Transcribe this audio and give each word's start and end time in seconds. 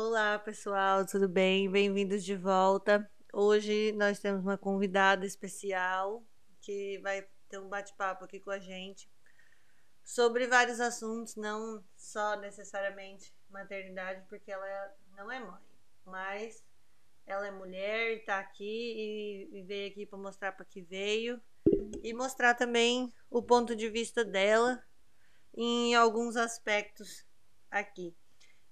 Olá, 0.00 0.38
pessoal, 0.38 1.04
tudo 1.04 1.28
bem? 1.28 1.68
Bem-vindos 1.68 2.22
de 2.24 2.36
volta. 2.36 3.10
Hoje 3.32 3.90
nós 3.96 4.20
temos 4.20 4.42
uma 4.42 4.56
convidada 4.56 5.26
especial 5.26 6.22
que 6.60 7.00
vai 7.00 7.26
ter 7.48 7.58
um 7.58 7.68
bate-papo 7.68 8.24
aqui 8.24 8.38
com 8.38 8.52
a 8.52 8.60
gente 8.60 9.10
sobre 10.04 10.46
vários 10.46 10.78
assuntos, 10.78 11.34
não 11.34 11.84
só 11.96 12.36
necessariamente 12.36 13.34
maternidade, 13.50 14.24
porque 14.28 14.52
ela 14.52 14.94
não 15.16 15.32
é 15.32 15.40
mãe, 15.40 15.60
mas 16.04 16.64
ela 17.26 17.48
é 17.48 17.50
mulher 17.50 18.24
tá 18.24 18.38
aqui 18.38 19.50
e, 19.52 19.62
veio 19.64 19.90
aqui 19.90 20.06
para 20.06 20.16
mostrar 20.20 20.52
para 20.52 20.64
que 20.64 20.80
veio 20.80 21.42
e 22.04 22.14
mostrar 22.14 22.54
também 22.54 23.12
o 23.28 23.42
ponto 23.42 23.74
de 23.74 23.90
vista 23.90 24.24
dela 24.24 24.80
em 25.56 25.96
alguns 25.96 26.36
aspectos 26.36 27.26
aqui. 27.68 28.14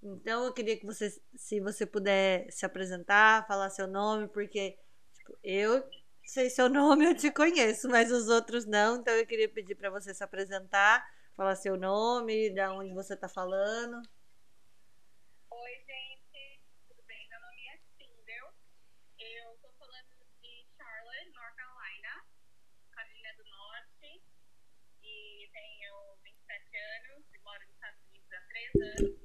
Então 0.06 0.44
eu 0.44 0.52
queria 0.52 0.78
que 0.78 0.86
você, 0.86 1.10
se 1.36 1.60
você 1.60 1.84
puder 1.84 2.48
se 2.52 2.64
apresentar, 2.64 3.44
falar 3.48 3.70
seu 3.70 3.88
nome, 3.88 4.28
porque 4.28 4.78
tipo, 5.12 5.36
eu 5.42 5.82
sei 6.24 6.48
seu 6.48 6.68
nome, 6.70 7.06
eu 7.06 7.16
te 7.16 7.30
conheço, 7.32 7.88
mas 7.88 8.12
os 8.12 8.28
outros 8.28 8.64
não. 8.66 8.96
Então 8.96 9.12
eu 9.14 9.26
queria 9.26 9.48
pedir 9.48 9.74
para 9.74 9.90
você 9.90 10.14
se 10.14 10.22
apresentar, 10.22 11.04
falar 11.34 11.56
seu 11.56 11.76
nome, 11.76 12.54
da 12.54 12.72
onde 12.72 12.94
você 12.94 13.14
está 13.14 13.28
falando. 13.28 14.00
Oi, 15.50 15.72
gente, 15.86 16.60
tudo 16.88 17.02
bem? 17.08 17.28
Meu 17.28 17.40
nome 17.40 17.66
é 17.66 17.78
Sindel. 17.98 18.46
Eu 19.18 19.54
estou 19.54 19.70
falando 19.76 20.06
de 20.40 20.66
Charlotte, 20.76 21.30
North 21.34 21.56
Carolina, 21.56 22.24
Carolina 22.92 23.28
do 23.38 23.44
Norte, 23.50 24.22
e 25.02 25.50
tenho 25.52 25.94
27 26.22 26.76
anos, 26.76 27.24
e 27.34 27.38
moro 27.42 27.58
nos 27.58 27.74
Estados 27.74 28.00
Unidos 28.08 28.32
há 28.32 28.40
3 28.48 29.00
anos. 29.00 29.15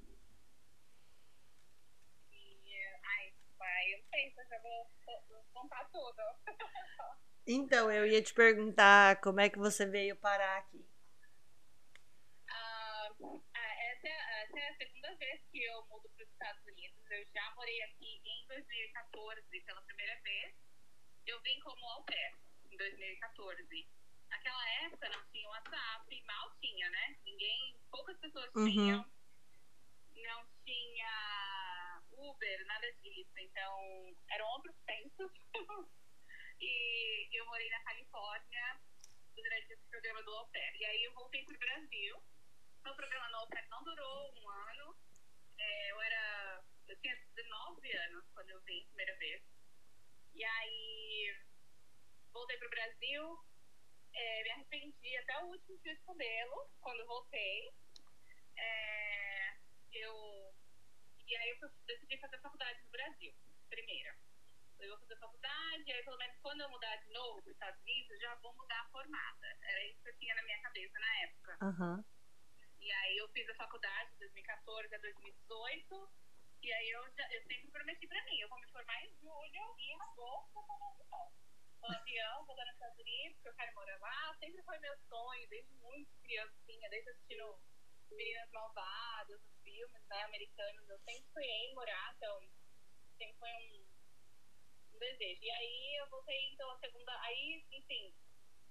Contar 5.62 5.86
tudo. 5.92 6.22
Então, 7.48 7.92
eu 7.92 8.06
ia 8.06 8.22
te 8.22 8.34
perguntar 8.36 9.20
como 9.20 9.40
é 9.42 9.50
que 9.50 9.58
você 9.58 9.84
veio 9.84 10.16
parar 10.16 10.60
aqui. 10.60 10.86
Ah, 12.48 13.10
essa, 13.18 14.08
é, 14.08 14.44
essa, 14.44 14.60
é 14.60 14.70
a 14.70 14.76
segunda 14.78 15.16
vez 15.16 15.42
que 15.52 15.64
eu 15.64 15.84
mudo 15.88 16.08
para 16.16 16.24
os 16.24 16.30
Estados 16.30 16.64
Unidos. 16.68 17.04
Eu 17.10 17.26
já 17.34 17.52
morei 17.56 17.82
aqui 17.82 18.22
em 18.24 18.48
2014 18.48 19.62
pela 19.62 19.82
primeira 19.82 20.22
vez. 20.22 20.54
Eu 21.26 21.42
vim 21.42 21.60
como 21.62 21.84
au 21.88 22.04
pair 22.04 22.38
em 22.70 22.78
2014. 22.78 23.90
Naquela 24.30 24.70
época 24.86 25.10
não 25.10 25.26
tinha 25.32 25.50
WhatsApp, 25.50 26.24
mal 26.28 26.56
tinha, 26.62 26.90
né? 26.92 27.18
Ninguém, 27.26 27.76
poucas 27.90 28.18
pessoas 28.20 28.52
uhum. 28.56 28.66
tinham. 28.72 29.06
Não 30.16 30.46
tinha 30.64 31.51
Uber, 32.52 32.66
nada 32.66 32.92
disso. 33.02 33.32
Então, 33.38 34.16
eram 34.30 34.46
outros 34.48 34.76
tempos. 34.86 35.32
e 36.60 37.40
eu 37.40 37.46
morei 37.46 37.70
na 37.70 37.84
Califórnia 37.84 38.82
durante 39.36 39.72
esse 39.72 39.88
programa 39.90 40.22
do 40.24 40.36
Au. 40.36 40.50
E 40.54 40.86
aí 40.86 41.04
eu 41.04 41.14
voltei 41.14 41.46
pro 41.46 41.58
Brasil. 41.58 42.22
Meu 42.84 42.96
programa 42.96 43.30
no 43.30 43.38
Au 43.38 43.48
não 43.70 43.84
durou 43.84 44.34
um 44.36 44.50
ano. 44.50 44.98
É, 45.58 45.92
eu 45.92 46.02
era. 46.02 46.64
Eu 46.90 47.00
tinha 47.00 47.16
19 47.36 47.98
anos 47.98 48.26
quando 48.34 48.50
eu 48.50 48.62
vim 48.64 48.82
a 48.82 48.88
primeira 48.88 49.18
vez. 49.18 49.42
E 50.36 50.44
aí 50.44 51.38
voltei 52.34 52.58
pro 52.58 52.70
Brasil. 52.70 53.40
É, 54.14 54.44
me 54.44 54.52
arrependi 54.52 55.18
até 55.20 55.38
o 55.44 55.48
último 55.48 55.80
fio 55.80 55.96
de 55.96 56.02
cabelo 56.02 56.70
quando 56.82 57.06
voltei. 57.06 57.72
É, 58.58 59.56
eu 59.94 60.51
e 61.32 61.36
aí 61.38 61.50
eu 61.62 61.70
decidi 61.88 62.18
fazer 62.18 62.38
faculdade 62.40 62.84
no 62.84 62.92
Brasil, 62.92 63.34
primeira. 63.70 64.18
Eu 64.80 64.90
vou 64.90 65.00
fazer 65.00 65.16
faculdade, 65.16 65.84
e 65.88 65.94
aí 65.94 66.04
pelo 66.04 66.18
menos 66.18 66.38
quando 66.42 66.60
eu 66.60 66.70
mudar 66.70 66.96
de 66.98 67.10
novo 67.14 67.42
para 67.42 67.50
os 67.50 67.56
Estados 67.56 67.80
Unidos, 67.82 68.20
já 68.20 68.36
vou 68.36 68.54
mudar 68.54 68.90
formada. 68.92 69.48
Era 69.62 69.86
isso 69.86 70.02
que 70.04 70.10
eu 70.10 70.18
tinha 70.18 70.36
na 70.36 70.44
minha 70.44 70.62
cabeça 70.62 71.00
na 71.00 71.20
época. 71.22 71.58
Uhum. 71.62 72.04
E 72.82 72.92
aí 72.92 73.18
eu 73.18 73.30
fiz 73.30 73.48
a 73.48 73.56
faculdade 73.56 74.12
de 74.12 74.20
2014 74.20 74.94
a 74.94 74.98
2018. 74.98 76.12
E 76.64 76.74
aí 76.74 76.90
eu, 76.90 77.14
já, 77.16 77.32
eu 77.32 77.42
sempre 77.44 77.72
prometi 77.72 78.08
pra 78.08 78.24
mim, 78.26 78.40
eu 78.40 78.50
vou 78.50 78.60
me 78.60 78.68
formar 78.68 79.02
em 79.06 79.16
julho 79.22 79.76
e 79.80 79.92
em 79.92 80.02
agosto 80.02 80.58
eu 80.58 80.66
vou 80.68 81.32
no 81.82 81.88
avião, 81.88 82.46
vou 82.46 82.56
lá 82.56 82.66
nos 82.66 82.74
Estados 82.74 83.00
Unidos, 83.00 83.36
porque 83.38 83.50
eu 83.50 83.56
quero 83.56 83.74
morar 83.76 84.00
lá. 84.00 84.36
Sempre 84.38 84.62
foi 84.64 84.78
meu 84.80 84.98
sonho, 85.08 85.48
desde 85.48 85.74
muito 85.76 86.12
criancinha, 86.24 86.90
desde 86.90 87.10
assistindo 87.10 87.62
Meninas 88.12 88.52
Malvadas, 88.52 89.42
os 89.42 89.62
filmes 89.64 90.04
né, 90.10 90.24
americanos, 90.24 90.90
eu 90.90 91.00
sempre 91.00 91.30
sonhei 91.34 91.70
em 91.70 91.76
morar, 91.76 92.14
então 92.16 92.42
sempre 93.18 93.38
foi 93.40 93.50
um, 93.50 94.96
um 94.96 95.00
desejo. 95.00 95.44
E 95.44 95.52
aí 95.52 95.96
eu 96.00 96.10
voltei, 96.10 96.52
então, 96.54 96.70
a 96.72 96.80
segunda. 96.80 97.12
Aí, 97.22 97.64
enfim, 97.72 98.14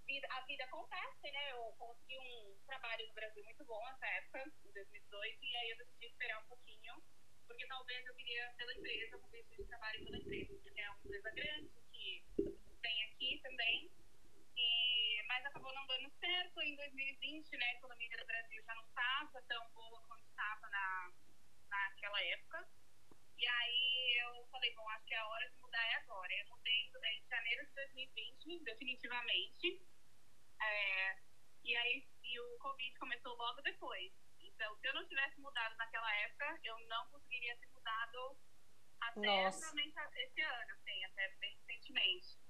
vida, 0.06 0.26
a 0.30 0.40
vida 0.42 0.64
acontece, 0.64 1.30
né? 1.30 1.52
Eu 1.52 1.72
consegui 1.78 2.18
um 2.18 2.58
trabalho 2.66 3.06
no 3.06 3.14
Brasil 3.14 3.44
muito 3.44 3.64
bom 3.64 3.80
nessa 3.86 4.06
época, 4.06 4.52
em 4.64 4.72
2018, 4.72 5.44
e 5.44 5.56
aí 5.56 5.70
eu 5.70 5.76
decidi 5.78 6.06
esperar 6.06 6.40
um 6.42 6.48
pouquinho, 6.48 7.02
porque 7.46 7.66
talvez 7.66 8.06
eu 8.06 8.14
queria 8.14 8.52
pela 8.56 8.74
empresa, 8.74 9.16
um 9.18 9.28
visto 9.28 9.56
de 9.56 9.64
trabalho 9.64 10.04
pela 10.04 10.18
empresa, 10.18 10.58
porque 10.62 10.80
é 10.80 10.90
uma 10.90 10.98
empresa 10.98 11.30
grande 11.30 11.70
que 11.92 12.24
tem 12.82 13.04
aqui 13.04 13.40
também. 13.42 13.90
E, 14.56 14.89
mas 15.40 15.46
acabou 15.46 15.72
não 15.72 15.86
dando 15.86 16.10
certo 16.20 16.60
em 16.60 16.76
2020, 16.76 17.56
né? 17.56 17.64
A 17.64 17.72
economia 17.72 18.18
do 18.18 18.26
Brasil 18.26 18.62
já 18.62 18.74
não 18.74 18.84
estava 18.84 19.42
tão 19.48 19.70
boa 19.70 20.02
quanto 20.06 20.28
estava 20.28 20.68
na, 20.68 21.12
naquela 21.70 22.22
época. 22.22 22.68
E 23.38 23.46
aí 23.46 24.18
eu 24.20 24.46
falei, 24.50 24.74
bom, 24.74 24.86
acho 24.90 25.06
que 25.06 25.14
a 25.14 25.26
hora 25.26 25.48
de 25.48 25.56
mudar 25.56 25.82
é 25.82 25.94
agora. 25.94 26.32
Eu 26.34 26.48
mudei 26.50 26.90
em 26.90 27.26
janeiro 27.26 27.66
de 27.66 27.72
2020, 27.72 28.64
definitivamente. 28.64 29.82
É, 30.60 31.16
e 31.64 31.74
aí 31.74 32.06
e 32.22 32.40
o 32.40 32.58
Covid 32.58 32.98
começou 32.98 33.34
logo 33.36 33.62
depois. 33.62 34.12
Então, 34.40 34.76
se 34.76 34.88
eu 34.88 34.92
não 34.92 35.08
tivesse 35.08 35.40
mudado 35.40 35.74
naquela 35.76 36.14
época, 36.16 36.60
eu 36.64 36.78
não 36.86 37.06
conseguiria 37.08 37.56
ter 37.56 37.68
mudado 37.68 38.36
até 39.00 39.48
realmente 39.48 39.94
esse 40.16 40.42
ano, 40.42 40.72
assim, 40.72 41.04
até 41.06 41.28
bem 41.40 41.56
recentemente. 41.56 42.49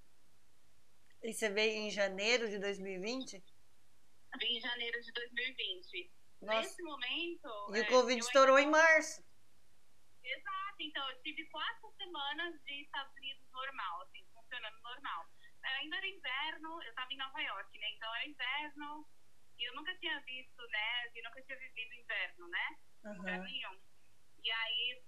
E 1.22 1.32
você 1.32 1.50
veio 1.50 1.76
em 1.82 1.90
janeiro 1.90 2.48
de 2.48 2.58
2020? 2.58 3.42
Vim 4.38 4.56
em 4.56 4.60
janeiro 4.60 5.00
de 5.00 5.12
2020. 5.12 6.12
Nossa. 6.42 6.60
Nesse 6.60 6.82
momento. 6.82 7.48
E 7.74 7.78
é, 7.78 7.82
o 7.82 7.88
Covid 7.88 8.18
estourou 8.18 8.56
ainda... 8.56 8.68
em 8.68 8.72
março. 8.72 9.22
Exato, 10.22 10.76
então 10.80 11.10
eu 11.10 11.22
tive 11.22 11.44
quatro 11.46 11.92
semanas 11.96 12.54
de 12.64 12.82
Estados 12.82 13.14
Unidos 13.16 13.42
normal, 13.52 14.02
assim, 14.02 14.24
funcionando 14.32 14.80
normal. 14.82 15.26
Ainda 15.62 15.96
era 15.96 16.06
inverno, 16.06 16.82
eu 16.82 16.90
estava 16.90 17.12
em 17.12 17.16
Nova 17.16 17.40
York, 17.40 17.78
né? 17.78 17.90
Então 17.90 18.14
era 18.14 18.26
inverno, 18.26 19.06
e 19.58 19.68
eu 19.68 19.74
nunca 19.74 19.94
tinha 19.98 20.18
visto 20.20 20.62
neve, 20.68 21.22
nunca 21.22 21.42
tinha 21.42 21.58
vivido 21.58 21.94
inverno, 21.94 22.48
né? 22.48 22.78
Uhum. 23.04 23.14
Inverno 23.16 23.44
nenhum. 23.44 23.80
E 24.42 24.50
aí, 24.50 25.02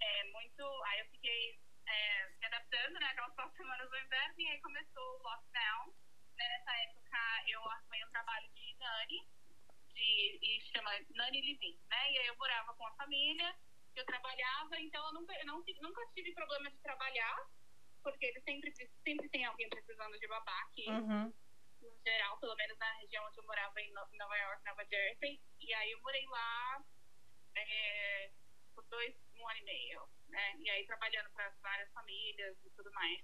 é, 0.00 0.24
muito. 0.30 0.62
Aí 0.86 1.00
eu 1.00 1.06
fiquei 1.06 1.60
é, 1.90 2.30
me 2.38 2.46
adaptando, 2.46 2.94
né? 2.94 3.06
Aquelas 3.06 3.34
quatro 3.34 3.56
semanas 3.56 3.90
do 3.90 3.98
inverno, 3.98 4.34
e 4.40 4.48
aí 4.48 4.60
começou 4.60 5.18
o 5.18 5.22
lockdown. 5.22 5.94
Né, 6.36 6.48
nessa 6.48 6.76
época 6.84 7.18
eu 7.48 7.62
arrumei 7.68 8.04
um 8.04 8.10
trabalho 8.10 8.48
de 8.54 8.74
nani, 8.78 9.28
de, 9.94 10.38
e 10.40 10.60
chama 10.72 10.90
Nani 11.10 11.40
Living, 11.40 11.78
né? 11.88 12.12
E 12.12 12.18
aí 12.18 12.26
eu 12.26 12.36
morava 12.36 12.74
com 12.74 12.86
a 12.86 12.94
família, 12.94 13.54
eu 13.96 14.06
trabalhava, 14.06 14.80
então 14.80 15.04
eu 15.06 15.12
nunca, 15.12 15.34
eu 15.34 15.46
não, 15.46 15.62
nunca 15.82 16.06
tive 16.14 16.32
problema 16.32 16.70
de 16.70 16.78
trabalhar, 16.78 17.36
porque 18.02 18.26
ele 18.26 18.40
sempre, 18.40 18.72
sempre 19.04 19.28
tem 19.28 19.44
alguém 19.44 19.68
precisando 19.68 20.18
de 20.18 20.28
babá 20.28 20.58
aqui. 20.62 20.88
Uhum. 20.88 21.34
No 21.82 21.98
geral, 22.04 22.38
pelo 22.38 22.54
menos 22.56 22.78
na 22.78 22.92
região 22.92 23.26
onde 23.26 23.38
eu 23.38 23.44
morava, 23.44 23.80
em 23.80 23.92
Nova 23.92 24.36
York, 24.36 24.64
Nova 24.64 24.84
Jersey. 24.84 25.40
E 25.60 25.74
aí 25.74 25.90
eu 25.92 26.00
morei 26.00 26.26
lá 26.26 26.84
é, 27.56 28.30
por 28.80 28.88
dois, 28.88 29.14
um 29.36 29.48
ano 29.48 29.58
e 29.58 29.64
meio 29.64 30.10
né? 30.30 30.54
E 30.58 30.70
aí 30.70 30.86
trabalhando 30.86 31.30
para 31.30 31.52
várias 31.62 31.92
famílias 31.92 32.56
e 32.64 32.70
tudo 32.70 32.90
mais. 32.92 33.20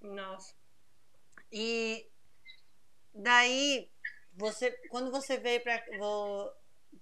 Nossa. 0.00 0.56
E 1.52 2.10
daí 3.14 3.90
você, 4.32 4.72
quando 4.88 5.10
você 5.10 5.38
veio 5.38 5.62
para 5.62 5.84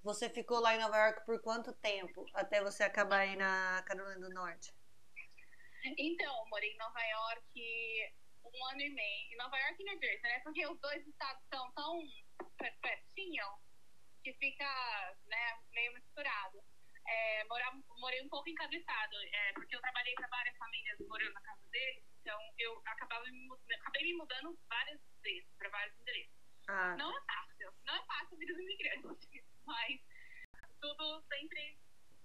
você 0.02 0.30
ficou 0.30 0.60
lá 0.60 0.74
em 0.74 0.78
Nova 0.78 0.96
York 0.96 1.24
por 1.24 1.40
quanto 1.42 1.72
tempo 1.74 2.24
até 2.34 2.62
você 2.62 2.82
acabar 2.84 3.20
aí 3.20 3.36
na 3.36 3.82
Carolina 3.86 4.20
do 4.20 4.34
Norte? 4.34 4.72
Então, 5.96 6.46
morei 6.48 6.70
em 6.70 6.76
Nova 6.76 7.00
York 7.00 8.14
um 8.44 8.66
ano 8.66 8.80
e 8.82 8.90
meio. 8.90 9.32
Em 9.32 9.36
Nova 9.36 9.56
York 9.56 9.80
e 9.80 9.84
New 9.84 9.98
Jersey, 9.98 10.22
né? 10.22 10.40
Porque 10.40 10.66
os 10.66 10.78
dois 10.78 11.06
estados 11.06 11.42
estão 11.42 11.72
tão 11.72 11.98
pertinho 12.82 13.44
que 14.22 14.32
fica 14.34 14.66
né, 15.26 15.58
meio 15.72 15.92
misturado 15.94 16.62
é, 17.10 17.44
morar, 17.44 17.72
morei 17.98 18.22
um 18.22 18.28
pouco 18.28 18.48
estado, 18.48 19.16
é, 19.32 19.52
porque 19.54 19.74
eu 19.74 19.80
trabalhei 19.80 20.14
para 20.14 20.28
várias 20.28 20.56
famílias 20.56 20.98
morando 21.00 21.32
na 21.32 21.40
casa 21.40 21.68
deles, 21.70 22.04
então 22.20 22.38
eu 22.58 22.80
acabava 22.86 23.24
me, 23.26 23.48
acabei 23.74 24.04
me 24.04 24.14
mudando 24.14 24.58
várias 24.68 25.00
vezes 25.22 25.48
para 25.58 25.68
vários 25.70 25.98
endereços. 25.98 26.34
Ah. 26.68 26.96
Não 26.96 27.10
é 27.10 27.20
fácil, 27.24 27.74
não 27.84 27.94
é 27.96 28.04
fácil 28.06 28.34
a 28.34 28.38
vida 28.38 28.54
do 28.54 28.62
imigrante, 28.62 29.42
mas 29.66 30.00
tudo 30.80 31.22
sempre 31.28 31.78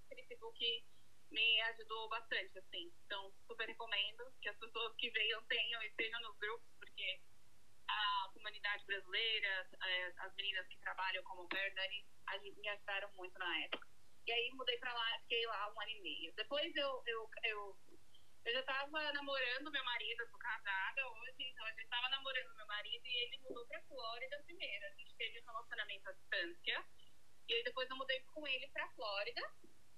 Facebook 0.09 0.85
me 1.31 1.61
ajudou 1.61 2.07
bastante, 2.09 2.57
assim. 2.59 2.91
Então, 3.05 3.33
super 3.47 3.67
recomendo 3.67 4.31
que 4.41 4.49
as 4.49 4.57
pessoas 4.57 4.95
que 4.97 5.09
venham 5.09 5.43
tenham 5.45 5.81
e 5.81 5.87
estejam 5.87 6.21
nos 6.21 6.37
grupos, 6.37 6.69
porque 6.77 7.19
a 7.87 8.29
comunidade 8.33 8.85
brasileira, 8.85 9.69
é, 9.83 10.13
as 10.17 10.35
meninas 10.35 10.67
que 10.67 10.77
trabalham 10.77 11.23
como 11.23 11.47
Verdani, 11.47 12.05
me 12.41 12.69
ajudaram 12.69 13.11
muito 13.13 13.37
na 13.37 13.59
época. 13.63 13.87
E 14.25 14.31
aí 14.31 14.51
mudei 14.53 14.77
pra 14.79 14.93
lá, 14.93 15.19
fiquei 15.19 15.45
lá 15.45 15.71
um 15.71 15.81
ano 15.81 15.91
e 15.91 16.01
meio. 16.01 16.33
Depois 16.35 16.75
eu, 16.75 17.03
eu, 17.05 17.29
eu, 17.43 17.77
eu 18.45 18.53
já 18.53 18.63
tava 18.63 19.13
namorando 19.13 19.71
meu 19.71 19.83
marido, 19.83 20.27
sou 20.29 20.39
casada 20.39 21.07
hoje, 21.09 21.43
então 21.43 21.67
eu 21.67 21.75
já 21.75 21.87
tava 21.87 22.09
namorando 22.09 22.55
meu 22.55 22.65
marido 22.65 23.05
e 23.05 23.23
ele 23.23 23.37
mudou 23.39 23.65
pra 23.67 23.81
Flórida 23.83 24.41
primeiro. 24.43 24.85
A 24.85 24.89
gente 24.95 25.15
teve 25.15 25.39
um 25.41 25.45
relacionamento 25.45 26.09
à 26.09 26.13
distância. 26.13 26.85
E 27.47 27.53
aí 27.53 27.63
depois 27.63 27.89
eu 27.89 27.97
mudei 27.97 28.19
com 28.21 28.47
ele 28.47 28.67
pra 28.69 28.89
Flórida. 28.93 29.41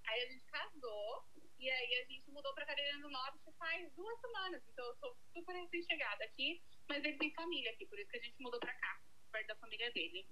Aí 0.08 0.22
a 0.22 0.26
gente 0.28 0.46
casou 0.46 1.26
e 1.60 1.70
aí 1.70 1.96
a 1.96 2.06
gente 2.06 2.30
mudou 2.32 2.54
pra 2.54 2.66
Carolina 2.66 3.00
do 3.00 3.10
Norte 3.10 3.38
faz 3.58 3.92
duas 3.94 4.20
semanas. 4.22 4.64
Então 4.68 4.86
eu 4.86 4.96
sou 4.98 5.18
super 5.34 5.54
recém-chegada 5.54 6.24
aqui, 6.24 6.62
mas 6.88 7.04
ele 7.04 7.18
tem 7.18 7.34
família 7.34 7.72
aqui, 7.72 7.86
por 7.86 8.00
isso 8.00 8.10
que 8.10 8.18
a 8.18 8.22
gente 8.22 8.42
mudou 8.42 8.60
pra 8.60 8.74
cá, 8.74 9.00
perto 9.32 9.48
da 9.48 9.56
família 9.56 9.92
dele. 9.92 10.28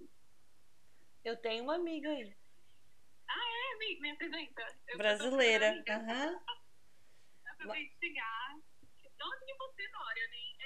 Eu 1.24 1.36
tenho 1.38 1.64
uma 1.64 1.74
amiga 1.74 2.08
aí. 2.08 2.36
Ah, 3.28 3.34
é, 3.34 3.74
amiga, 3.74 4.00
me 4.00 4.10
apresenta. 4.10 4.78
Eu 4.88 4.98
Brasileira. 4.98 5.84
Aham. 5.88 6.32
Uhum. 6.32 6.40
Acabei 7.46 7.88
de 7.88 7.98
chegar. 7.98 8.56
De 9.00 9.24
onde 9.24 9.58
você 9.58 9.88
mora? 9.88 10.20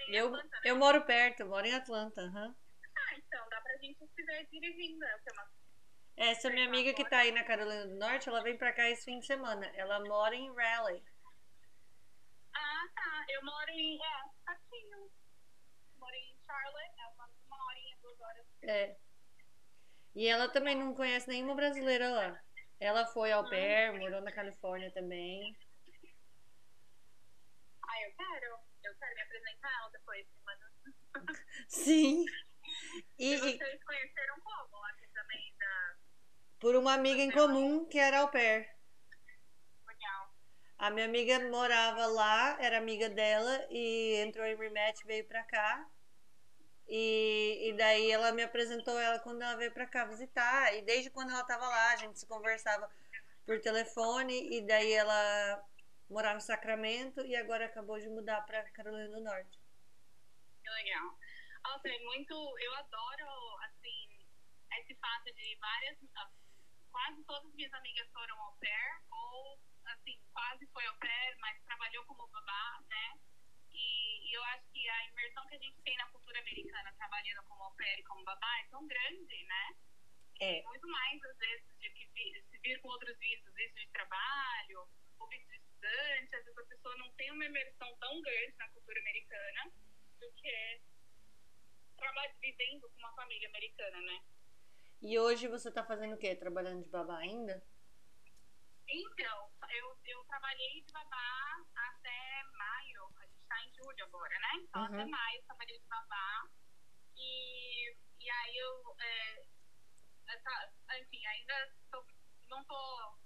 Em 0.09 0.15
eu, 0.15 0.27
Atlanta, 0.27 0.57
né? 0.57 0.63
eu 0.65 0.77
moro 0.77 1.07
perto, 1.07 1.41
eu 1.41 1.49
moro 1.49 1.67
em 1.67 1.75
Atlanta. 1.75 2.21
Uhum. 2.23 2.55
Ah, 2.97 3.15
então 3.17 3.49
dá 3.49 3.61
pra 3.61 3.77
gente 3.79 3.99
se 4.07 4.23
ver 4.25 4.47
dirigindo. 4.51 5.05
É 5.05 5.19
que 5.19 5.31
é 5.31 5.33
uma 5.33 5.49
essa 6.21 6.51
minha 6.51 6.67
amiga 6.67 6.93
que 6.93 7.09
tá 7.09 7.21
aí 7.21 7.33
na 7.33 7.43
Carolina 7.45 7.87
do 7.87 7.97
Norte, 7.97 8.29
ela 8.29 8.43
vem 8.43 8.55
pra 8.59 8.75
cá 8.75 8.91
esse 8.91 9.07
fim 9.07 9.21
de 9.21 9.27
semana. 9.27 9.67
Ela 9.75 10.01
mora 10.01 10.35
em 10.35 10.55
Raleigh. 10.55 11.03
Ah, 12.55 12.89
tá. 12.95 13.25
Eu 13.31 13.43
moro 13.43 13.71
em. 13.71 13.97
É, 13.97 14.11
pertinho. 14.45 15.11
Em 16.21 16.39
Charlotte, 16.45 17.01
é 17.01 17.07
uma, 17.07 17.31
uma 17.47 17.67
horinha, 17.67 17.97
duas 18.03 18.21
horas. 18.21 18.47
É. 18.63 18.97
E 20.15 20.27
ela 20.27 20.49
também 20.49 20.77
não 20.77 20.95
conhece 20.95 21.29
nenhuma 21.29 21.55
brasileira 21.55 22.11
lá. 22.11 22.41
Ela 22.79 23.07
foi 23.07 23.31
ao 23.31 23.49
pair, 23.49 23.93
morou 23.99 24.21
na 24.23 24.33
Califórnia 24.33 24.91
também. 24.93 25.57
Ah, 27.83 28.03
eu 28.03 28.13
quero. 28.17 28.59
Eu 28.83 28.95
quero 28.99 29.15
me 29.15 29.21
apresentar 29.23 29.71
ela 29.81 29.91
depois, 29.91 30.27
mano. 30.45 31.27
Sim. 31.69 32.25
E, 33.19 33.35
e 33.35 33.39
vocês 33.39 33.85
conheceram 33.85 34.41
como? 34.41 34.85
Aqui 34.87 35.07
também 35.13 35.55
da. 35.59 35.97
Por 36.59 36.77
uma 36.77 36.95
amiga 36.95 37.21
em 37.21 37.31
comum 37.31 37.87
que 37.87 37.99
era 37.99 38.21
au 38.21 38.31
pair. 38.31 38.69
Legal. 39.87 40.35
A 40.79 40.91
minha 40.91 41.07
amiga 41.07 41.39
morava 41.51 42.07
lá, 42.07 42.57
era 42.61 42.79
amiga 42.79 43.09
dela 43.11 43.67
e 43.71 44.17
entrou 44.27 44.47
em 44.47 44.57
rematch, 44.57 45.05
veio 45.05 45.27
pra 45.27 45.45
cá. 45.45 45.87
E, 46.91 47.69
e 47.69 47.73
daí 47.75 48.11
ela 48.11 48.33
me 48.33 48.43
apresentou 48.43 48.99
ela 48.99 49.21
quando 49.21 49.43
ela 49.43 49.57
veio 49.57 49.73
pra 49.73 49.87
cá 49.87 50.05
visitar. 50.05 50.75
E 50.75 50.83
desde 50.83 51.09
quando 51.09 51.31
ela 51.31 51.45
tava 51.45 51.69
lá, 51.69 51.93
a 51.93 51.97
gente 51.97 52.19
se 52.19 52.27
conversava 52.27 52.91
por 53.47 53.61
telefone. 53.61 54.59
E 54.59 54.67
daí 54.67 54.93
ela 54.93 55.65
morava 56.11 56.39
em 56.39 56.41
Sacramento 56.41 57.25
e 57.25 57.37
agora 57.37 57.67
acabou 57.67 57.99
de 58.01 58.09
mudar 58.09 58.41
pra 58.43 58.69
Carolina 58.71 59.09
do 59.09 59.23
Norte. 59.23 59.57
Que 60.65 60.71
legal. 60.71 61.17
Nossa, 61.63 61.89
é 61.89 61.99
muito. 62.01 62.35
Eu 62.59 62.75
adoro, 62.75 63.29
assim, 63.63 64.27
esse 64.81 64.95
fato 64.97 65.33
de 65.33 65.57
várias. 65.61 65.97
Quase 66.91 67.23
todas 67.23 67.47
as 67.47 67.55
minhas 67.55 67.73
amigas 67.73 68.09
foram 68.13 68.37
au 68.43 68.53
pair, 68.57 69.01
ou, 69.13 69.57
assim, 69.87 70.21
quase 70.33 70.67
foi 70.73 70.85
au 70.87 70.97
pair, 70.97 71.37
mas 71.39 71.57
trabalhou 71.63 72.05
como 72.05 72.27
babá, 72.27 72.83
né? 72.89 73.21
E, 73.81 74.29
e, 74.29 74.35
eu 74.35 74.43
acho 74.53 74.65
que 74.73 74.89
a 74.89 75.09
imersão 75.09 75.47
que 75.49 75.55
a 75.55 75.59
gente 75.59 75.81
tem 75.83 75.97
na 75.97 76.07
cultura 76.09 76.39
americana, 76.39 76.93
trabalhando 76.93 77.43
como 77.45 77.65
au 77.65 77.75
pair 77.75 77.99
e 77.99 78.05
como 78.05 78.25
babá, 78.25 78.61
é 78.61 78.69
tão 78.69 78.87
grande, 78.87 79.45
né? 79.45 79.77
É. 80.41 80.63
Muito 80.63 80.87
mais, 80.89 81.23
às 81.23 81.37
vezes, 81.39 81.79
de 81.79 81.91
que 81.91 82.07
vir, 82.15 82.45
se 82.51 82.59
vir 82.59 82.81
com 82.81 82.89
outros 82.89 83.17
vistos, 83.19 83.55
visto 83.55 83.77
de 83.77 83.89
trabalho, 83.89 84.89
ou 85.19 85.29
visto 85.29 85.49
de 85.49 85.57
estudante, 85.57 86.35
às 86.35 86.45
vezes 86.45 86.59
a 86.59 86.65
pessoa 86.65 86.97
não 86.97 87.11
tem 87.13 87.31
uma 87.31 87.45
imersão 87.45 87.97
tão 87.97 88.21
grande 88.23 88.55
na 88.59 88.69
cultura 88.69 89.01
americana 89.01 89.73
do 90.21 90.33
que 90.33 90.81
trabalho, 91.97 92.35
vivendo 92.41 92.89
com 92.89 92.99
uma 92.99 93.13
família 93.15 93.49
americana, 93.49 94.01
né? 94.01 94.23
E 95.03 95.19
hoje 95.19 95.49
você 95.49 95.71
tá 95.71 95.85
fazendo 95.85 96.15
o 96.15 96.19
quê? 96.19 96.35
Trabalhando 96.35 96.83
de 96.85 96.91
babá 96.91 97.19
ainda? 97.19 97.63
Então, 98.89 99.51
eu, 99.71 99.97
eu 100.05 100.25
trabalhei 100.25 100.83
de 100.83 100.93
babá 100.93 101.65
até 101.75 102.43
em 103.65 103.75
julho 103.75 104.05
agora, 104.05 104.39
né? 104.39 104.53
Então, 104.57 104.83
Uhum. 104.83 104.95
até 105.01 105.05
maio 105.07 105.37
eu 105.39 105.45
trabalhei 105.45 105.79
de 105.79 105.87
babá. 105.87 106.49
E, 107.17 107.97
e 108.21 108.31
aí 108.31 108.57
eu. 108.57 108.97
É, 108.99 109.45
essa- 110.29 110.73
enfim, 111.01 111.25
ainda 111.27 111.73
tô, 111.91 112.05
não 112.49 112.65
tô 112.65 113.19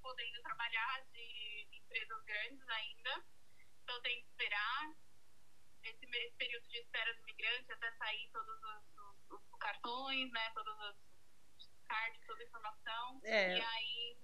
podendo 0.00 0.42
trabalhar 0.42 1.02
de 1.12 1.68
empresas 1.72 2.22
grandes 2.24 2.68
ainda. 2.68 3.24
Então, 3.82 4.00
tenho 4.02 4.22
que 4.22 4.28
esperar 4.30 4.92
esse, 5.84 6.04
esse 6.06 6.36
período 6.36 6.66
de 6.68 6.78
espera 6.78 7.12
do 7.14 7.20
imigrante 7.20 7.72
até 7.72 7.90
sair 7.96 8.30
todos 8.32 8.56
os, 8.62 8.98
os- 9.30 9.50
os 9.52 9.58
cartões, 9.58 10.30
né? 10.30 10.50
Todos 10.54 10.74
os 11.58 11.68
cards, 11.86 12.26
toda 12.26 12.40
a 12.42 12.46
informação. 12.46 13.20
É. 13.24 13.58
E 13.58 13.60
aí 13.60 14.16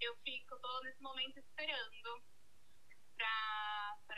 eu 0.00 0.16
fico, 0.18 0.58
tô 0.58 0.80
nesse 0.82 1.00
momento 1.02 1.38
esperando 1.38 2.22
pra, 3.16 3.45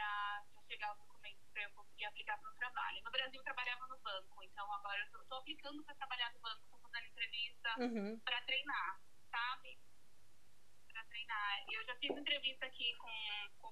pra 0.08 0.62
chegar 0.66 0.93
os 0.93 0.99
documentos 1.06 1.46
pra 1.52 1.62
eu 1.62 1.70
conseguir 1.72 2.05
aplicar 2.06 2.38
para 2.40 2.50
um 2.50 2.55
trabalho. 2.55 3.02
No 3.05 3.10
Brasil 3.10 3.40
eu 3.40 3.44
trabalhava 3.44 3.87
no 3.88 3.99
banco, 3.99 4.43
então 4.43 4.72
agora 4.72 5.08
eu 5.12 5.25
tô 5.26 5.34
aplicando 5.34 5.82
pra 5.84 5.94
trabalhar 5.94 6.32
no 6.32 6.40
banco, 6.40 6.62
tô 6.70 6.78
fazendo 6.78 7.06
entrevista 7.06 7.75
Uhum. 7.78 8.19
pra 8.20 8.40
treinar, 8.43 9.00
sabe? 9.31 9.78
Pra 10.93 11.05
treinar. 11.05 11.64
E 11.69 11.75
eu 11.75 11.84
já 11.84 11.96
fiz 11.96 12.16
entrevista 12.16 12.66
aqui 12.66 12.94
com, 12.96 13.08
com 13.58 13.70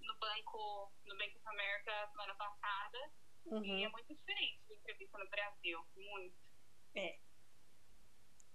no 0.00 0.14
banco, 0.16 0.92
no 1.04 1.16
Bank 1.18 1.36
of 1.36 1.48
America 1.48 2.08
semana 2.10 2.34
passada. 2.34 2.98
E 3.46 3.48
é 3.48 3.54
Uhum. 3.54 3.92
muito 3.92 4.14
diferente 4.14 4.64
de 4.66 4.74
entrevista 4.74 5.18
no 5.18 5.28
Brasil. 5.28 5.86
Muito. 5.96 6.34
É. 6.94 7.18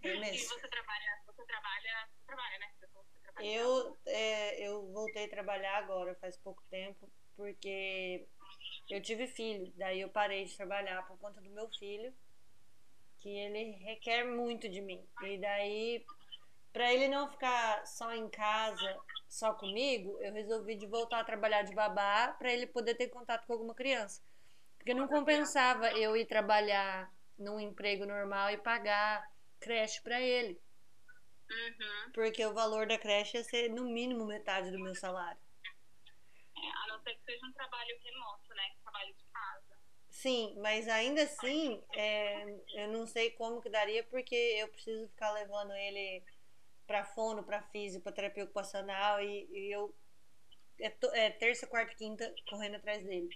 É 0.01 0.33
E 0.33 0.47
você 0.47 0.67
trabalha, 0.69 1.21
você 1.25 1.45
trabalha, 1.45 2.09
você 2.09 2.25
trabalha, 2.25 2.57
né? 2.57 2.73
Você 2.79 3.19
trabalha. 3.21 3.45
Eu, 3.45 3.99
é, 4.05 4.67
eu 4.67 4.91
voltei 4.91 5.25
a 5.25 5.29
trabalhar 5.29 5.77
agora, 5.77 6.15
faz 6.15 6.37
pouco 6.37 6.63
tempo, 6.69 7.11
porque 7.39 8.27
eu 8.89 9.01
tive 9.01 9.25
filho, 9.25 9.71
daí 9.77 10.01
eu 10.01 10.09
parei 10.09 10.43
de 10.43 10.57
trabalhar 10.57 11.07
por 11.07 11.17
conta 11.19 11.39
do 11.39 11.49
meu 11.51 11.69
filho, 11.69 12.13
que 13.19 13.29
ele 13.29 13.71
requer 13.77 14.25
muito 14.25 14.67
de 14.67 14.81
mim. 14.81 15.01
E 15.23 15.37
daí, 15.37 16.05
para 16.73 16.93
ele 16.93 17.07
não 17.07 17.31
ficar 17.31 17.87
só 17.87 18.13
em 18.13 18.27
casa, 18.29 18.97
só 19.29 19.53
comigo, 19.53 20.19
eu 20.19 20.33
resolvi 20.33 20.75
de 20.75 20.85
voltar 20.85 21.21
a 21.21 21.23
trabalhar 21.23 21.61
de 21.61 21.73
babá 21.73 22.35
para 22.37 22.51
ele 22.51 22.67
poder 22.67 22.95
ter 22.95 23.07
contato 23.07 23.47
com 23.47 23.53
alguma 23.53 23.73
criança. 23.73 24.21
Porque 24.77 24.93
não 24.93 25.07
compensava 25.07 25.91
eu 25.93 26.17
ir 26.17 26.25
trabalhar 26.25 27.09
num 27.37 27.57
emprego 27.57 28.05
normal 28.05 28.51
e 28.51 28.57
pagar 28.57 29.25
creche 29.61 30.01
para 30.01 30.19
ele. 30.19 30.59
Uhum. 31.49 32.11
Porque 32.11 32.45
o 32.45 32.53
valor 32.53 32.85
da 32.85 32.97
creche 32.97 33.37
ia 33.37 33.43
ser 33.45 33.69
no 33.69 33.85
mínimo 33.85 34.25
metade 34.25 34.71
do 34.71 34.79
meu 34.79 34.93
salário. 34.93 35.39
É, 36.61 36.83
a 36.83 36.87
não 36.87 36.99
ser 37.01 37.15
que 37.15 37.23
seja 37.25 37.45
um 37.45 37.53
trabalho 37.53 37.97
remoto, 38.03 38.53
né? 38.53 38.75
Trabalho 38.81 39.13
de 39.13 39.23
casa. 39.25 39.79
Sim, 40.09 40.55
mas 40.59 40.87
ainda 40.87 41.23
assim, 41.23 41.81
é, 41.93 42.43
eu 42.73 42.87
não 42.89 43.05
sei 43.05 43.31
como 43.31 43.61
que 43.61 43.69
daria, 43.69 44.03
porque 44.05 44.35
eu 44.35 44.67
preciso 44.67 45.07
ficar 45.09 45.31
levando 45.31 45.71
ele 45.73 46.23
pra 46.85 47.05
fono, 47.05 47.43
pra 47.43 47.61
físico, 47.61 48.03
pra 48.03 48.11
terapia 48.11 48.43
ocupacional, 48.43 49.21
e, 49.21 49.47
e 49.51 49.71
eu. 49.71 49.93
É, 50.79 50.93
é 51.25 51.29
terça, 51.29 51.67
quarta 51.67 51.93
e 51.93 51.95
quinta 51.95 52.33
correndo 52.49 52.75
atrás 52.75 53.03
dele. 53.03 53.29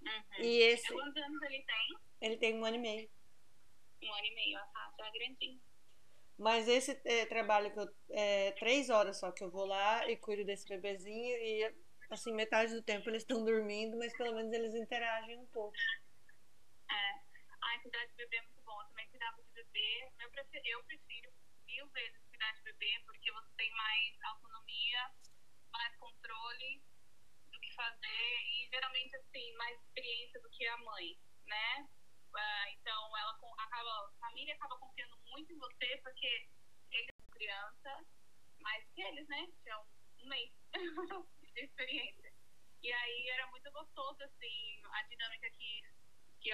Uhum. 0.00 0.44
E 0.44 0.62
esse, 0.62 0.92
Quantos 0.92 1.22
anos 1.22 1.42
ele 1.42 1.62
tem? 1.62 1.98
ele 2.20 2.36
tem 2.36 2.54
um 2.54 2.64
ano 2.64 2.76
e 2.76 2.80
meio. 2.80 3.10
Um 4.02 4.12
ano 4.14 4.26
e 4.26 4.34
meio, 4.34 4.58
ah, 4.58 4.92
já 4.96 5.06
é 5.06 5.10
grandinho. 5.10 5.60
Mas 6.38 6.68
esse 6.68 6.98
é, 7.04 7.26
trabalho 7.26 7.70
que 7.72 7.78
eu. 7.78 7.94
É 8.10 8.52
três 8.52 8.88
horas 8.88 9.18
só 9.18 9.30
que 9.30 9.44
eu 9.44 9.50
vou 9.50 9.66
lá 9.66 10.08
e 10.08 10.16
cuido 10.16 10.44
desse 10.44 10.66
bebezinho, 10.66 11.36
e 11.36 11.74
assim, 12.10 12.32
metade 12.32 12.74
do 12.74 12.82
tempo 12.82 13.08
eles 13.08 13.22
estão 13.22 13.44
dormindo, 13.44 13.96
mas 13.96 14.12
pelo 14.16 14.34
menos 14.34 14.52
eles 14.52 14.74
interagem 14.74 15.38
um 15.38 15.46
pouco. 15.46 15.76
É. 16.90 17.20
Ai, 17.62 17.80
cuidar 17.80 18.04
de 18.06 18.14
bebê 18.14 18.36
é 18.36 18.42
muito 18.42 18.62
bom. 18.62 18.80
Eu 18.82 18.88
também 18.88 19.08
cuidava 19.08 19.42
de 19.42 19.50
bebê. 19.52 20.12
Eu 20.20 20.30
prefiro, 20.30 20.66
eu 20.66 20.84
prefiro 20.84 21.32
mil 21.66 21.88
vezes 21.88 22.20
cuidar 22.28 22.52
de 22.52 22.62
bebê, 22.62 23.02
porque 23.06 23.32
você 23.32 23.48
tem 23.56 23.70
mais 23.72 24.22
autonomia, 24.22 25.10
mais 25.72 25.96
controle 25.96 26.82
do 27.52 27.60
que 27.60 27.74
fazer 27.74 28.40
e 28.52 28.68
geralmente, 28.70 29.16
assim, 29.16 29.52
mais 29.54 29.80
experiência 29.80 30.40
do 30.40 30.50
que 30.50 30.66
a 30.66 30.76
mãe, 30.78 31.18
né? 31.46 31.88
Ah, 32.34 32.70
então, 32.70 33.16
ela 33.18 33.38
acaba, 33.58 33.90
a 33.90 34.12
família 34.20 34.54
acaba 34.54 34.78
confiando 34.78 35.16
muito 35.30 35.52
em 35.52 35.58
você, 35.58 35.96
porque 36.02 36.48
ele 36.92 37.08
é 37.08 37.32
criança 37.32 38.04
mais 38.60 38.84
que 38.94 39.02
eles, 39.02 39.26
né? 39.28 39.48
Tinham 39.62 39.86
um 40.22 40.28
mês 40.28 40.52
de 41.60 41.66
experiência. 41.66 42.32
E 42.82 42.92
aí 42.92 43.28
era 43.28 43.46
muito 43.48 43.70
gostoso, 43.72 44.22
assim, 44.22 44.82
a 44.92 45.02
dinâmica 45.02 45.50
que, 45.50 45.82
que, 46.40 46.50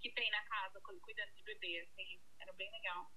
que 0.00 0.10
tem 0.12 0.30
na 0.30 0.42
casa, 0.44 0.80
cuidando 0.80 1.32
de 1.32 1.42
bebê, 1.42 1.80
assim, 1.80 2.20
era 2.38 2.52
bem 2.52 2.70
legal. 2.70 3.10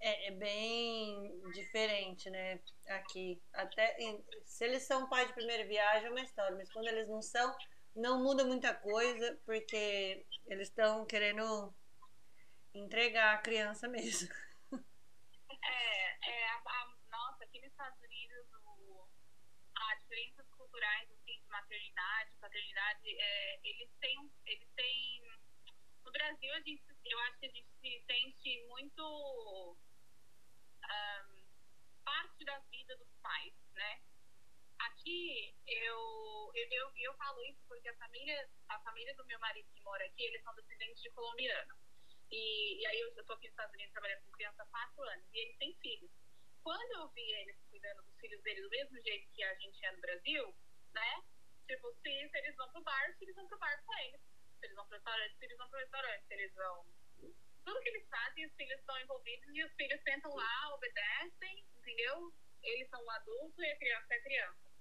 É, 0.00 0.28
é, 0.28 0.30
bem 0.32 1.40
diferente, 1.52 2.28
né? 2.28 2.60
Aqui. 2.88 3.40
Até 3.52 3.96
se 4.44 4.64
eles 4.64 4.82
são 4.82 5.08
pais 5.08 5.28
de 5.28 5.34
primeira 5.34 5.64
viagem 5.64 6.08
é 6.08 6.10
uma 6.10 6.20
história, 6.20 6.56
mas 6.56 6.70
quando 6.72 6.88
eles 6.88 7.08
não 7.08 7.22
são, 7.22 7.56
não 7.94 8.22
muda 8.22 8.44
muita 8.44 8.74
coisa, 8.74 9.40
porque 9.46 10.26
eles 10.46 10.68
estão 10.68 11.06
querendo 11.06 11.72
entregar 12.74 13.34
a 13.34 13.38
criança 13.38 13.86
mesmo. 13.88 14.28
É, 15.64 16.30
é 16.30 16.48
a, 16.48 16.56
a, 16.56 16.94
nossa, 17.08 17.44
aqui 17.44 17.60
nos 17.60 17.70
Estados 17.70 18.02
Unidos, 18.02 18.46
o, 18.64 19.06
as 19.76 20.01
diferenças 20.12 20.46
culturais 20.50 21.10
assim, 21.10 21.40
de 21.40 21.48
maternidade, 21.48 22.36
paternidade, 22.38 23.16
é, 23.18 23.60
eles 23.64 23.88
têm, 23.98 24.30
eles 24.44 24.68
têm. 24.76 25.22
No 26.04 26.12
Brasil, 26.12 26.52
a 26.52 26.60
gente, 26.60 26.82
eu 27.04 27.18
acho 27.20 27.38
que 27.38 27.46
a 27.46 27.48
gente 27.48 27.68
se 27.80 28.04
sente 28.06 28.66
muito 28.68 29.76
um, 30.84 31.44
parte 32.04 32.44
da 32.44 32.58
vida 32.58 32.96
dos 32.96 33.08
pais, 33.22 33.54
né? 33.72 34.02
Aqui, 34.80 35.54
eu, 35.66 36.52
eu, 36.54 36.68
eu, 36.70 36.92
eu 36.96 37.14
falo 37.14 37.42
isso 37.44 37.62
porque 37.66 37.88
a 37.88 37.96
família, 37.96 38.50
a 38.68 38.80
família 38.80 39.14
do 39.14 39.24
meu 39.24 39.38
marido 39.38 39.70
que 39.72 39.80
mora 39.82 40.04
aqui, 40.04 40.24
eles 40.24 40.42
são 40.42 40.54
descendentes 40.54 41.00
de 41.00 41.10
colombiano. 41.10 41.74
E, 42.30 42.82
e 42.82 42.86
aí 42.86 43.00
eu 43.00 43.08
estou 43.08 43.36
aqui 43.36 43.46
nos 43.46 43.52
Estados 43.52 43.74
Unidos 43.74 43.92
trabalhando 43.92 44.24
com 44.24 44.32
criança 44.32 44.62
há 44.62 44.66
quatro 44.66 45.02
anos 45.04 45.24
e 45.32 45.38
eles 45.38 45.56
têm 45.56 45.74
filhos. 45.76 46.10
Quando 46.62 46.92
eu 46.92 47.08
vi 47.08 47.32
eles 47.40 47.56
cuidando 47.68 48.02
dos 48.02 48.16
filhos 48.20 48.40
deles 48.42 48.62
do 48.62 48.70
mesmo 48.70 49.00
jeito 49.02 49.32
que 49.32 49.42
a 49.42 49.54
gente 49.54 49.84
é 49.84 49.92
no 49.92 50.00
Brasil, 50.00 50.54
né? 50.94 51.22
Tipo, 51.66 51.92
se, 51.94 52.28
se 52.28 52.38
eles 52.38 52.56
vão 52.56 52.70
pro 52.70 52.82
bar, 52.82 53.14
se 53.18 53.24
eles 53.24 53.34
vão 53.34 53.48
pro 53.48 53.58
bar 53.58 53.82
com 53.84 53.98
eles. 53.98 54.20
Se 54.58 54.66
eles 54.66 54.76
vão 54.76 54.86
pro 54.86 54.96
restaurante, 54.96 55.36
se 55.38 55.44
eles 55.44 55.58
vão 55.58 55.68
pro 55.68 55.78
restaurante. 55.78 56.26
Se 56.26 56.34
eles 56.34 56.54
vão 56.54 56.86
tudo 57.64 57.80
que 57.80 57.88
eles 57.88 58.08
fazem, 58.08 58.46
os 58.46 58.54
filhos 58.54 58.78
estão 58.78 59.00
envolvidos 59.00 59.54
e 59.54 59.64
os 59.64 59.72
filhos 59.74 60.02
sentam 60.02 60.34
lá, 60.34 60.74
obedecem, 60.74 61.64
entendeu? 61.76 62.32
Eles 62.62 62.88
são 62.88 63.02
o 63.04 63.10
adulto 63.10 63.62
e 63.62 63.70
a 63.70 63.78
criança 63.78 64.14
é 64.14 64.16
a 64.16 64.22
criança. 64.22 64.72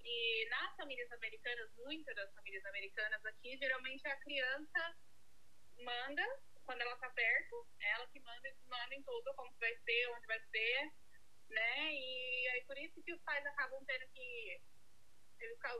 E 0.00 0.48
nas 0.48 0.76
famílias 0.76 1.12
americanas, 1.12 1.70
muitas 1.76 2.14
das 2.16 2.34
famílias 2.34 2.64
americanas 2.66 3.24
aqui, 3.24 3.56
geralmente 3.58 4.06
a 4.08 4.16
criança 4.16 4.96
manda 5.78 6.40
quando 6.64 6.80
ela 6.80 6.96
tá 6.96 7.10
perto, 7.10 7.66
ela 7.80 8.06
que 8.08 8.20
manda, 8.20 8.56
manda 8.66 8.94
em 8.94 9.02
tudo, 9.02 9.34
como 9.34 9.52
vai 9.58 9.74
ser, 9.78 10.08
onde 10.10 10.26
vai 10.26 10.40
ser, 10.40 10.92
né? 11.52 11.92
E 11.92 12.48
aí 12.48 12.64
por 12.64 12.76
isso 12.78 13.02
que 13.02 13.12
os 13.12 13.20
pais 13.22 13.44
acabam 13.46 13.84
tendo 13.84 14.08
que. 14.12 14.60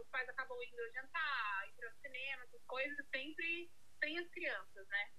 Os 0.00 0.09
pais 0.09 0.29
acabam 0.29 0.59
indo 0.62 0.93
jantar, 0.93 1.69
ir 1.69 1.73
para 1.75 1.88
o 1.88 2.00
cinema, 2.00 2.43
essas 2.45 2.64
coisas, 2.64 3.07
sempre 3.11 3.71
sem 4.00 4.19
as 4.19 4.29
crianças, 4.31 4.88
né? 4.88 5.12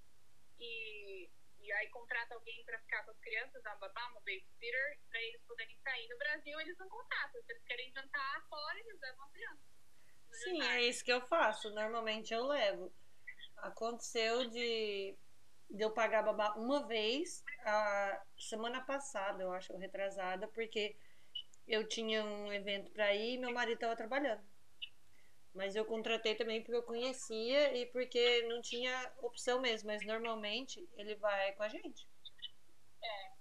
e, 0.64 1.30
e 1.60 1.72
aí 1.74 1.90
contrata 1.90 2.36
alguém 2.36 2.64
para 2.66 2.80
ficar 2.80 3.04
com 3.04 3.12
as 3.12 3.20
crianças, 3.20 3.66
a 3.66 3.76
babá, 3.76 4.08
uma 4.08 4.22
babysitter, 4.22 5.00
para 5.10 5.22
eles 5.22 5.42
poderem 5.44 5.78
sair. 5.84 6.08
No 6.10 6.18
Brasil, 6.18 6.60
eles 6.62 6.78
não 6.78 6.90
contratam. 6.90 7.42
Se 7.44 7.52
eles 7.52 7.64
querem 7.66 7.92
jantar 7.92 8.46
fora, 8.50 8.80
eles 8.80 9.00
levam 9.00 9.26
a 9.26 9.30
criança. 9.30 9.64
Sim, 10.32 10.58
jantar. 10.58 10.78
é 10.78 10.82
isso 10.84 11.04
que 11.04 11.14
eu 11.14 11.22
faço. 11.28 11.70
Normalmente 11.72 12.34
eu 12.34 12.46
levo. 12.46 12.94
Aconteceu 13.58 14.50
de, 14.50 15.18
de 15.70 15.84
eu 15.84 15.92
pagar 15.92 16.20
a 16.20 16.24
babá 16.24 16.54
uma 16.56 16.86
vez, 16.88 17.44
a 17.66 18.22
semana 18.38 18.82
passada, 18.82 19.42
eu 19.42 19.52
acho, 19.52 19.76
retrasada, 19.78 20.48
porque 20.50 20.96
eu 21.68 21.88
tinha 21.88 22.24
um 22.24 22.52
evento 22.52 22.92
para 22.92 23.14
ir 23.16 23.36
e 23.36 23.38
meu 23.38 23.52
marido 23.52 23.76
estava 23.76 23.96
trabalhando. 23.96 24.44
Mas 25.54 25.76
eu 25.76 25.86
contratei 25.86 26.36
também 26.36 26.62
porque 26.62 26.76
eu 26.76 26.84
conhecia 26.84 27.78
e 27.78 27.86
porque 27.88 28.42
não 28.44 28.60
tinha 28.62 29.14
opção 29.22 29.62
mesmo. 29.62 29.88
Mas 29.88 30.04
normalmente 30.06 30.88
ele 30.98 31.16
vai 31.16 31.54
com 31.54 31.64
a 31.64 31.70
gente. 31.70 32.08
É. 33.04 33.34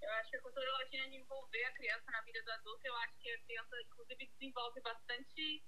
Eu 0.00 0.10
acho 0.14 0.30
que 0.30 0.36
a 0.36 0.42
cultura 0.42 0.72
latina 0.78 1.08
de 1.08 1.16
envolver 1.16 1.64
a 1.64 1.72
criança 1.72 2.10
na 2.10 2.20
vida 2.22 2.42
do 2.42 2.50
adulto, 2.52 2.80
eu 2.84 2.94
acho 2.96 3.18
que 3.18 3.30
a 3.30 3.38
criança, 3.40 3.76
inclusive, 3.82 4.26
desenvolve 4.38 4.80
bastante. 4.80 5.62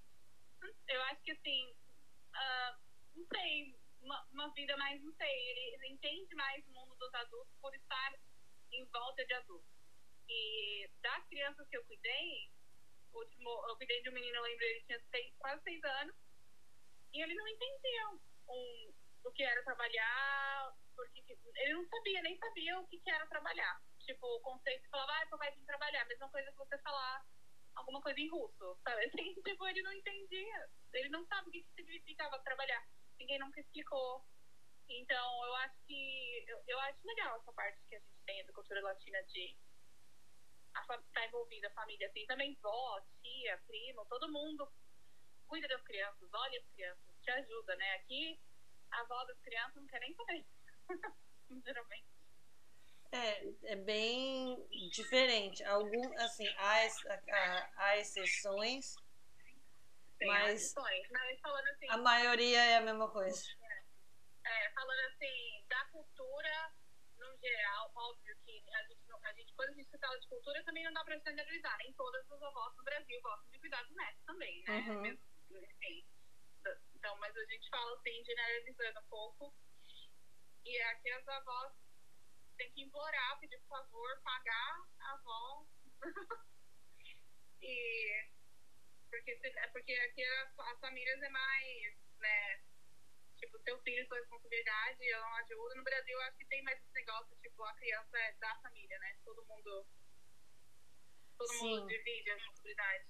Eu 0.87 1.01
acho 1.03 1.21
que 1.21 1.31
assim. 1.31 1.75
Uh, 2.33 2.87
não 3.15 3.25
sei, 3.27 3.75
uma, 4.01 4.27
uma, 4.31 4.49
vida 4.53 4.75
mais, 4.77 5.01
não 5.03 5.13
sei. 5.13 5.49
Ele, 5.49 5.87
entende 5.87 6.33
mais 6.35 6.65
o 6.67 6.71
mundo 6.71 6.95
dos 6.95 7.13
adultos 7.13 7.53
por 7.61 7.73
estar 7.73 8.13
em 8.71 8.85
volta 8.85 9.25
de 9.25 9.33
adultos. 9.33 9.69
E 10.29 10.89
das 11.01 11.25
crianças 11.27 11.67
que 11.69 11.77
eu 11.77 11.85
cuidei, 11.85 12.51
último, 13.13 13.49
eu 13.69 13.77
cuidei 13.77 14.01
de 14.01 14.09
um 14.09 14.13
menino, 14.13 14.35
eu 14.35 14.43
lembro, 14.43 14.65
ele 14.65 14.83
tinha 14.85 14.99
seis, 15.09 15.33
quase 15.39 15.63
seis 15.63 15.83
anos, 15.83 16.15
e 17.13 17.21
ele 17.21 17.33
não 17.33 17.47
entendia 17.47 18.09
um, 18.49 18.93
o 19.23 19.31
que 19.31 19.43
era 19.43 19.63
trabalhar, 19.63 20.73
porque 20.95 21.23
ele 21.55 21.73
não 21.73 21.87
sabia, 21.87 22.21
nem 22.21 22.37
sabia 22.37 22.79
o 22.79 22.87
que, 22.87 22.99
que 22.99 23.09
era 23.09 23.25
trabalhar. 23.27 23.81
Tipo, 23.99 24.25
o 24.25 24.41
conceito 24.41 24.89
falava, 24.89 25.11
ah, 25.13 25.37
vai 25.37 25.51
vir 25.51 25.65
trabalhar, 25.65 26.05
mesma 26.05 26.29
coisa 26.29 26.51
que 26.51 26.57
você 26.57 26.77
falar 26.79 27.25
alguma 27.75 28.01
coisa 28.01 28.19
em 28.19 28.29
russo, 28.29 28.77
sabe? 28.83 29.05
Assim, 29.05 29.33
tipo, 29.43 29.67
ele 29.67 29.81
não 29.81 29.93
entendia, 29.93 30.69
ele 30.93 31.09
não 31.09 31.25
sabe 31.27 31.49
o 31.49 31.51
que, 31.51 31.63
que 31.63 31.73
significava 31.75 32.39
trabalhar, 32.39 32.85
ninguém 33.19 33.39
nunca 33.39 33.59
explicou. 33.59 34.23
Então, 34.89 35.45
eu 35.45 35.55
acho 35.55 35.75
que, 35.85 36.45
eu, 36.47 36.63
eu 36.67 36.79
acho 36.79 36.99
legal 37.05 37.37
essa 37.37 37.51
parte 37.53 37.77
que 37.89 37.95
a 37.95 37.99
gente 37.99 38.25
tem 38.25 38.45
da 38.45 38.53
cultura 38.53 38.81
latina 38.81 39.21
de 39.23 39.55
está 40.95 41.25
envolvida 41.25 41.67
a 41.67 41.71
família, 41.71 42.07
assim, 42.07 42.25
também 42.27 42.57
vó, 42.61 43.01
tia, 43.21 43.57
primo, 43.67 44.05
todo 44.05 44.31
mundo 44.31 44.71
cuida 45.47 45.67
das 45.67 45.81
crianças, 45.81 46.29
olha 46.31 46.59
as 46.59 46.67
crianças, 46.73 47.15
te 47.21 47.31
ajuda, 47.31 47.75
né? 47.75 47.95
Aqui, 47.95 48.39
a 48.91 49.01
avó 49.01 49.25
das 49.25 49.39
crianças 49.39 49.75
não 49.75 49.87
quer 49.87 49.99
nem 49.99 50.13
saber, 50.13 50.45
geralmente. 51.65 52.07
É, 53.11 53.71
é 53.71 53.75
bem 53.77 54.67
diferente. 54.91 55.63
Algum, 55.63 56.17
assim, 56.19 56.47
há, 56.57 56.87
há, 57.31 57.71
há 57.77 57.97
exceções, 57.97 58.95
Tem 60.17 60.27
mas, 60.27 60.73
mas 60.75 61.39
falando 61.41 61.67
assim, 61.67 61.87
a 61.89 61.97
maioria 61.97 62.63
é 62.63 62.77
a 62.77 62.81
mesma 62.81 63.09
coisa. 63.11 63.43
É, 64.45 64.65
é, 64.65 64.69
falando 64.71 64.99
assim, 65.13 65.65
da 65.69 65.85
cultura 65.85 66.71
no 67.17 67.37
geral, 67.37 67.91
óbvio 67.95 68.35
que 68.45 68.63
a 68.73 68.83
gente 68.83 69.07
a 69.27 69.33
gente, 69.33 69.53
quando 69.53 69.69
a 69.69 69.73
gente 69.73 69.97
fala 69.99 70.19
de 70.19 70.27
cultura, 70.27 70.63
também 70.63 70.83
não 70.85 70.93
dá 70.93 71.03
pra 71.03 71.17
generalizar. 71.17 71.77
Nem 71.79 71.93
todas 71.93 72.31
as 72.31 72.41
avós 72.41 72.75
no 72.77 72.83
Brasil 72.83 73.21
gostam 73.21 73.51
de 73.51 73.59
cuidar 73.59 73.83
dos 73.83 73.95
netos 73.95 74.23
também, 74.25 74.63
né? 74.63 74.73
Uhum. 74.87 75.01
Mesmo, 75.01 75.19
assim, 75.51 76.05
então, 76.95 77.17
mas 77.17 77.35
a 77.35 77.45
gente 77.45 77.69
fala 77.69 77.93
assim, 77.97 78.23
generalizando 78.23 78.99
um 78.99 79.07
pouco. 79.09 79.53
E 80.65 80.77
é 80.77 80.95
que 80.95 81.09
as 81.09 81.27
avós 81.27 81.73
têm 82.57 82.71
que 82.73 82.81
implorar, 82.83 83.39
pedir 83.39 83.59
por 83.59 83.69
favor, 83.69 84.21
pagar 84.23 84.87
a 84.99 85.11
avó. 85.13 85.65
e 87.61 88.29
porque, 89.09 89.39
porque 89.71 89.93
aqui 89.93 90.23
as, 90.23 90.59
as 90.59 90.79
famílias 90.79 91.21
é 91.21 91.29
mais, 91.29 91.97
né? 92.19 92.61
tipo, 93.37 93.57
seu 93.59 93.79
filho, 93.81 94.05
sua 94.07 94.17
responsabilidade, 94.17 95.09
ela 95.09 95.29
não 95.29 95.35
ajuda. 95.37 95.75
No 95.75 95.83
Brasil, 95.83 96.13
eu 96.13 96.21
acho 96.21 96.37
que 96.37 96.45
tem 96.45 96.63
mais 96.63 96.79
esse 96.79 96.93
negócio, 96.93 97.35
tipo, 97.37 97.63
a 97.63 97.73
criança 97.75 98.17
é 98.17 98.33
da 98.33 98.55
família, 98.55 98.99
né? 98.99 99.17
Todo 99.23 99.45
mundo. 99.45 99.87
Todo 101.37 101.49
Sim. 101.53 101.69
mundo 101.69 101.87
divide 101.87 102.31
a 102.31 102.35
responsabilidade. 102.35 103.05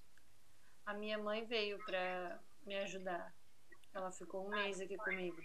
A 0.86 0.94
minha 0.94 1.18
mãe 1.18 1.46
veio 1.46 1.84
pra 1.86 2.42
me 2.66 2.78
ajudar. 2.80 3.34
Ela 3.94 4.12
ficou 4.12 4.48
um 4.48 4.54
ah, 4.54 4.64
mês 4.64 4.80
aqui 4.80 4.96
foi. 4.98 5.06
comigo. 5.06 5.42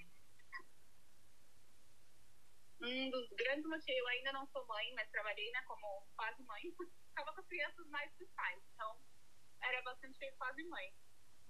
Um 2.82 3.10
dos 3.10 3.28
grandes 3.30 3.64
motivos, 3.64 4.00
eu 4.00 4.08
ainda 4.08 4.32
não 4.32 4.46
sou 4.48 4.66
mãe, 4.66 4.92
mas 4.94 5.08
trabalhei, 5.10 5.50
né, 5.52 5.62
como 5.62 6.04
quase 6.16 6.42
mãe. 6.42 6.62
Ficava 7.12 7.32
com 7.34 7.40
as 7.40 7.46
crianças 7.46 7.86
mais 7.88 8.12
que 8.16 8.26
pais, 8.26 8.60
então 8.74 8.98
era 9.62 9.82
bastante 9.82 10.30
quase 10.32 10.62
mãe. 10.64 10.92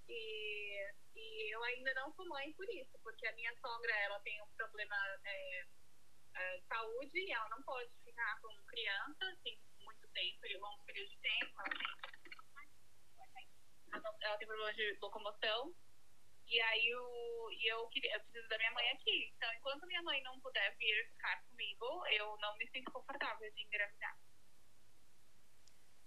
E, 0.09 0.92
e 1.14 1.54
eu 1.54 1.62
ainda 1.64 1.92
não 1.95 2.12
sou 2.12 2.26
mãe 2.28 2.52
por 2.54 2.69
isso, 2.71 2.99
porque 3.02 3.26
a 3.26 3.35
minha 3.35 3.54
sogra 3.61 3.95
ela 4.00 4.21
tem 4.21 4.40
um 4.42 4.49
problema 4.57 4.97
é, 5.25 5.66
é, 6.35 6.59
de 6.59 6.66
saúde 6.66 7.19
e 7.19 7.33
ela 7.33 7.49
não 7.49 7.62
pode 7.62 7.90
ficar 8.04 8.40
com 8.40 8.64
criança 8.66 9.37
tem 9.42 9.59
muito 9.81 10.09
tempo, 10.09 10.61
longos 10.61 10.85
períodos 10.85 11.11
de 11.11 11.19
tempo. 11.19 11.61
Ela 13.12 13.31
tem, 13.35 13.49
ela 14.23 14.38
tem 14.38 14.47
problema 14.47 14.75
de 14.75 14.99
locomoção. 15.00 15.75
E 16.49 16.61
aí 16.61 16.88
eu, 16.88 17.49
e 17.50 17.73
eu, 17.73 17.88
queria, 17.88 18.14
eu 18.14 18.21
preciso 18.21 18.49
da 18.49 18.59
minha 18.59 18.73
mãe 18.73 18.90
aqui. 18.90 19.33
Então, 19.35 19.50
enquanto 19.54 19.87
minha 19.87 20.02
mãe 20.02 20.23
não 20.23 20.38
puder 20.40 20.76
vir 20.76 21.09
ficar 21.09 21.42
comigo, 21.45 22.07
eu 22.09 22.37
não 22.38 22.57
me 22.59 22.66
sinto 22.69 22.90
confortável 22.90 23.50
de 23.52 23.62
engravidar. 23.62 24.19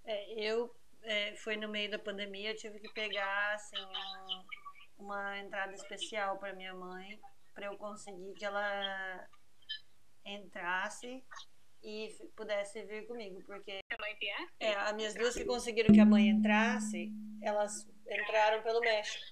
É, 0.06 0.34
eu 0.40 0.76
é, 1.06 1.36
foi 1.36 1.56
no 1.56 1.70
meio 1.70 1.90
da 1.90 2.00
pandemia, 2.00 2.52
eu 2.52 2.56
tive 2.56 2.80
que 2.80 2.92
pegar 2.94 3.54
assim 3.54 3.78
um, 3.78 5.06
uma 5.06 5.38
entrada 5.40 5.74
especial 5.74 6.38
para 6.38 6.54
minha 6.54 6.74
mãe 6.74 7.20
para 7.54 7.68
eu 7.68 7.78
conseguir 7.78 8.34
que 8.34 8.44
ela 8.44 9.28
entrasse 10.26 11.24
e 11.82 12.10
pudesse 12.36 12.84
vir 12.84 13.08
comigo, 13.08 13.42
porque 13.46 13.80
vier? 14.20 14.50
é, 14.60 14.74
as 14.74 14.94
minhas 14.94 15.14
duas 15.14 15.36
que 15.36 15.46
conseguiram 15.46 15.94
que 15.94 16.00
a 16.00 16.06
mãe 16.06 16.28
entrasse, 16.28 17.12
elas 17.42 17.88
entraram 18.10 18.62
pelo 18.64 18.80
México. 18.82 19.24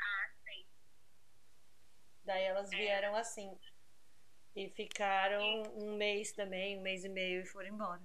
Ah, 0.00 0.30
sim. 0.44 0.66
Daí 2.24 2.42
elas 2.44 2.68
vieram 2.70 3.14
assim. 3.14 3.56
E 4.56 4.68
ficaram 4.70 5.62
um 5.76 5.96
mês 5.96 6.32
também, 6.32 6.78
um 6.78 6.82
mês 6.82 7.04
e 7.04 7.08
meio 7.08 7.42
e 7.42 7.46
foram 7.46 7.68
embora. 7.68 8.02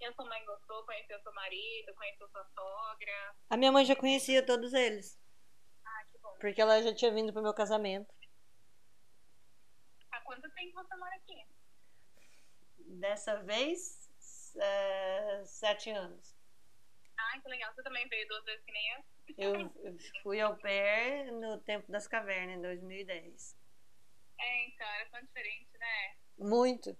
E 0.00 0.04
a 0.06 0.12
sua 0.14 0.24
mãe 0.24 0.44
gostou? 0.46 0.84
Conheceu 0.84 1.20
seu 1.22 1.32
marido? 1.34 1.94
Conheceu 1.94 2.28
sua 2.30 2.44
sogra? 2.54 3.34
A 3.50 3.56
minha 3.56 3.70
mãe 3.72 3.84
já 3.84 3.94
conhecia 3.94 4.44
todos 4.44 4.72
eles, 4.72 5.18
Ah, 5.84 6.04
que 6.10 6.18
bom. 6.18 6.34
porque 6.40 6.60
ela 6.60 6.82
já 6.82 6.94
tinha 6.94 7.12
vindo 7.12 7.32
pro 7.32 7.42
meu 7.42 7.52
casamento. 7.54 8.12
Há 10.10 10.20
quanto 10.22 10.50
tempo 10.52 10.72
você 10.74 10.96
mora 10.96 11.14
aqui? 11.16 11.44
Dessa 12.78 13.42
vez, 13.42 14.08
é, 14.56 15.42
sete 15.44 15.90
anos. 15.90 16.34
Ah, 17.18 17.38
que 17.40 17.48
legal. 17.48 17.72
Você 17.74 17.82
também 17.82 18.08
veio 18.08 18.26
duas 18.28 18.44
vezes 18.44 18.64
que 18.64 18.72
nem 18.72 18.92
eu? 18.94 19.04
Eu 19.38 19.72
eu 19.84 19.96
fui 20.22 20.40
ao 20.40 20.56
pé 20.56 21.30
no 21.30 21.58
tempo 21.60 21.90
das 21.92 22.08
cavernas, 22.08 22.56
em 22.56 22.62
2010. 22.62 23.56
É, 24.38 24.66
então, 24.68 24.86
era 24.88 25.10
tão 25.10 25.20
diferente, 25.20 25.68
né? 25.78 26.16
Muito. 26.38 26.96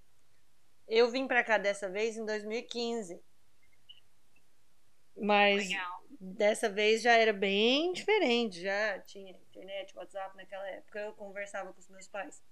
Eu 0.91 1.09
vim 1.09 1.29
pra 1.29 1.45
cá 1.45 1.57
dessa 1.57 1.89
vez 1.89 2.17
em 2.17 2.27
2015. 2.27 3.23
Mas 5.17 5.69
Legal. 5.69 6.05
dessa 6.19 6.69
vez 6.69 7.01
já 7.01 7.13
era 7.13 7.33
bem 7.33 7.93
diferente. 7.93 8.61
Já 8.61 8.99
tinha 8.99 9.31
internet, 9.31 9.97
WhatsApp 9.97 10.37
naquela 10.37 10.69
época. 10.69 10.99
Eu 10.99 11.13
conversava 11.13 11.73
com 11.73 11.79
os 11.79 11.89
meus 11.89 12.09
pais 12.09 12.43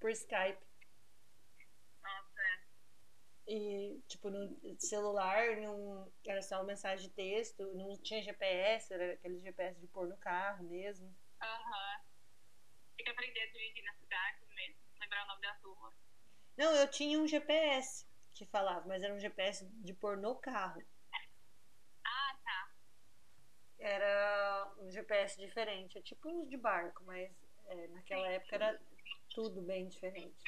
por 0.00 0.10
Skype. 0.10 0.58
Nossa. 2.02 2.42
E, 3.46 4.02
tipo, 4.08 4.28
no 4.28 4.80
celular 4.80 5.56
não 5.58 6.12
era 6.26 6.42
só 6.42 6.56
uma 6.56 6.64
mensagem 6.64 7.08
de 7.08 7.14
texto, 7.14 7.62
não 7.74 7.96
tinha 7.98 8.20
GPS, 8.20 8.92
era 8.92 9.12
aquele 9.12 9.38
GPS 9.38 9.78
de 9.78 9.86
pôr 9.86 10.08
no 10.08 10.16
carro 10.16 10.64
mesmo. 10.64 11.14
Aham. 11.40 12.00
Tem 12.96 13.04
que 13.04 13.10
aprender 13.12 13.40
a 13.40 13.52
dirigir 13.52 13.84
na 13.84 13.94
cidade 13.94 14.38
mesmo. 14.52 14.80
Lembrar 15.00 15.24
o 15.24 15.28
nome 15.28 15.42
das 15.42 15.62
ruas. 15.62 15.94
Não, 16.56 16.72
eu 16.74 16.88
tinha 16.90 17.18
um 17.18 17.26
GPS 17.26 18.06
que 18.34 18.46
falava, 18.46 18.86
mas 18.86 19.02
era 19.02 19.14
um 19.14 19.18
GPS 19.18 19.64
de 19.66 19.94
pôr 19.94 20.16
no 20.16 20.36
carro. 20.36 20.80
Ah, 22.04 22.36
tá. 22.44 22.70
Era 23.78 24.74
um 24.78 24.90
GPS 24.90 25.38
diferente, 25.38 25.98
é 25.98 26.02
tipo 26.02 26.28
uns 26.28 26.48
de 26.48 26.56
barco, 26.56 27.02
mas 27.04 27.32
é, 27.66 27.88
naquela 27.88 28.28
época 28.28 28.54
era 28.56 28.80
tudo 29.30 29.62
bem 29.62 29.88
diferente. 29.88 30.44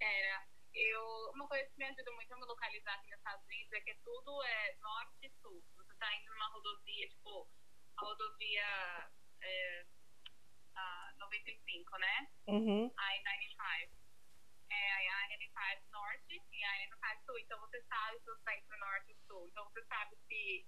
Era. 0.00 0.46
Eu, 0.74 1.30
uma 1.34 1.48
coisa 1.48 1.64
que 1.70 1.78
me 1.78 1.84
ajuda 1.86 2.10
muito 2.12 2.32
a 2.32 2.36
me 2.36 2.44
localizar 2.44 2.94
aqui 2.94 3.10
nos 3.10 3.18
Estados 3.18 3.44
Unidos 3.46 3.72
é 3.72 3.80
que 3.80 3.94
tudo 4.04 4.42
é 4.44 4.76
norte 4.80 5.26
e 5.26 5.30
sul. 5.40 5.62
Você 5.76 5.94
tá 5.94 6.14
indo 6.16 6.30
numa 6.32 6.48
rodovia, 6.48 7.08
tipo, 7.08 7.48
a 7.96 8.04
rodovia 8.04 9.10
é, 9.40 9.86
a 10.76 11.14
95, 11.18 11.98
né? 11.98 12.28
Uhum. 12.46 12.86
I-95. 12.86 14.07
É 14.70 14.92
a 14.92 15.02
I-95 15.02 15.90
norte 15.90 16.42
e 16.52 16.64
a 16.64 16.84
I-95 16.84 17.24
sul. 17.26 17.38
Então 17.38 17.60
você 17.60 17.82
sabe 17.82 18.18
se 18.18 18.24
você 18.24 18.42
tá 18.44 18.56
indo 18.56 18.76
norte 18.78 19.12
ou 19.12 19.18
sul. 19.26 19.48
Então 19.48 19.64
você 19.70 19.84
sabe 19.86 20.16
se. 20.26 20.66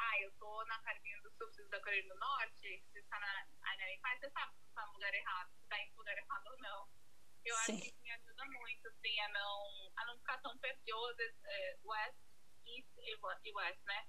Ah, 0.00 0.20
eu 0.20 0.30
tô 0.38 0.64
na 0.66 0.78
Carolina 0.82 1.20
do 1.22 1.30
Sul, 1.32 1.46
preciso 1.48 1.68
da 1.70 1.80
Carolina 1.80 2.14
do 2.14 2.20
Norte. 2.20 2.58
Se 2.60 2.92
você 2.92 3.02
tá 3.08 3.18
na 3.18 3.46
I-95, 3.74 4.20
você 4.20 4.30
sabe 4.30 4.52
se 4.54 4.60
você 4.62 4.74
tá 4.74 4.86
no 4.86 4.92
lugar 4.92 5.14
errado, 5.14 5.50
se 5.50 5.68
tá 5.68 5.82
indo 5.82 5.90
pro 5.90 5.98
lugar 5.98 6.18
errado 6.18 6.46
ou 6.46 6.58
não. 6.58 6.88
Eu 7.44 7.56
Sim. 7.56 7.72
acho 7.72 7.82
que 7.82 7.88
isso 7.88 8.02
me 8.02 8.10
ajuda 8.12 8.44
muito, 8.44 8.88
assim, 8.88 9.20
a 9.20 9.28
não, 9.30 9.92
a 9.96 10.04
não 10.06 10.18
ficar 10.18 10.38
tão 10.38 10.56
perdido. 10.58 11.16
É, 11.46 11.78
west, 11.82 12.16
East 12.66 12.88
e 12.98 13.14
we- 13.16 13.40
e 13.44 13.52
West, 13.54 13.80
né? 13.86 14.06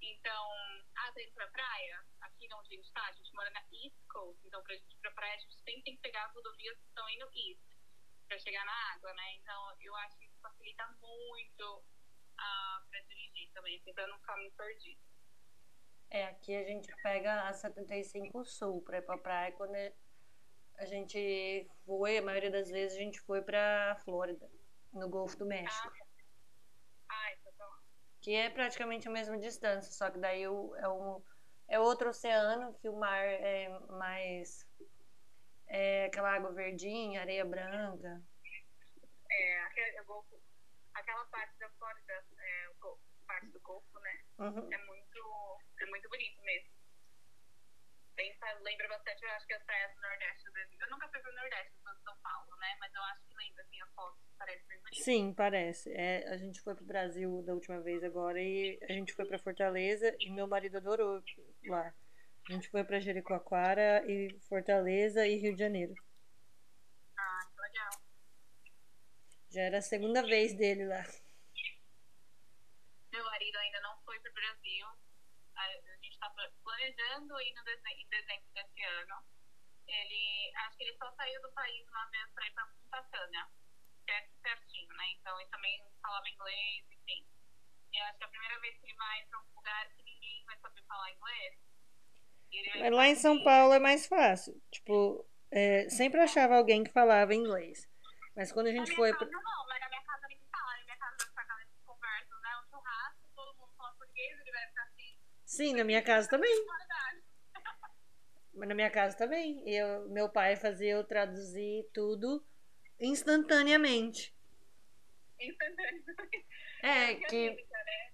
Então, 0.00 0.52
ah, 0.96 1.12
tá 1.12 1.22
indo 1.22 1.32
pra 1.34 1.48
praia? 1.48 2.04
Aqui 2.20 2.48
onde 2.52 2.74
a 2.74 2.76
gente 2.76 2.92
tá, 2.92 3.04
a 3.06 3.12
gente 3.12 3.32
mora 3.34 3.50
na 3.50 3.60
East 3.72 3.96
Coast. 4.08 4.40
Então, 4.46 4.62
pra 4.62 4.74
gente 4.74 4.92
ir 4.92 4.98
pra 5.00 5.10
praia, 5.12 5.34
a 5.34 5.38
gente 5.38 5.54
sempre 5.56 5.82
tem 5.82 5.94
que 5.96 6.02
pegar 6.02 6.24
as 6.24 6.32
rodovias 6.34 6.76
que 6.78 6.86
estão 6.88 7.08
indo 7.10 7.30
East 7.34 7.60
pra 8.28 8.38
chegar 8.38 8.64
na 8.64 8.94
água, 8.94 9.12
né? 9.14 9.34
Então, 9.40 9.76
eu 9.80 9.96
acho 9.96 10.18
que 10.18 10.26
isso 10.26 10.38
facilita 10.40 10.86
muito 11.00 11.82
ah, 12.38 12.82
pra 12.88 13.00
dirigir 13.00 13.50
também, 13.52 13.76
assim, 13.76 13.92
pra 13.92 14.06
não 14.06 14.18
ficar 14.18 14.36
muito 14.36 14.54
perdido. 14.54 15.00
É, 16.10 16.24
aqui 16.26 16.54
a 16.54 16.64
gente 16.64 16.94
pega 17.02 17.48
a 17.48 17.52
75 17.52 18.44
Sul 18.44 18.82
pra 18.82 18.98
ir 18.98 19.02
pra 19.02 19.18
praia. 19.18 19.52
Quando 19.52 19.74
a 20.76 20.86
gente 20.86 21.68
foi, 21.84 22.18
a 22.18 22.22
maioria 22.22 22.50
das 22.50 22.70
vezes 22.70 22.96
a 22.96 23.00
gente 23.00 23.20
foi 23.20 23.42
pra 23.42 23.96
Flórida, 24.04 24.48
no 24.92 25.08
Golfo 25.08 25.36
do 25.36 25.46
México. 25.46 25.92
Ah, 27.08 27.32
então 27.32 27.52
tá. 27.58 27.78
Que 28.20 28.34
é 28.34 28.48
praticamente 28.48 29.08
a 29.08 29.10
mesma 29.10 29.38
distância, 29.38 29.92
só 29.92 30.10
que 30.10 30.18
daí 30.18 30.44
é, 30.44 30.50
um, 30.50 31.22
é 31.68 31.78
outro 31.78 32.08
oceano 32.08 32.72
que 32.74 32.88
o 32.88 32.96
mar 32.96 33.24
é 33.24 33.68
mais. 33.90 34.66
É 35.68 36.06
aquela 36.06 36.34
água 36.34 36.52
verdinha, 36.52 37.20
areia 37.20 37.44
branca. 37.44 38.22
É, 39.30 39.60
aquele, 39.60 40.02
Golfo, 40.04 40.40
aquela 40.94 41.24
parte 41.26 41.58
da 41.58 41.68
Flórida, 41.70 42.24
é, 42.38 42.68
Golfo, 42.80 43.02
parte 43.26 43.48
do 43.48 43.60
Golfo, 43.60 44.00
né? 44.00 44.20
Uhum. 44.38 44.72
É 44.72 44.78
muito, 44.86 45.60
é 45.80 45.86
muito 45.86 46.08
bonito 46.08 46.42
mesmo. 46.42 46.78
Bem, 48.16 48.36
lembra 48.62 48.88
bastante, 48.88 49.22
eu 49.22 49.30
acho 49.30 49.46
que 49.46 49.54
as 49.54 49.62
praias 49.62 49.94
do 49.94 50.00
Nordeste 50.00 50.44
do 50.44 50.52
Brasil. 50.52 50.78
Eu 50.80 50.90
nunca 50.90 51.08
fui 51.08 51.20
pro 51.20 51.32
Nordeste, 51.34 51.72
eu 51.72 51.82
sou 51.82 51.94
de 51.94 52.02
São 52.02 52.16
Paulo, 52.18 52.56
né? 52.56 52.76
Mas 52.80 52.92
eu 52.92 53.02
acho 53.02 53.22
que 53.28 53.36
lembra, 53.36 53.62
assim, 53.62 53.80
as 53.80 53.94
fotos, 53.94 54.20
parece 54.36 54.66
bem 54.66 54.78
bonito. 54.78 55.04
Sim, 55.04 55.34
parece. 55.34 55.92
É, 55.92 56.28
a 56.28 56.36
gente 56.36 56.60
foi 56.60 56.74
pro 56.74 56.84
Brasil 56.84 57.42
da 57.42 57.54
última 57.54 57.80
vez 57.80 58.02
agora 58.02 58.40
e 58.40 58.76
a 58.82 58.92
gente 58.92 59.12
foi 59.12 59.24
pra 59.24 59.38
Fortaleza 59.38 60.16
e 60.18 60.30
meu 60.30 60.48
marido 60.48 60.78
adorou 60.78 61.22
lá. 61.66 61.94
A 62.48 62.52
gente 62.52 62.70
foi 62.70 62.82
pra 62.82 62.98
Jericoacoara 62.98 64.04
e 64.10 64.38
Fortaleza 64.48 65.26
e 65.26 65.36
Rio 65.36 65.52
de 65.52 65.58
Janeiro. 65.58 65.94
Ah, 67.18 67.40
que 67.54 67.60
legal. 67.60 67.90
Já 69.50 69.60
era 69.62 69.78
a 69.78 69.82
segunda 69.82 70.22
vez 70.22 70.54
dele 70.56 70.86
lá. 70.86 71.04
Meu 73.12 73.24
marido 73.24 73.56
ainda 73.58 73.80
não 73.82 74.00
foi 74.02 74.18
pro 74.20 74.32
Brasil. 74.32 74.86
A, 75.56 75.72
gente 76.02 76.18
tá 76.18 76.30
pla- 76.30 76.50
planejando 76.62 77.38
ir 77.40 77.54
no 77.54 77.64
dezembro, 77.64 78.00
em 78.00 78.08
dezembro 78.08 78.48
desse 78.54 78.82
ano. 78.82 79.22
Ele, 79.86 80.52
acho 80.56 80.76
que 80.78 80.84
ele 80.84 80.96
só 80.96 81.10
saiu 81.12 81.42
do 81.42 81.52
país 81.52 81.86
uma 81.88 82.06
vez 82.10 82.30
pra 82.32 82.46
ir 82.46 82.52
pra 82.52 82.66
Punta 82.66 83.02
Cana, 83.10 83.50
que 84.06 84.10
é 84.12 84.28
pertinho, 84.42 84.94
né? 84.96 85.04
Então 85.12 85.38
ele 85.40 85.50
também 85.50 85.82
falava 86.00 86.28
inglês, 86.28 86.84
enfim. 86.92 87.26
E 87.92 87.98
eu 87.98 88.04
acho 88.04 88.18
que 88.18 88.24
é 88.24 88.26
a 88.26 88.30
primeira 88.30 88.58
vez 88.60 88.78
que 88.78 88.86
ele 88.86 88.94
vai 88.96 89.24
pra 89.26 89.38
um 89.40 89.54
lugar 89.54 89.88
que 89.94 90.02
ninguém 90.02 90.44
vai 90.46 90.58
saber 90.60 90.82
falar 90.84 91.10
inglês. 91.12 91.58
Mas 92.78 92.92
lá 92.92 93.08
em 93.08 93.14
São 93.14 93.42
Paulo 93.42 93.74
é 93.74 93.78
mais 93.78 94.06
fácil. 94.06 94.60
Tipo, 94.70 95.24
é, 95.50 95.88
sempre 95.88 96.20
achava 96.20 96.56
alguém 96.56 96.84
que 96.84 96.92
falava 96.92 97.34
inglês. 97.34 97.88
Mas 98.36 98.52
quando 98.52 98.68
a 98.68 98.72
gente 98.72 98.94
foi 98.94 99.12
casa 99.12 99.26
pra... 99.26 99.40
não, 99.40 99.66
mas 99.66 99.80
na 99.80 99.88
minha 99.88 100.02
casa 100.02 100.28
ninguém 100.28 100.46
fala. 100.50 100.78
Na 100.78 100.84
minha 100.84 100.96
casa 100.96 101.16
vai 101.16 101.26
ficar 101.26 101.42
aquelas 101.42 101.68
conversas, 101.84 102.42
né? 102.42 102.48
Um 102.62 102.70
churrasco, 102.70 103.22
todo 103.34 103.54
mundo 103.58 103.72
fala 103.76 103.94
português, 103.98 104.40
ele 104.40 104.52
vai 104.52 104.66
ficar 104.68 104.82
assim. 104.82 105.18
Sim, 105.44 105.74
na 105.74 105.84
minha 105.84 106.02
casa 106.02 106.28
também. 106.28 106.66
Mas 108.54 108.68
na 108.68 108.74
minha 108.74 108.90
casa 108.90 109.16
também. 109.16 109.62
Eu, 109.68 110.08
meu 110.10 110.28
pai 110.28 110.56
fazia 110.56 110.92
eu 110.92 111.04
traduzir 111.04 111.88
tudo 111.92 112.44
instantaneamente. 113.00 114.34
Instantâneo. 115.40 116.04
É, 116.82 117.14
Que 117.14 117.50
né? 117.50 117.56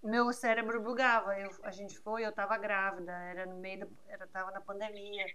meu 0.03 0.33
cérebro 0.33 0.83
bugava. 0.83 1.39
Eu, 1.39 1.51
a 1.63 1.71
gente 1.71 1.99
foi, 1.99 2.25
eu 2.25 2.33
tava 2.33 2.57
grávida, 2.59 3.13
era 3.13 3.47
no 3.47 3.57
meio 3.57 3.81
do, 3.81 3.99
era 4.09 4.27
tava 4.27 4.51
na 4.51 4.61
pandemia. 4.61 5.27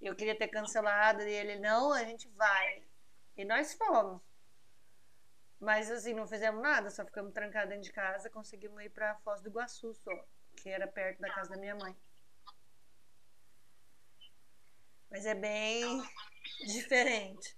Eu 0.00 0.16
queria 0.16 0.36
ter 0.36 0.48
cancelado 0.48 1.22
e 1.22 1.32
ele 1.32 1.58
não, 1.58 1.92
a 1.92 2.04
gente 2.04 2.28
vai. 2.30 2.82
E 3.36 3.44
nós 3.44 3.74
fomos. 3.74 4.20
Mas 5.60 5.88
assim, 5.90 6.12
não 6.12 6.26
fizemos 6.26 6.60
nada, 6.60 6.90
só 6.90 7.04
ficamos 7.04 7.32
trancados 7.32 7.68
dentro 7.68 7.84
de 7.84 7.92
casa, 7.92 8.28
conseguimos 8.28 8.82
ir 8.82 8.90
pra 8.90 9.14
Foz 9.20 9.40
do 9.40 9.48
Iguaçu 9.48 9.94
só, 9.94 10.10
que 10.56 10.68
era 10.68 10.88
perto 10.88 11.20
da 11.20 11.32
casa 11.32 11.50
da 11.50 11.56
minha 11.56 11.76
mãe. 11.76 11.96
Mas 15.08 15.24
é 15.24 15.34
bem 15.34 16.02
diferente. 16.66 17.56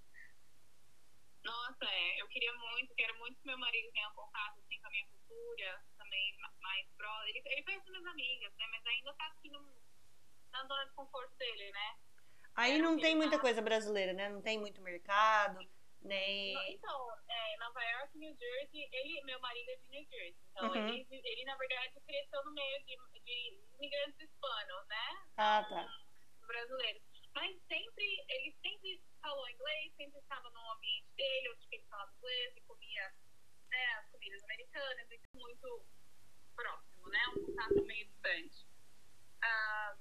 Nossa, 1.44 1.84
é. 1.84 2.20
Eu 2.20 2.28
queria 2.28 2.52
muito, 2.54 2.94
quero 2.94 3.18
muito 3.18 3.38
que 3.40 3.46
meu 3.46 3.58
marido 3.58 3.92
tenha 3.92 4.08
um 4.08 4.14
contato 4.14 4.58
assim, 4.60 4.80
com 4.80 4.86
a 4.86 4.90
minha 4.90 5.06
cultura, 5.06 5.84
também 5.98 6.36
ma- 6.40 6.52
mais 6.62 6.86
próximo. 6.96 7.28
Ele, 7.28 7.42
ele 7.46 7.62
conhece 7.64 7.90
minhas 7.90 8.06
amigas, 8.06 8.52
né? 8.56 8.66
Mas 8.70 8.86
ainda 8.86 9.14
tá 9.14 9.26
assim 9.26 9.50
no, 9.50 9.60
na 10.52 10.66
zona 10.66 10.84
de 10.86 10.92
conforto 10.94 11.34
dele, 11.36 11.70
né? 11.70 11.94
Aí 12.56 12.78
não 12.78 12.96
tem 12.96 13.16
muita 13.16 13.38
coisa 13.38 13.60
brasileira, 13.60 14.12
né? 14.12 14.28
Não 14.28 14.40
tem 14.40 14.58
muito 14.58 14.80
mercado, 14.80 15.58
nem. 16.02 16.54
Então, 16.72 17.10
é, 17.28 17.56
Nova 17.58 17.82
York, 17.82 18.16
New 18.16 18.34
Jersey, 18.38 18.88
ele, 18.92 19.22
meu 19.24 19.40
marido 19.40 19.68
é 19.70 19.76
de 19.76 19.88
New 19.88 20.04
Jersey. 20.08 20.36
Então, 20.50 20.72
Uhum. 20.72 20.88
ele, 20.88 21.06
ele, 21.10 21.44
na 21.44 21.56
verdade, 21.56 22.00
cresceu 22.06 22.44
no 22.44 22.52
meio 22.52 22.84
de, 22.84 22.96
de 23.24 23.64
imigrantes 23.76 24.20
hispanos, 24.20 24.86
né? 24.86 25.26
Ah, 25.36 25.66
tá. 25.68 25.88
brasileiros. 26.46 27.13
Mas 27.34 27.60
sempre, 27.66 28.24
ele 28.28 28.56
sempre 28.62 29.02
falou 29.20 29.48
inglês, 29.48 29.92
sempre 29.96 30.18
estava 30.20 30.48
no 30.50 30.70
ambiente 30.72 31.10
dele, 31.16 31.50
onde 31.50 31.66
ele 31.72 31.84
falava 31.84 32.12
inglês 32.16 32.56
e 32.56 32.60
comia 32.62 33.12
né, 33.70 33.94
as 33.98 34.10
comidas 34.10 34.42
americanas, 34.44 35.10
então 35.10 35.30
muito 35.34 35.86
próximo, 36.54 37.08
né? 37.08 37.18
Um 37.36 37.46
contato 37.46 37.82
meio 37.82 38.06
distante. 38.06 38.66
Ah, 39.42 39.96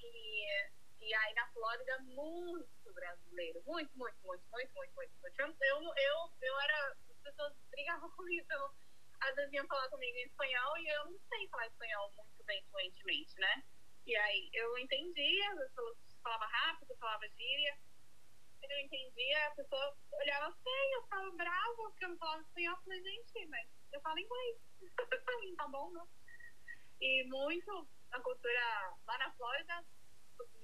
e, 0.00 0.70
e 1.00 1.14
aí 1.14 1.34
na 1.34 1.48
Flórida, 1.48 1.98
muito 2.00 2.92
brasileiro. 2.92 3.62
Muito, 3.64 3.96
muito, 3.96 4.16
muito, 4.22 4.44
muito, 4.50 4.74
muito, 4.74 4.94
muito. 4.94 5.12
muito. 5.22 5.64
Eu, 5.64 5.82
eu, 5.82 6.32
eu, 6.42 6.60
era. 6.60 6.96
As 7.10 7.20
pessoas 7.22 7.54
brigavam 7.70 8.10
comigo, 8.16 8.42
então, 8.44 8.74
às 9.20 9.34
vezes 9.34 9.52
iam 9.52 9.66
falar 9.66 9.88
comigo 9.88 10.16
em 10.16 10.26
espanhol 10.26 10.78
e 10.78 10.88
eu 10.88 11.04
não 11.06 11.18
sei 11.28 11.48
falar 11.48 11.66
espanhol 11.66 12.12
muito 12.16 12.44
bem 12.44 12.62
fluentemente, 12.70 13.34
né? 13.38 13.62
E 14.06 14.16
aí 14.16 14.50
eu 14.54 14.78
entendia, 14.78 15.52
as 15.52 15.58
pessoas 15.58 16.09
falavam 16.20 16.48
rápido, 16.48 16.96
falava 16.96 17.28
gíria. 17.28 17.78
Eu 18.62 18.78
entendia, 18.80 19.46
a 19.46 19.50
pessoa 19.52 19.96
olhava 20.12 20.54
feio, 20.62 20.94
eu 20.94 21.02
ficava 21.02 21.30
brava 21.32 21.74
porque 21.76 22.04
eu 22.04 22.08
não 22.10 22.18
falava 22.18 22.42
espanhol. 22.42 22.76
Eu 22.76 22.82
falei, 22.82 23.02
gente, 23.02 23.46
mas 23.46 23.68
eu 23.92 24.00
falo 24.00 24.18
inglês. 24.18 24.58
tá 25.56 25.68
bom, 25.68 25.90
não? 25.90 26.08
E 27.00 27.24
muito 27.24 27.88
a 28.10 28.20
cultura 28.20 28.94
lá 29.06 29.18
na 29.18 29.32
Flórida, 29.32 29.84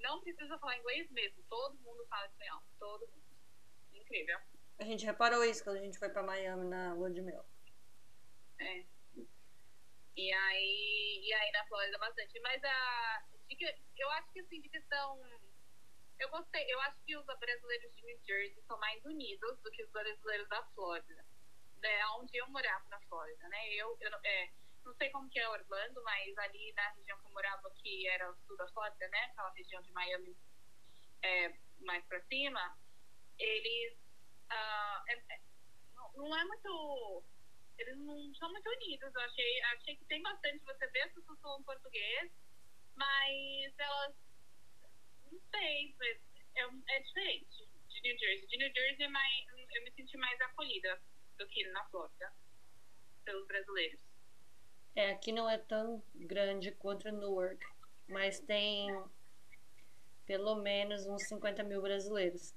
não 0.00 0.20
precisa 0.20 0.58
falar 0.58 0.78
inglês 0.78 1.10
mesmo. 1.10 1.42
Todo 1.48 1.78
mundo 1.78 2.06
fala 2.08 2.26
espanhol. 2.26 2.62
Todo 2.78 3.06
mundo. 3.08 3.24
Incrível. 3.94 4.38
A 4.78 4.84
gente 4.84 5.06
reparou 5.06 5.44
isso 5.44 5.64
quando 5.64 5.78
a 5.78 5.82
gente 5.82 5.98
foi 5.98 6.10
pra 6.10 6.22
Miami 6.22 6.66
na 6.66 6.92
lua 6.92 7.10
de 7.10 7.22
mel. 7.22 7.44
É. 8.58 8.84
E 10.16 10.32
aí, 10.32 11.20
e 11.24 11.32
aí 11.32 11.52
na 11.52 11.66
Flórida 11.66 11.98
bastante. 11.98 12.38
Mas 12.40 12.62
a. 12.62 13.24
Eu 13.96 14.10
acho 14.10 14.32
que 14.32 14.40
assim, 14.40 14.60
de 14.60 14.68
questão. 14.68 15.20
Eu 16.18 16.28
gostei, 16.30 16.64
eu 16.72 16.80
acho 16.80 16.98
que 17.04 17.16
os 17.16 17.26
brasileiros 17.26 17.94
de 17.94 18.02
New 18.02 18.18
Jersey 18.24 18.62
são 18.66 18.78
mais 18.78 19.04
unidos 19.04 19.60
do 19.60 19.70
que 19.70 19.82
os 19.82 19.90
brasileiros 19.90 20.48
da 20.48 20.62
Flórida. 20.74 21.24
É 21.82 22.06
onde 22.18 22.36
eu 22.36 22.48
morava 22.48 22.88
na 22.88 23.00
Flórida, 23.02 23.48
né? 23.48 23.74
Eu, 23.74 23.96
eu 24.00 24.10
é, 24.24 24.50
não 24.84 24.94
sei 24.94 25.10
como 25.10 25.28
que 25.28 25.38
é 25.38 25.48
Orlando, 25.48 26.02
mas 26.02 26.38
ali 26.38 26.72
na 26.72 26.88
região 26.90 27.18
que 27.20 27.26
eu 27.26 27.32
morava, 27.32 27.70
que 27.82 28.08
era 28.08 28.30
o 28.30 28.36
sul 28.46 28.56
da 28.56 28.66
Flórida, 28.68 29.08
né? 29.08 29.24
Aquela 29.24 29.50
região 29.50 29.82
de 29.82 29.92
Miami 29.92 30.36
é, 31.22 31.54
mais 31.80 32.04
pra 32.06 32.20
cima, 32.22 32.78
eles. 33.38 33.94
Uh, 34.50 35.02
é, 35.08 35.14
é, 35.34 35.40
não, 36.14 36.36
é 36.36 36.44
muito 36.44 37.24
eles 37.78 37.96
não 37.98 38.34
são 38.36 38.50
muito 38.50 38.68
unidos. 38.68 39.14
Eu 39.14 39.20
achei, 39.20 39.62
achei 39.62 39.96
que 39.96 40.04
tem 40.06 40.22
bastante. 40.22 40.64
Você 40.64 40.86
vê 40.88 41.02
as 41.02 41.12
pessoas 41.12 41.40
falando 41.40 41.64
português, 41.64 42.30
mas 42.94 43.78
elas. 43.78 44.25
Não 45.30 45.40
sei, 45.50 45.94
é, 46.54 46.96
é 46.96 47.00
diferente 47.00 47.68
de 47.88 48.00
New 48.00 48.18
Jersey. 48.18 48.46
De 48.46 48.56
New 48.56 48.72
Jersey, 48.74 49.04
é 49.04 49.08
mais, 49.08 49.46
eu 49.74 49.84
me 49.84 49.90
senti 49.92 50.16
mais 50.16 50.40
acolhida 50.40 51.00
do 51.38 51.46
que 51.48 51.66
na 51.70 51.84
Flórida, 51.86 52.32
pelos 53.24 53.46
brasileiros. 53.46 54.00
É, 54.94 55.10
aqui 55.10 55.32
não 55.32 55.48
é 55.48 55.58
tão 55.58 56.02
grande 56.14 56.72
quanto 56.72 57.10
Newark, 57.10 57.64
mas 58.08 58.40
tem 58.40 58.88
pelo 60.26 60.56
menos 60.56 61.06
uns 61.06 61.22
50 61.28 61.62
mil 61.64 61.82
brasileiros. 61.82 62.54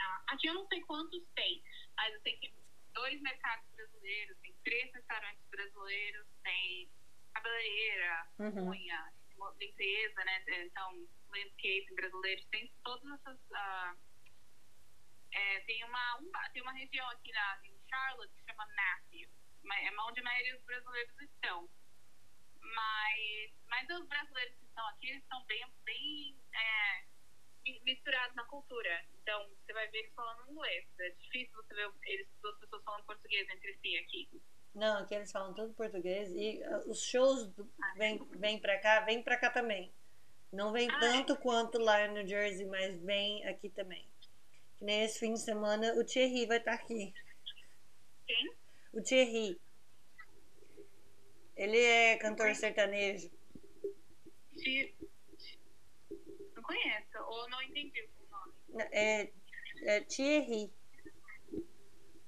Ah, 0.00 0.24
aqui 0.28 0.46
eu 0.46 0.54
não 0.54 0.66
sei 0.66 0.80
quantos 0.82 1.24
tem, 1.34 1.62
mas 1.96 2.12
eu 2.14 2.20
sei 2.20 2.36
que 2.36 2.52
dois 2.92 3.20
mercados 3.22 3.66
brasileiros, 3.74 4.36
tem 4.42 4.54
três 4.62 4.92
restaurantes 4.92 5.44
brasileiros, 5.50 6.26
tem 6.42 6.88
cabeleireira, 7.32 8.28
uhum. 8.38 8.68
unha, 8.68 9.12
limpeza, 9.58 10.24
né? 10.24 10.44
Então, 10.64 11.08
landscape 11.30 11.94
brasileiros, 11.94 12.44
tem 12.46 12.72
todas 12.84 13.20
essas. 13.20 13.38
Uh, 13.50 13.98
é, 15.32 15.60
tem, 15.60 15.84
uma, 15.84 16.18
um, 16.18 16.30
tem 16.52 16.62
uma 16.62 16.72
região 16.72 17.08
aqui 17.10 17.32
na, 17.32 17.60
em 17.64 17.80
Charlotte 17.88 18.34
que 18.34 18.44
chama 18.44 18.66
Matthew, 18.76 19.30
é 19.70 20.00
onde 20.02 20.20
a 20.20 20.24
maioria 20.24 20.54
dos 20.56 20.64
brasileiros 20.64 21.20
estão. 21.20 21.68
Mas, 22.60 23.52
mas 23.66 23.88
os 23.90 24.06
brasileiros 24.06 24.54
que 24.56 24.64
estão 24.64 24.86
aqui, 24.88 25.10
eles 25.10 25.22
estão 25.22 25.44
bem, 25.46 25.64
bem 25.84 26.38
é, 26.54 27.06
misturados 27.82 28.36
na 28.36 28.44
cultura. 28.44 29.04
Então, 29.20 29.48
você 29.48 29.72
vai 29.72 29.88
ver 29.88 29.98
eles 29.98 30.14
falando 30.14 30.50
inglês. 30.50 30.86
É 31.00 31.10
difícil 31.10 31.54
você 31.54 31.74
ver 31.74 31.90
eles, 32.04 32.28
duas 32.40 32.58
pessoas 32.60 32.84
falando 32.84 33.04
português 33.04 33.48
entre 33.48 33.76
si 33.78 33.96
aqui. 33.98 34.42
Não, 34.74 34.98
aqui 34.98 35.14
eles 35.14 35.30
falam 35.30 35.52
tudo 35.52 35.74
português 35.74 36.30
e 36.32 36.62
uh, 36.64 36.90
os 36.90 37.02
shows 37.02 37.46
do, 37.48 37.68
vem, 37.96 38.18
vem 38.36 38.58
pra 38.58 38.78
cá, 38.78 39.00
vem 39.00 39.22
pra 39.22 39.36
cá 39.36 39.50
também. 39.50 39.92
Não 40.50 40.72
vem 40.72 40.90
ah, 40.90 41.00
tanto 41.00 41.34
é? 41.34 41.36
quanto 41.36 41.78
lá 41.78 42.06
em 42.06 42.12
New 42.12 42.26
Jersey, 42.26 42.66
mas 42.66 42.98
vem 42.98 43.46
aqui 43.46 43.68
também. 43.70 44.06
Que 44.78 44.84
nem 44.84 45.02
esse 45.02 45.18
fim 45.18 45.34
de 45.34 45.40
semana 45.40 45.94
o 45.94 46.04
Thierry 46.04 46.46
vai 46.46 46.58
estar 46.58 46.76
tá 46.76 46.82
aqui. 46.82 47.14
Quem? 48.26 48.54
O 48.92 49.02
Thierry. 49.02 49.60
Ele 51.56 51.78
é 51.78 52.16
cantor 52.16 52.54
sertanejo. 52.54 53.30
Thierry 54.56 54.94
não 56.54 56.62
conheço, 56.62 57.18
ou 57.18 57.50
não 57.50 57.62
entendi 57.62 58.02
o 58.02 58.30
nome. 58.30 58.88
É, 58.92 59.32
é 59.82 60.00
Thierry. 60.02 60.72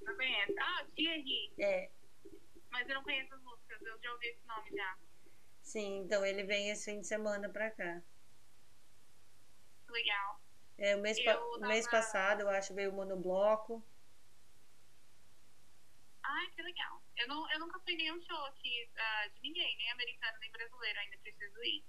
Não 0.01 0.15
conheço. 0.15 0.53
Ah, 0.59 0.85
Thierry. 0.95 1.53
É. 1.57 1.89
Mas 2.75 2.89
eu 2.89 2.95
não 2.95 3.03
conheço 3.03 3.33
as 3.33 3.41
músicas, 3.41 3.81
eu 3.83 3.97
já 4.01 4.11
ouvi 4.11 4.27
esse 4.27 4.45
nome 4.45 4.69
já. 4.75 4.97
Sim, 5.61 5.99
então 5.99 6.25
ele 6.25 6.43
vem 6.43 6.69
esse 6.69 6.91
fim 6.91 6.99
de 6.99 7.07
semana 7.07 7.47
pra 7.47 7.71
cá. 7.71 8.03
Legal. 9.87 10.41
É, 10.77 10.93
o 10.93 10.99
mês, 10.99 11.17
pa 11.23 11.35
tava... 11.35 11.67
mês 11.67 11.89
passado, 11.89 12.41
eu 12.41 12.49
acho, 12.49 12.75
veio 12.75 12.91
o 12.91 12.93
monobloco. 12.93 13.81
Ai, 16.21 16.49
que 16.49 16.61
legal. 16.61 17.01
Eu, 17.15 17.29
não, 17.29 17.49
eu 17.53 17.59
nunca 17.59 17.79
fui 17.79 17.95
nenhum 17.95 18.21
show 18.21 18.45
aqui 18.47 18.89
uh, 18.91 19.33
de 19.33 19.39
ninguém, 19.39 19.77
nem 19.77 19.91
americano, 19.91 20.37
nem 20.39 20.51
brasileiro, 20.51 20.99
ainda 20.99 21.17
preciso 21.19 21.63
ir. 21.63 21.85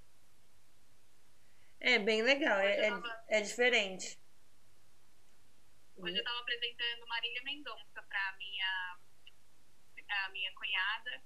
É 1.80 1.98
bem 1.98 2.22
legal, 2.22 2.60
é, 2.60 2.86
é, 2.86 2.90
tava... 2.90 3.24
é, 3.26 3.40
diferente. 3.40 4.20
Hoje 5.96 6.14
eu 6.14 6.20
estava 6.20 6.38
apresentando 6.38 7.08
Marília 7.08 7.42
Mendonça 7.42 8.02
para 8.08 8.36
minha 8.38 9.00
a 10.08 10.28
minha 10.30 10.52
cunhada. 10.54 11.22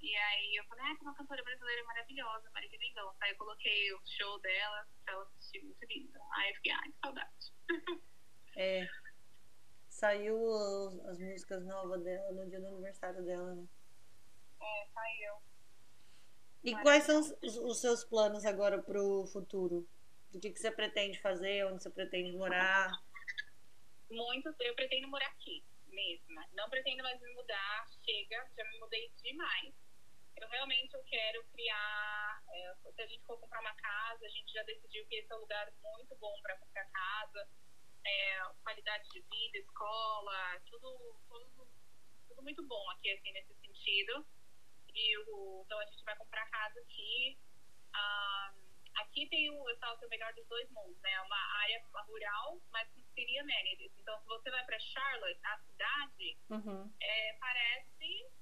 E 0.00 0.14
aí 0.14 0.56
eu 0.56 0.64
falei, 0.64 0.84
ah, 0.84 0.96
tem 0.96 1.08
uma 1.08 1.14
cantora 1.14 1.42
brasileira 1.42 1.82
maravilhosa, 1.84 2.50
Marília 2.50 2.78
Mendonça. 2.78 3.16
Aí 3.22 3.30
eu 3.30 3.36
coloquei 3.36 3.92
o 3.94 4.00
show 4.04 4.38
dela 4.40 4.86
pra 5.04 5.14
ela 5.14 5.24
assistir, 5.24 5.62
muito 5.62 5.82
linda. 5.86 6.20
Aí 6.32 6.50
eu 6.50 6.54
fiquei, 6.56 6.72
ai, 6.72 6.90
que 6.90 6.98
saudade. 7.02 7.52
É. 8.56 8.86
Saiu 9.88 10.38
as 11.08 11.18
músicas 11.18 11.64
novas 11.64 12.04
dela 12.04 12.30
no 12.30 12.48
dia 12.48 12.60
do 12.60 12.68
aniversário 12.68 13.24
dela, 13.24 13.52
né? 13.52 13.66
É, 14.60 14.86
saiu. 14.94 15.34
E 16.62 16.72
quais 16.82 17.02
são 17.02 17.18
os, 17.18 17.34
os, 17.42 17.80
seus 17.80 18.04
planos 18.04 18.44
agora 18.44 18.80
para 18.80 19.02
o 19.02 19.26
futuro? 19.26 19.88
O 20.32 20.38
que, 20.38 20.50
que 20.50 20.60
você 20.60 20.70
pretende 20.70 21.20
fazer? 21.20 21.66
Onde 21.66 21.82
você 21.82 21.90
pretende 21.90 22.30
morar? 22.36 22.92
Muito, 24.08 24.54
eu 24.60 24.74
pretendo 24.76 25.08
morar 25.08 25.26
aqui 25.26 25.64
mesmo. 25.94 26.26
Não 26.52 26.68
pretendo 26.68 27.02
mais 27.02 27.20
me 27.20 27.32
mudar, 27.34 27.86
chega, 28.04 28.50
já 28.56 28.64
me 28.64 28.78
mudei 28.78 29.08
demais. 29.22 29.74
Eu 30.36 30.48
realmente 30.48 30.92
eu 30.94 31.02
quero 31.04 31.44
criar. 31.52 32.42
É, 32.52 32.74
se 32.92 33.02
a 33.02 33.06
gente 33.06 33.24
for 33.24 33.38
comprar 33.38 33.60
uma 33.60 33.74
casa, 33.74 34.26
a 34.26 34.28
gente 34.28 34.52
já 34.52 34.62
decidiu 34.64 35.06
que 35.06 35.16
esse 35.16 35.32
é 35.32 35.36
um 35.36 35.40
lugar 35.40 35.72
muito 35.82 36.14
bom 36.16 36.34
para 36.42 36.58
comprar 36.58 36.84
casa. 36.90 37.48
É, 38.04 38.44
qualidade 38.62 39.08
de 39.10 39.20
vida, 39.20 39.58
escola, 39.58 40.60
tudo, 40.68 41.16
tudo, 41.28 41.68
tudo 42.28 42.42
muito 42.42 42.66
bom 42.66 42.90
aqui, 42.90 43.10
assim, 43.12 43.32
nesse 43.32 43.54
sentido. 43.54 44.26
E 44.94 45.18
o, 45.18 45.62
então 45.64 45.78
a 45.78 45.86
gente 45.86 46.04
vai 46.04 46.16
comprar 46.16 46.48
casa 46.50 46.80
aqui. 46.80 47.38
Um, 47.94 48.73
aqui 48.96 49.28
tem 49.28 49.50
o, 49.50 49.68
eu 49.68 49.78
falo 49.78 49.98
que 49.98 50.04
é 50.04 50.06
o 50.06 50.10
melhor 50.10 50.32
dos 50.34 50.46
dois 50.46 50.70
mundos, 50.70 51.00
né? 51.00 51.20
Uma 51.20 51.60
área 51.62 51.82
rural, 52.06 52.60
mas 52.70 52.88
com 52.92 53.02
city 53.14 53.38
amenities. 53.38 53.92
Então, 53.98 54.18
se 54.20 54.26
você 54.26 54.50
vai 54.50 54.64
para 54.64 54.78
Charlotte, 54.78 55.40
a 55.44 55.58
cidade, 55.58 56.38
uhum. 56.50 56.94
é, 57.00 57.32
parece 57.40 58.32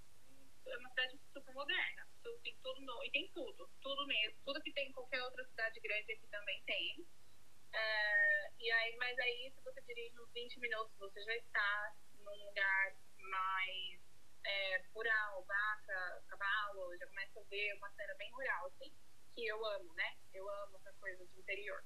uma 0.79 0.89
cidade 0.91 1.19
super 1.33 1.55
moderna. 1.55 2.07
Tem 2.43 2.57
tudo 2.63 2.81
no, 2.81 3.05
e 3.05 3.11
tem 3.11 3.29
tudo, 3.33 3.69
tudo 3.81 4.07
mesmo. 4.07 4.39
Tudo 4.45 4.63
que 4.63 4.73
tem 4.73 4.89
em 4.89 4.93
qualquer 4.93 5.23
outra 5.23 5.45
cidade 5.45 5.81
grande 5.81 6.13
aqui 6.13 6.27
também 6.29 6.63
tem. 6.65 7.01
Uh, 7.01 8.55
e 8.59 8.71
aí, 8.71 8.97
mas 8.97 9.19
aí, 9.19 9.53
se 9.55 9.61
você 9.63 9.81
dirige 9.83 10.21
uns 10.21 10.31
20 10.33 10.61
minutos, 10.61 10.97
você 10.99 11.23
já 11.23 11.37
está 11.37 11.95
num 12.19 12.47
lugar 12.47 12.95
mais 13.19 14.01
é, 14.45 14.85
rural, 14.95 15.45
vaca, 15.45 16.25
cavalo, 16.29 16.97
já 16.99 17.07
começa 17.07 17.41
a 17.41 17.45
ver 17.45 17.75
uma 17.75 17.91
cena 17.93 18.15
bem 18.15 18.31
rural, 18.33 18.67
assim, 18.67 18.93
que 19.35 19.47
eu 19.47 19.65
amo, 19.65 19.93
né? 19.95 20.17
Eu 20.33 20.49
amo 20.49 20.77
essa 20.77 20.93
coisa 20.95 21.27
de 21.27 21.39
interior. 21.39 21.85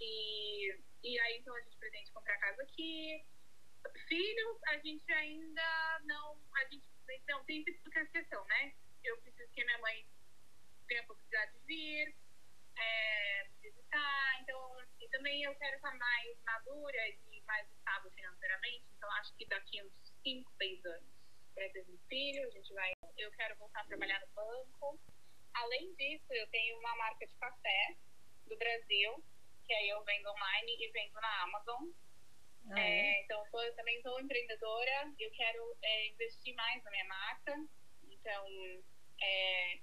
E, 0.00 0.74
e 1.02 1.18
aí, 1.20 1.38
então, 1.38 1.54
a 1.54 1.60
gente 1.60 1.76
pretende 1.76 2.10
comprar 2.12 2.38
casa 2.38 2.62
aqui. 2.62 3.24
Filhos, 4.08 4.62
a 4.68 4.78
gente 4.78 5.12
ainda 5.12 6.00
não. 6.04 6.38
A 6.54 6.64
gente 6.66 6.86
não 7.28 7.44
tem 7.44 7.64
essa 7.68 8.06
questão, 8.06 8.44
né? 8.46 8.74
Eu 9.04 9.16
preciso 9.18 9.50
que 9.52 9.64
minha 9.64 9.78
mãe 9.78 10.06
tenha 10.88 11.02
a 11.02 11.06
possibilidade 11.06 11.52
de 11.52 11.66
vir. 11.66 12.16
é, 12.76 13.48
visitar. 13.60 14.40
Então, 14.40 14.78
e 15.00 15.08
também 15.08 15.42
eu 15.42 15.54
quero 15.56 15.76
estar 15.76 15.94
mais 15.96 16.38
madura 16.44 17.08
e 17.08 17.40
mais 17.42 17.68
estável 17.70 18.10
financeiramente. 18.12 18.84
Então, 18.96 19.10
acho 19.12 19.34
que 19.36 19.46
daqui 19.46 19.82
uns 19.82 20.12
5, 20.22 20.52
6 20.58 20.86
anos 20.86 21.22
para 21.54 21.68
ter 21.70 21.84
um 21.88 21.98
filho, 22.08 22.46
a 22.46 22.50
gente 22.50 22.72
vai. 22.72 22.92
Eu 23.18 23.30
quero 23.32 23.56
voltar 23.56 23.80
a 23.80 23.84
trabalhar 23.84 24.20
no 24.20 24.26
banco. 24.28 24.98
Além 25.54 25.94
disso, 25.94 26.32
eu 26.32 26.46
tenho 26.48 26.78
uma 26.78 26.96
marca 26.96 27.26
de 27.26 27.34
café 27.36 27.96
do 28.46 28.56
Brasil, 28.56 29.24
que 29.66 29.72
aí 29.72 29.88
eu 29.88 30.02
vendo 30.04 30.30
online 30.30 30.76
e 30.78 30.90
vendo 30.90 31.14
na 31.14 31.42
Amazon. 31.42 31.88
Ah, 32.70 32.80
É, 32.80 33.18
é? 33.18 33.24
então, 33.24 33.44
eu 33.52 33.74
também 33.74 34.00
sou 34.02 34.20
empreendedora, 34.20 35.12
eu 35.18 35.30
quero 35.32 35.76
é, 35.82 36.06
investir 36.08 36.54
mais 36.54 36.82
na 36.84 36.90
minha 36.90 37.04
marca, 37.06 37.54
então, 38.04 38.46
é, 39.20 39.78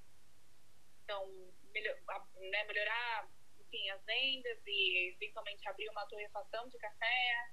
então 1.04 1.54
melhor, 1.74 2.28
né, 2.36 2.64
melhorar 2.64 3.30
enfim, 3.70 3.90
as 3.92 4.04
vendas 4.04 4.60
e 4.66 5.14
eventualmente 5.16 5.68
abrir 5.70 5.90
uma 5.90 6.06
torrefação 6.08 6.68
de 6.70 6.78
café. 6.78 7.52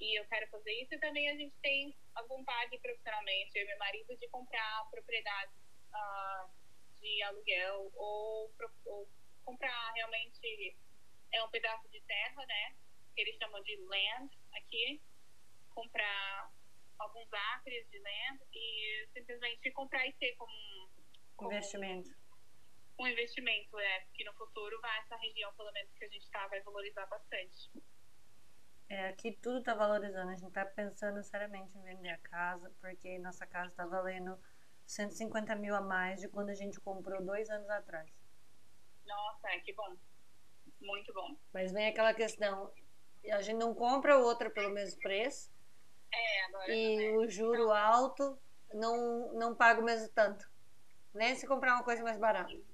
E 0.00 0.18
eu 0.18 0.24
quero 0.28 0.48
fazer 0.48 0.72
isso. 0.80 0.94
E 0.94 0.98
também 0.98 1.28
a 1.28 1.34
gente 1.34 1.54
tem 1.60 1.94
a 2.14 2.22
vontade 2.22 2.78
profissionalmente, 2.78 3.50
eu 3.56 3.64
e 3.64 3.66
meu 3.66 3.78
marido, 3.78 4.16
de 4.16 4.28
comprar 4.28 4.88
propriedades 4.90 5.54
ah, 5.92 6.48
de 7.00 7.22
aluguel 7.22 7.90
ou, 7.94 8.52
ou 8.86 9.08
comprar 9.44 9.92
realmente 9.94 10.76
é 11.32 11.42
um 11.44 11.50
pedaço 11.50 11.88
de 11.90 12.00
terra, 12.02 12.44
né? 12.46 12.76
Que 13.14 13.22
eles 13.22 13.36
chamam 13.36 13.62
de 13.62 13.76
land 13.76 14.30
aqui. 14.54 15.02
Comprar 15.70 16.50
alguns 16.98 17.32
acres 17.32 17.88
de 17.90 17.98
land 17.98 18.40
e 18.52 19.08
simplesmente 19.12 19.70
comprar 19.72 20.06
e 20.06 20.12
ter 20.14 20.34
como, 20.36 20.90
como 21.36 21.52
Investimento. 21.52 22.10
um 22.98 23.06
investimento, 23.06 23.78
é, 23.78 24.06
que 24.14 24.24
no 24.24 24.34
futuro 24.34 24.80
vai 24.80 24.98
essa 25.00 25.16
região, 25.16 25.54
pelo 25.54 25.72
menos 25.72 25.92
que 25.94 26.04
a 26.04 26.08
gente 26.08 26.28
tá, 26.30 26.46
vai 26.48 26.60
valorizar 26.62 27.06
bastante. 27.06 27.70
É, 28.88 29.08
aqui 29.08 29.32
tudo 29.42 29.62
tá 29.62 29.74
valorizando. 29.74 30.30
A 30.30 30.36
gente 30.36 30.52
tá 30.52 30.64
pensando 30.64 31.22
seriamente 31.22 31.76
em 31.76 31.82
vender 31.82 32.08
a 32.10 32.18
casa, 32.18 32.74
porque 32.80 33.18
nossa 33.18 33.46
casa 33.46 33.70
tá 33.74 33.86
valendo 33.86 34.38
150 34.88 35.54
mil 35.56 35.74
a 35.74 35.80
mais 35.82 36.20
de 36.20 36.28
quando 36.28 36.48
a 36.48 36.54
gente 36.54 36.80
comprou 36.80 37.22
dois 37.22 37.50
anos 37.50 37.68
atrás. 37.68 38.10
Nossa, 39.06 39.48
é, 39.50 39.60
que 39.60 39.74
bom. 39.74 39.94
Muito 40.80 41.12
bom. 41.12 41.36
Mas 41.52 41.72
vem 41.72 41.88
aquela 41.88 42.14
questão, 42.14 42.72
a 43.30 43.42
gente 43.42 43.58
não 43.58 43.74
compra 43.74 44.16
outra 44.18 44.50
pelo 44.50 44.70
mesmo 44.70 45.00
preço 45.00 45.50
É, 46.12 46.44
agora 46.44 46.74
e 46.74 47.16
o 47.18 47.28
juro 47.28 47.70
alto 47.70 48.38
não, 48.72 49.32
não 49.34 49.54
paga 49.54 49.80
o 49.80 49.84
mesmo 49.84 50.08
tanto. 50.14 50.48
Nem 51.12 51.34
se 51.34 51.46
comprar 51.46 51.74
uma 51.74 51.84
coisa 51.84 52.02
mais 52.02 52.18
barata. 52.18 52.50
Então, 52.52 52.64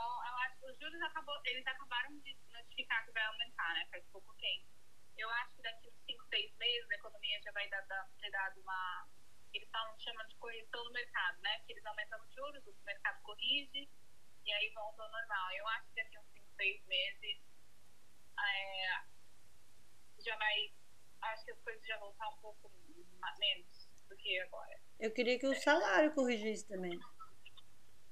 eu 0.00 0.36
acho 0.44 0.58
que 0.58 0.66
os 0.70 0.78
juros 0.78 1.00
acabou, 1.02 1.34
eles 1.44 1.66
acabaram 1.66 2.16
de 2.18 2.36
notificar 2.52 3.04
que 3.06 3.12
vai 3.12 3.24
aumentar, 3.26 3.74
né? 3.74 3.86
Faz 3.90 4.04
pouco 4.10 4.34
tempo. 4.34 4.66
Eu 5.16 5.30
acho 5.30 5.54
que 5.56 5.62
daqui 5.62 5.88
uns 5.88 6.04
5, 6.06 6.24
6 6.28 6.52
meses 6.56 6.90
a 6.90 6.94
economia 6.94 7.40
já 7.42 7.52
vai 7.52 7.68
dar, 7.68 7.80
dar- 7.82 8.08
ter 8.20 8.30
dado 8.30 8.60
uma. 8.60 9.08
Eles 9.52 9.66
estavam 9.68 9.98
chamando 10.00 10.28
de 10.28 10.36
correção 10.36 10.84
no 10.84 10.90
mercado, 10.92 11.40
né? 11.40 11.60
Que 11.60 11.72
eles 11.72 11.84
aumentam 11.86 12.20
os 12.20 12.34
juros, 12.34 12.66
o 12.66 12.74
mercado 12.84 13.22
corrige 13.22 13.88
e 14.44 14.52
aí 14.52 14.70
volta 14.74 15.02
ao 15.02 15.10
normal. 15.10 15.52
Eu 15.52 15.68
acho 15.68 15.88
que 15.90 15.94
daqui 16.02 16.18
uns 16.18 16.26
5, 16.32 16.54
6 16.56 16.84
meses 16.86 17.40
é, 18.38 19.02
já 20.20 20.36
vai. 20.36 20.72
Acho 21.22 21.44
que 21.44 21.50
as 21.52 21.60
coisas 21.60 21.86
já 21.86 21.96
vão 21.98 22.10
estar 22.10 22.28
um 22.28 22.36
pouco 22.38 22.70
menos 23.38 23.88
do 24.08 24.16
que 24.16 24.38
agora. 24.40 24.78
Eu 25.00 25.12
queria 25.12 25.38
que 25.38 25.46
o 25.46 25.54
salário 25.54 26.12
corrigisse 26.14 26.66
também. 26.68 26.98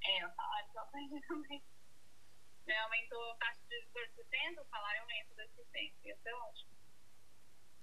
É, 0.04 0.26
o 0.26 0.30
salário 0.34 0.72
só 0.72 0.80
aumentou 0.80 1.20
também. 1.28 1.62
Né, 2.66 2.78
aumentou 2.78 3.32
a 3.32 3.36
taxa 3.36 3.60
de 3.68 3.86
2%, 3.92 4.60
o 4.60 4.64
salário 4.66 5.00
aumenta 5.02 5.34
2%. 5.34 5.94
Isso 6.04 6.28
é 6.28 6.34
ótimo. 6.34 6.70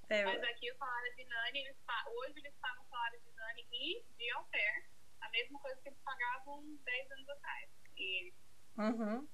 É, 0.09 0.25
Mas 0.25 0.41
aqui 0.41 0.71
o 0.71 0.77
salário 0.77 1.15
de 1.15 1.23
Nani, 1.23 1.59
eles 1.59 1.77
hoje 2.07 2.39
eles 2.39 2.55
pagam 2.59 2.83
o 2.83 2.87
salário 2.87 3.21
de 3.21 3.31
Nani 3.31 3.67
e 3.71 4.03
de 4.17 4.31
au 4.31 4.43
pair, 4.45 4.89
a 5.21 5.29
mesma 5.29 5.59
coisa 5.59 5.79
que 5.81 5.89
eles 5.89 5.99
pagavam 5.99 6.63
10 6.83 7.11
anos 7.11 7.29
atrás. 7.29 7.69
E 7.95 8.33
uhum. 8.77 9.29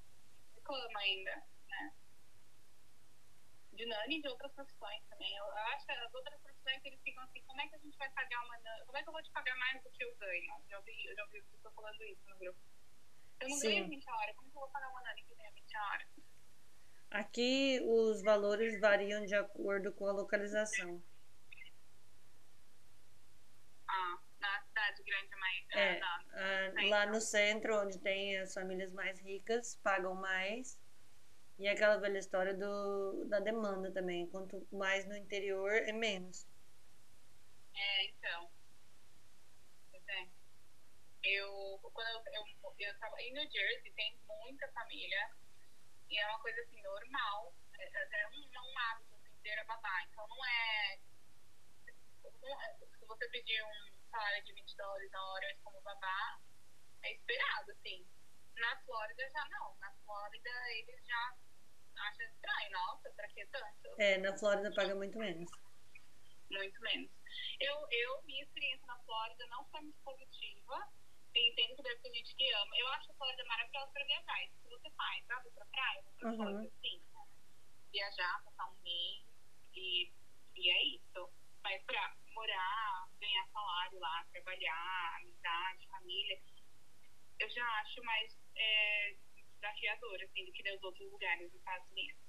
reclama 0.53 0.99
ainda, 0.99 1.43
né? 1.69 1.93
De 3.71 3.85
Nani 3.85 4.17
e 4.17 4.21
de 4.21 4.27
outras 4.27 4.51
profissões 4.51 5.01
também. 5.07 5.33
Eu, 5.37 5.45
eu 5.45 5.65
acho 5.73 5.85
que 5.85 5.91
as 5.93 6.13
outras 6.13 6.41
profissões 6.41 6.83
eles 6.83 7.01
ficam 7.03 7.23
assim, 7.23 7.41
como 7.45 7.61
é 7.61 7.67
que 7.69 7.75
a 7.75 7.79
gente 7.79 7.97
vai 7.97 8.09
pagar 8.09 8.43
uma 8.43 8.57
Nani? 8.57 8.85
Como 8.85 8.97
é 8.97 9.03
que 9.03 9.07
eu 9.07 9.13
vou 9.13 9.23
te 9.23 9.31
pagar 9.31 9.55
mais 9.55 9.81
do 9.81 9.89
que 9.91 10.03
eu 10.03 10.13
ganho? 10.17 10.61
Já 10.67 10.77
ouvi, 10.77 11.05
eu 11.05 11.15
já 11.15 11.23
ouvi 11.23 11.41
pessoas 11.41 11.73
falando 11.73 12.03
isso 12.03 12.29
no 12.29 12.37
grupo. 12.37 12.59
Eu 13.39 13.47
não 13.47 13.55
Sim. 13.55 13.67
ganho 13.69 13.89
20 13.89 14.09
a 14.09 14.17
hora, 14.17 14.33
como 14.33 14.51
que 14.51 14.57
eu 14.57 14.61
vou 14.61 14.69
pagar 14.71 14.89
uma 14.89 15.01
Nani 15.03 15.23
que 15.23 15.35
ganha 15.35 15.51
20 15.51 15.75
a 15.77 15.85
hora? 15.87 16.07
Aqui 17.15 17.79
os 17.81 18.21
valores 18.21 18.77
variam 18.81 19.25
de 19.25 19.33
acordo 19.33 19.89
com 19.93 20.05
a 20.05 20.11
localização. 20.11 21.01
Ah, 23.87 24.19
na 24.41 24.61
cidade 24.63 25.01
grande 25.01 25.35
mais. 25.37 25.65
É, 25.71 26.01
ah, 26.01 26.23
ah, 26.33 26.89
lá 26.89 27.05
no 27.05 27.21
centro, 27.21 27.79
onde 27.81 27.99
tem 27.99 28.37
as 28.39 28.53
famílias 28.53 28.91
mais 28.91 29.17
ricas, 29.21 29.77
pagam 29.81 30.13
mais. 30.13 30.77
E 31.57 31.69
aquela 31.69 31.95
velha 31.95 32.17
história 32.17 32.53
do, 32.53 33.23
da 33.29 33.39
demanda 33.39 33.89
também. 33.93 34.27
Quanto 34.27 34.67
mais 34.73 35.07
no 35.07 35.15
interior, 35.15 35.71
é 35.71 35.93
menos. 35.93 36.45
É, 37.77 38.05
então. 38.07 38.51
É. 39.93 40.27
Eu, 41.23 41.79
quando 41.81 42.09
eu, 42.09 42.43
eu, 42.61 42.75
eu 42.77 42.99
tava 42.99 43.21
em 43.21 43.31
New 43.31 43.49
Jersey, 43.49 43.93
tem 43.93 44.19
muita 44.27 44.67
família. 44.73 45.29
E 46.15 46.17
é 46.17 46.27
uma 46.29 46.39
coisa 46.39 46.61
assim, 46.61 46.81
normal. 46.81 47.53
É, 47.77 48.21
é 48.21 48.27
um, 48.29 48.49
é 48.53 48.61
um 48.61 48.79
hábito 48.79 49.15
assim, 49.15 49.35
ter 49.43 49.59
a 49.59 49.65
babá. 49.65 50.01
Então 50.07 50.25
não 50.29 50.45
é. 50.45 50.99
não 52.41 52.61
é- 52.61 52.77
Se 52.77 53.05
você 53.05 53.27
pedir 53.27 53.61
um 53.63 54.09
salário 54.09 54.41
de 54.45 54.53
20 54.53 54.77
dólares 54.77 55.13
a 55.13 55.21
hora 55.21 55.57
como 55.61 55.81
babá, 55.81 56.39
é 57.03 57.11
esperado, 57.11 57.69
assim. 57.71 58.07
Na 58.55 58.79
Flórida 58.85 59.29
já 59.29 59.45
não. 59.49 59.75
Na 59.79 59.91
Flórida 60.05 60.49
eles 60.77 61.05
já 61.05 61.35
acham 61.97 62.25
estranho. 62.27 62.71
Nossa, 62.71 63.11
pra 63.11 63.27
que 63.27 63.45
tanto? 63.47 64.01
É, 64.01 64.17
na 64.19 64.37
Flórida 64.37 64.73
paga 64.73 64.95
muito 64.95 65.17
menos. 65.19 65.51
muito 66.49 66.81
menos. 66.81 67.11
Eu, 67.59 67.75
eu, 67.91 68.23
minha 68.23 68.41
experiência 68.41 68.87
na 68.87 68.97
Flórida 68.99 69.45
não 69.47 69.65
foi 69.65 69.81
muito 69.81 69.99
positiva. 70.01 70.87
Entendo 71.35 71.75
que 71.75 71.83
deve 71.83 71.99
ter 71.99 72.13
gente 72.13 72.35
que 72.35 72.51
ama. 72.53 72.77
Eu 72.77 72.87
acho 72.89 73.11
a 73.11 73.15
Flórida 73.15 73.43
maravilhosa 73.45 73.91
pra 73.91 74.05
viajar. 74.05 74.43
Isso 74.45 74.61
que 74.63 74.69
você 74.69 74.89
faz, 74.91 75.25
sabe? 75.25 75.49
Pra 75.51 75.65
praia, 75.65 76.03
pra 76.17 76.29
Uhum. 76.29 76.37
Flórida, 76.37 76.71
sim. 76.81 77.01
Viajar, 77.91 78.43
passar 78.43 78.71
um 78.71 78.77
mês 78.83 79.25
e, 79.73 80.11
e 80.55 80.69
é 80.69 80.83
isso. 80.95 81.29
Mas 81.63 81.83
pra 81.83 82.15
morar, 82.33 83.09
ganhar 83.19 83.47
salário 83.47 83.99
lá, 83.99 84.25
trabalhar, 84.31 85.17
amizade, 85.21 85.87
família, 85.87 86.39
eu 87.39 87.49
já 87.49 87.65
acho 87.81 88.03
mais 88.03 88.37
é, 88.55 89.15
desafiador, 89.55 90.21
assim, 90.21 90.45
do 90.45 90.51
que 90.51 90.71
nos 90.71 90.83
outros 90.83 91.11
lugares 91.11 91.51
dos 91.51 91.59
Estados 91.59 91.89
Unidos. 91.91 92.21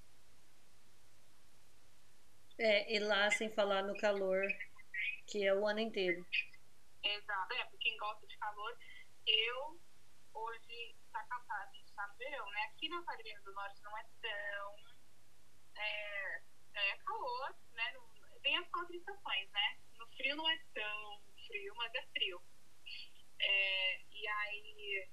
É, 2.58 2.94
e 2.94 2.98
lá 3.00 3.30
sem 3.30 3.52
falar 3.54 3.82
no 3.82 3.96
calor, 3.98 4.42
que 5.26 5.44
é 5.44 5.54
o 5.54 5.66
ano 5.66 5.80
inteiro. 5.80 6.26
Exato, 7.02 7.54
é, 7.54 7.64
pra 7.64 7.78
quem 7.78 7.96
gosta 7.98 8.26
de 8.26 8.38
calor, 8.38 8.78
eu 9.26 9.80
hoje 10.34 10.94
tá 11.12 11.22
cansada, 11.24 11.70
a 11.70 11.72
gente 11.72 11.92
tá 11.94 12.06
no 12.06 12.14
verão, 12.16 12.50
né? 12.50 12.62
Aqui 12.64 12.88
na 12.88 13.02
Carolina 13.02 13.40
do 13.42 13.52
Norte 13.52 13.82
não 13.82 13.96
é 13.98 14.04
tão. 14.22 14.76
É, 15.76 16.42
é 16.74 16.96
calor, 16.98 17.56
né? 17.74 17.94
Tem 18.42 18.56
as 18.56 18.68
quatro 18.68 18.94
estações, 18.94 19.50
né? 19.50 19.78
No 19.98 20.06
frio 20.08 20.36
não 20.36 20.48
é 20.48 20.58
tão 20.74 21.20
frio, 21.46 21.74
mas 21.76 21.94
é 21.94 22.02
frio. 22.08 22.42
É, 23.40 24.00
e 24.12 24.28
aí 24.28 25.08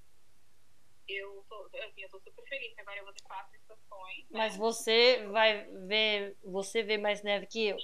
eu 1.08 1.46
tô, 1.50 1.70
assim, 1.84 2.02
eu 2.02 2.10
tô 2.10 2.20
super 2.22 2.44
feliz 2.48 2.78
agora 2.80 3.00
eu 3.00 3.04
vou 3.04 3.14
ter 3.14 3.24
quatro 3.24 3.56
estações. 3.56 4.30
né? 4.30 4.38
Mas 4.40 4.56
você 4.56 5.26
vai 5.28 5.66
ver, 5.88 6.38
você 6.44 6.84
vê 6.84 6.98
mais 6.98 7.22
neve 7.24 7.48
que 7.48 7.68
eu. 7.68 7.78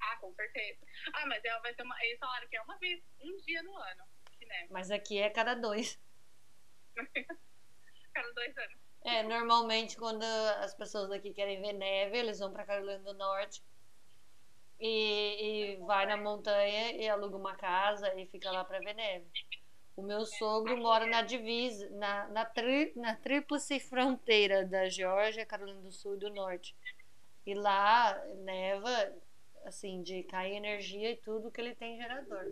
Ah, 0.00 0.16
com 0.16 0.32
certeza. 0.34 0.86
Ah, 1.12 1.26
mas 1.26 1.44
ela 1.44 1.60
vai 1.60 1.74
ser 1.74 1.82
uma. 1.82 1.96
Eles 2.04 2.18
falaram 2.18 2.48
que 2.48 2.56
é 2.56 2.62
uma 2.62 2.78
vez, 2.78 3.02
um 3.20 3.36
dia 3.38 3.62
no 3.62 3.76
ano, 3.76 4.04
neve. 4.48 4.68
Mas 4.70 4.90
aqui 4.90 5.18
é 5.18 5.30
cada 5.30 5.54
dois. 5.54 6.00
Cada 8.12 8.32
dois 8.32 8.58
anos. 8.58 8.78
É, 9.04 9.22
normalmente 9.22 9.96
quando 9.96 10.24
as 10.24 10.74
pessoas 10.74 11.08
daqui 11.08 11.32
querem 11.32 11.60
ver 11.60 11.72
neve, 11.72 12.18
eles 12.18 12.40
vão 12.40 12.52
pra 12.52 12.64
Carolina 12.64 12.98
do 12.98 13.14
Norte 13.14 13.62
e, 14.80 15.74
e 15.74 15.76
vai 15.86 16.06
na 16.06 16.16
montanha 16.16 16.92
e 16.92 17.08
aluga 17.08 17.36
uma 17.36 17.54
casa 17.54 18.12
e 18.18 18.26
fica 18.26 18.50
lá 18.50 18.64
pra 18.64 18.80
ver 18.80 18.94
neve. 18.94 19.26
O 19.96 20.02
meu 20.02 20.24
sogro 20.24 20.76
mora 20.76 21.06
na 21.06 21.22
divisa, 21.22 21.90
na, 21.90 22.28
na, 22.28 22.44
tri, 22.44 22.92
na 22.94 23.16
tríplice 23.16 23.80
fronteira 23.80 24.64
da 24.64 24.88
Geórgia, 24.88 25.44
Carolina 25.44 25.80
do 25.80 25.90
Sul 25.90 26.14
e 26.14 26.18
do 26.18 26.30
Norte. 26.30 26.76
E 27.44 27.52
lá 27.52 28.16
neva, 28.44 29.12
assim, 29.64 30.00
de 30.02 30.22
cair 30.22 30.54
energia 30.54 31.10
e 31.10 31.16
tudo 31.16 31.50
que 31.50 31.60
ele 31.60 31.74
tem 31.74 31.96
gerador. 31.96 32.44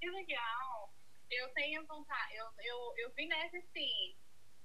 Que 0.00 0.10
legal. 0.10 0.69
Eu 1.30 1.48
tenho 1.54 1.86
vontade. 1.86 2.34
Eu, 2.34 2.46
eu, 2.58 2.94
eu 2.98 3.12
vi 3.14 3.26
neve 3.26 3.62
sim. 3.72 4.16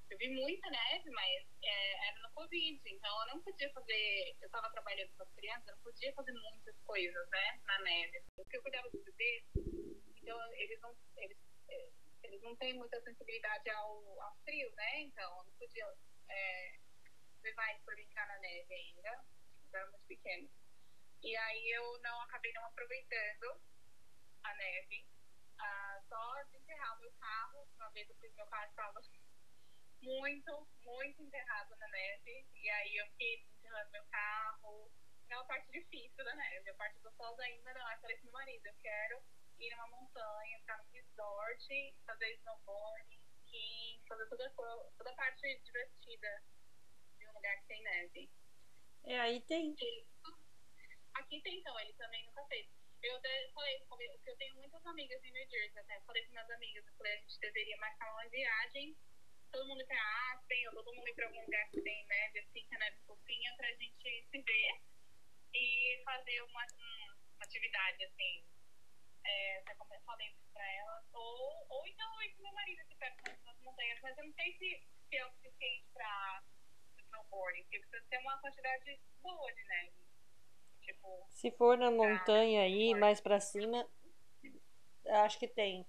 Eu 0.09 0.17
vi 0.17 0.29
muita 0.29 0.69
neve, 0.69 1.09
mas 1.09 1.47
é, 1.63 2.07
era 2.07 2.19
no 2.21 2.31
Covid, 2.31 2.81
então 2.85 3.21
eu 3.21 3.35
não 3.35 3.41
podia 3.41 3.71
fazer. 3.73 4.35
Eu 4.41 4.45
estava 4.45 4.69
trabalhando 4.71 5.11
com 5.17 5.23
as 5.23 5.33
crianças, 5.33 5.67
eu 5.67 5.75
não 5.75 5.83
podia 5.83 6.13
fazer 6.13 6.31
muitas 6.31 6.75
coisas, 6.83 7.29
né, 7.29 7.59
na 7.65 7.79
neve. 7.79 8.23
Porque 8.35 8.57
eu 8.57 8.61
cuidava 8.61 8.89
dos 8.89 9.03
bebês, 9.03 9.43
então 10.21 10.53
eles 10.53 10.79
não, 10.81 10.95
eles, 11.17 11.37
é, 11.69 11.89
eles 12.23 12.41
não 12.41 12.55
têm 12.55 12.73
muita 12.75 13.01
sensibilidade 13.01 13.69
ao, 13.69 14.21
ao 14.21 14.35
frio, 14.43 14.71
né? 14.75 15.01
Então 15.01 15.37
eu 15.39 15.43
não 15.45 15.53
podia 15.53 15.85
é, 16.29 16.79
levar 17.43 17.69
eles 17.71 17.83
para 17.83 17.95
brincar 17.95 18.27
na 18.27 18.39
neve 18.39 18.73
ainda, 18.73 19.25
eles 19.61 19.73
eram 19.73 19.91
muito 19.91 20.05
pequenos. 20.07 20.51
E 21.23 21.35
aí 21.35 21.71
eu 21.71 21.99
não 22.01 22.21
acabei 22.21 22.53
não 22.53 22.65
aproveitando 22.65 23.59
a 24.43 24.53
neve. 24.53 25.14
Ah, 25.59 26.01
só 26.07 26.43
de 26.43 26.57
enterrar 26.57 26.97
o 26.97 26.99
meu 27.01 27.11
carro. 27.13 27.67
Uma 27.75 27.89
vez 27.91 28.09
eu 28.09 28.15
fiz 28.15 28.33
meu 28.35 28.45
carro 28.47 28.69
estava 28.69 29.01
muito, 30.01 30.67
muito 30.83 31.23
enterrado 31.23 31.75
na 31.75 31.87
neve. 31.87 32.47
E 32.55 32.69
aí 32.69 32.97
eu 32.97 33.07
fiquei 33.11 33.45
enterrando 33.57 33.91
meu 33.91 34.05
carro. 34.05 34.91
Não 35.29 35.37
é 35.37 35.41
a 35.41 35.45
parte 35.45 35.71
difícil 35.71 36.23
da 36.23 36.35
neve. 36.35 36.69
A 36.69 36.75
parte 36.75 36.99
gostosa 36.99 37.41
ainda 37.43 37.73
não. 37.73 37.91
Eu 37.91 37.99
falei 37.99 38.17
pro 38.17 38.25
meu 38.25 38.33
marido, 38.33 38.65
eu 38.65 38.75
quero 38.81 39.23
ir 39.59 39.69
numa 39.71 39.87
montanha, 39.87 40.59
ficar 40.59 40.77
num 40.77 40.91
resort, 40.91 41.95
fazer 42.05 42.33
snowboard, 42.35 43.19
ski, 43.45 44.01
fazer 44.07 44.27
toda, 44.27 44.49
toda 44.97 45.09
a 45.09 45.15
parte 45.15 45.61
divertida 45.63 46.43
de 47.17 47.27
um 47.27 47.33
lugar 47.33 47.57
que 47.57 47.67
tem 47.67 47.83
neve. 47.83 48.29
É, 49.05 49.19
aí 49.19 49.41
tem. 49.41 49.75
Aqui 51.13 51.41
tem 51.41 51.59
então, 51.59 51.79
ele 51.79 51.93
também 51.93 52.25
nunca 52.25 52.43
fez. 52.47 52.74
Eu 54.05 54.11
porque 54.13 54.29
eu 54.29 54.37
tenho 54.37 54.55
muitas 54.55 54.85
amigas 54.85 55.23
em 55.23 55.31
New 55.31 55.49
Jersey, 55.49 55.81
até 55.81 55.99
falei 56.01 56.23
com 56.25 56.31
minhas 56.31 56.49
amigas, 56.51 56.85
eu 56.85 56.93
falei, 56.93 57.13
a 57.13 57.17
gente 57.17 57.39
deveria 57.39 57.77
marcar 57.77 58.11
uma 58.13 58.29
viagem, 58.29 58.95
todo 59.51 59.67
mundo 59.67 59.83
pra 59.87 60.31
Aspen, 60.31 60.67
ou 60.67 60.73
todo 60.73 60.93
mundo 60.93 61.07
ir 61.09 61.15
pra 61.15 61.25
algum 61.25 61.41
lugar 61.41 61.69
que 61.71 61.81
tem 61.81 62.05
neve, 62.05 62.39
assim, 62.39 62.67
que 62.67 62.75
é 62.75 62.77
neve 62.77 62.97
fofinha, 63.07 63.55
pra 63.57 63.73
gente 63.73 64.27
se 64.29 64.41
ver 64.43 64.81
e 65.53 66.01
fazer 66.05 66.41
uma, 66.43 66.65
uma 66.77 67.45
atividade, 67.45 68.03
assim, 68.05 68.45
é, 69.23 69.57
até 69.57 69.73
como 69.75 69.95
eu 69.95 70.01
falei 70.01 70.35
pra 70.53 70.71
ela, 70.73 71.03
ou, 71.13 71.65
ou 71.69 71.87
então 71.87 72.21
ir 72.21 72.33
com 72.35 72.43
meu 72.43 72.53
marido 72.53 72.81
aqui 72.81 72.95
perto 72.95 73.23
das 73.23 73.59
montanhas, 73.61 73.99
mas 74.01 74.15
eu 74.19 74.25
não 74.25 74.33
sei 74.33 74.53
se, 74.53 74.87
se 75.09 75.15
é 75.17 75.25
o 75.25 75.31
suficiente 75.31 75.87
pra 75.93 76.43
snowboarding, 76.99 77.63
porque 77.63 77.79
precisa 77.79 78.05
ter 78.07 78.19
uma 78.19 78.39
quantidade 78.39 78.99
boa 79.23 79.51
de 79.51 79.63
neve. 79.63 80.04
Tipo, 80.85 81.25
Se 81.29 81.51
for 81.51 81.77
na 81.77 81.89
montanha 81.91 82.61
aí, 82.61 82.93
mais 82.93 83.19
pra 83.19 83.39
cima, 83.39 83.87
acho 85.23 85.39
que 85.39 85.47
tem. 85.47 85.85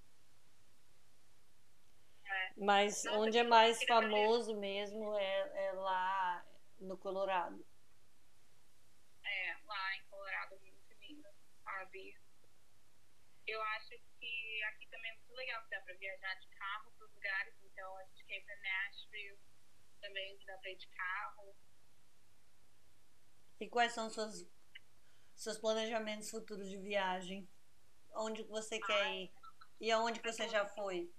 é. 2.24 2.52
Mas 2.56 3.04
Nossa, 3.04 3.18
onde 3.18 3.38
é 3.38 3.42
mais 3.42 3.78
queria 3.78 3.94
fazer. 3.94 4.08
famoso 4.10 4.56
mesmo 4.56 5.14
é, 5.18 5.66
é 5.66 5.72
lá 5.72 6.44
no 6.80 6.96
Colorado. 6.96 7.64
É, 9.24 9.56
lá 9.66 9.96
em 9.96 10.04
Colorado, 10.04 10.54
é 10.54 10.58
muito 10.58 10.92
lindo 11.00 11.28
a 11.66 11.84
vista. 11.84 12.20
Eu 13.46 13.62
acho 13.62 13.90
que 14.18 14.62
aqui 14.64 14.86
também 14.88 15.10
é 15.10 15.14
muito 15.16 15.34
legal, 15.34 15.62
que 15.64 15.70
dá 15.70 15.80
pra 15.82 15.94
viajar 15.94 16.34
de 16.40 16.48
carro 16.48 16.90
para 16.96 17.06
os 17.06 17.12
lugares. 17.14 17.54
Então, 17.64 17.96
a 17.98 18.04
gente 18.04 18.24
quer 18.24 18.38
ir 18.38 18.44
pra 18.44 18.56
Nashville 18.56 19.38
também, 20.00 20.36
que 20.38 20.46
dá 20.46 20.56
pra 20.58 20.70
ir 20.70 20.76
de 20.76 20.88
carro. 20.88 21.54
E 23.60 23.68
quais 23.68 23.92
são 23.92 24.10
suas, 24.10 24.44
seus 25.36 25.58
planejamentos 25.58 26.30
futuros 26.30 26.68
de 26.68 26.78
viagem? 26.78 27.48
Onde 28.14 28.42
você 28.44 28.80
quer 28.80 29.14
ir? 29.14 29.32
E 29.80 29.90
aonde 29.90 30.20
que 30.20 30.32
você 30.32 30.48
já 30.48 30.66
foi? 30.66 31.12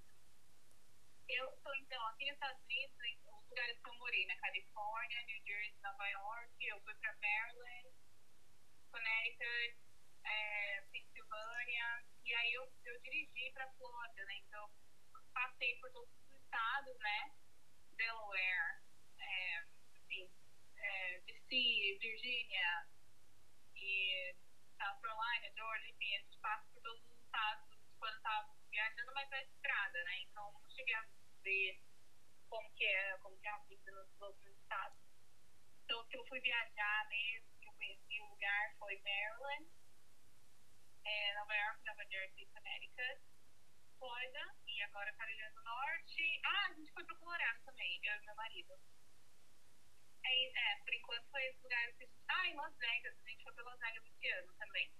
Eu 1.30 1.51
tô, 1.63 1.73
então, 1.75 2.03
aqui 2.08 2.25
nos 2.25 2.34
Estados 2.34 2.62
Unidos, 2.63 2.97
em- 3.03 3.19
os 3.27 3.49
lugares 3.49 3.80
que 3.80 3.89
eu 3.89 3.93
morei, 3.95 4.25
na 4.25 4.36
Califórnia, 4.38 5.23
New 5.27 5.45
Jersey, 5.45 5.75
Nova 5.84 6.08
York, 6.08 6.65
eu 6.65 6.82
fui 6.82 6.93
pra 6.95 7.13
Maryland, 7.21 7.89
Connecticut, 8.91 9.77
é, 10.23 10.82
Pensilvânia, 10.91 12.03
e 12.25 12.34
aí 12.34 12.53
eu, 12.53 12.71
eu 12.86 12.99
dirigi 13.01 13.51
pra 13.53 13.69
Flórida, 13.73 14.25
né? 14.25 14.38
Então, 14.47 14.69
passei 15.34 15.75
por 15.80 15.91
todos 15.91 16.10
os 16.10 16.41
estados, 16.41 16.97
né? 16.99 17.32
Delaware, 17.97 18.82
é, 19.19 19.58
assim, 19.95 20.30
é, 20.77 21.19
DC, 21.21 21.97
Virgínia, 21.99 22.88
e 23.77 24.35
South 24.77 24.99
Carolina, 25.01 25.51
Georgia, 25.55 25.89
enfim, 25.89 26.15
a 26.15 26.19
gente 26.19 26.37
passa 26.39 26.65
por 26.73 26.81
todos 26.81 27.01
os 27.03 27.17
estados 27.23 27.77
quando 27.99 28.21
tá 28.21 28.49
viajando, 28.69 29.13
mas 29.13 29.29
na 29.29 29.41
estrada, 29.41 30.03
né? 30.03 30.21
Então 30.21 30.51
não 30.51 30.69
cheguei 30.69 30.95
a 30.95 31.05
ver 31.41 31.81
como 32.49 32.69
que 32.73 32.85
é, 32.85 33.17
como 33.17 33.37
que 33.39 33.47
é 33.47 33.51
a 33.51 33.57
vida 33.59 33.91
nos 33.91 34.21
outros 34.21 34.45
estados. 34.45 34.97
Então, 35.83 36.01
o 36.01 36.05
que 36.07 36.17
eu 36.17 36.25
fui 36.27 36.39
viajar 36.41 37.07
mesmo, 37.09 37.57
que 37.59 37.67
eu 37.69 37.73
conheci 37.73 38.21
o 38.21 38.29
lugar 38.29 38.75
foi 38.77 38.99
Maryland, 38.99 39.67
é, 41.05 41.33
Nova 41.35 41.55
York, 41.55 41.85
Nova 41.85 42.05
Jersey, 42.05 42.45
Connecticut, 42.47 43.21
Flórida 43.97 44.55
e 44.67 44.81
agora 44.83 45.13
Carolina 45.13 45.49
do 45.51 45.63
Norte. 45.63 46.41
Ah, 46.45 46.67
a 46.67 46.73
gente 46.73 46.91
foi 46.91 47.03
pro 47.05 47.17
Colorado 47.17 47.63
também, 47.63 47.99
eu 48.03 48.15
e 48.15 48.25
meu 48.25 48.35
marido. 48.35 48.73
É, 50.27 50.73
é, 50.73 50.83
por 50.83 50.93
enquanto 50.93 51.29
foi 51.31 51.49
os 51.49 51.61
lugares 51.63 51.95
que 51.95 52.03
a 52.03 52.07
gente. 52.07 52.23
Ah, 52.27 52.47
em 52.47 52.55
Las 52.55 52.77
Vegas, 52.77 53.15
a 53.17 53.29
gente 53.29 53.43
foi 53.43 53.53
pra 53.53 53.63
Las 53.63 53.79
Vegas 53.79 54.05
esse 54.05 54.27
ano 54.27 54.53
também. 54.53 54.91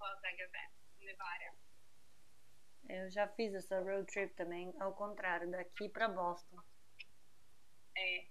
Las 0.00 0.20
Vegas, 0.22 0.54
é, 0.54 0.70
Nevada. 1.00 1.54
Eu 2.88 3.10
já 3.10 3.28
fiz 3.28 3.54
essa 3.54 3.80
road 3.80 4.06
trip 4.06 4.34
também, 4.34 4.74
ao 4.80 4.94
contrário, 4.94 5.50
daqui 5.50 5.88
pra 5.90 6.08
Boston. 6.08 6.62
É. 7.96 8.26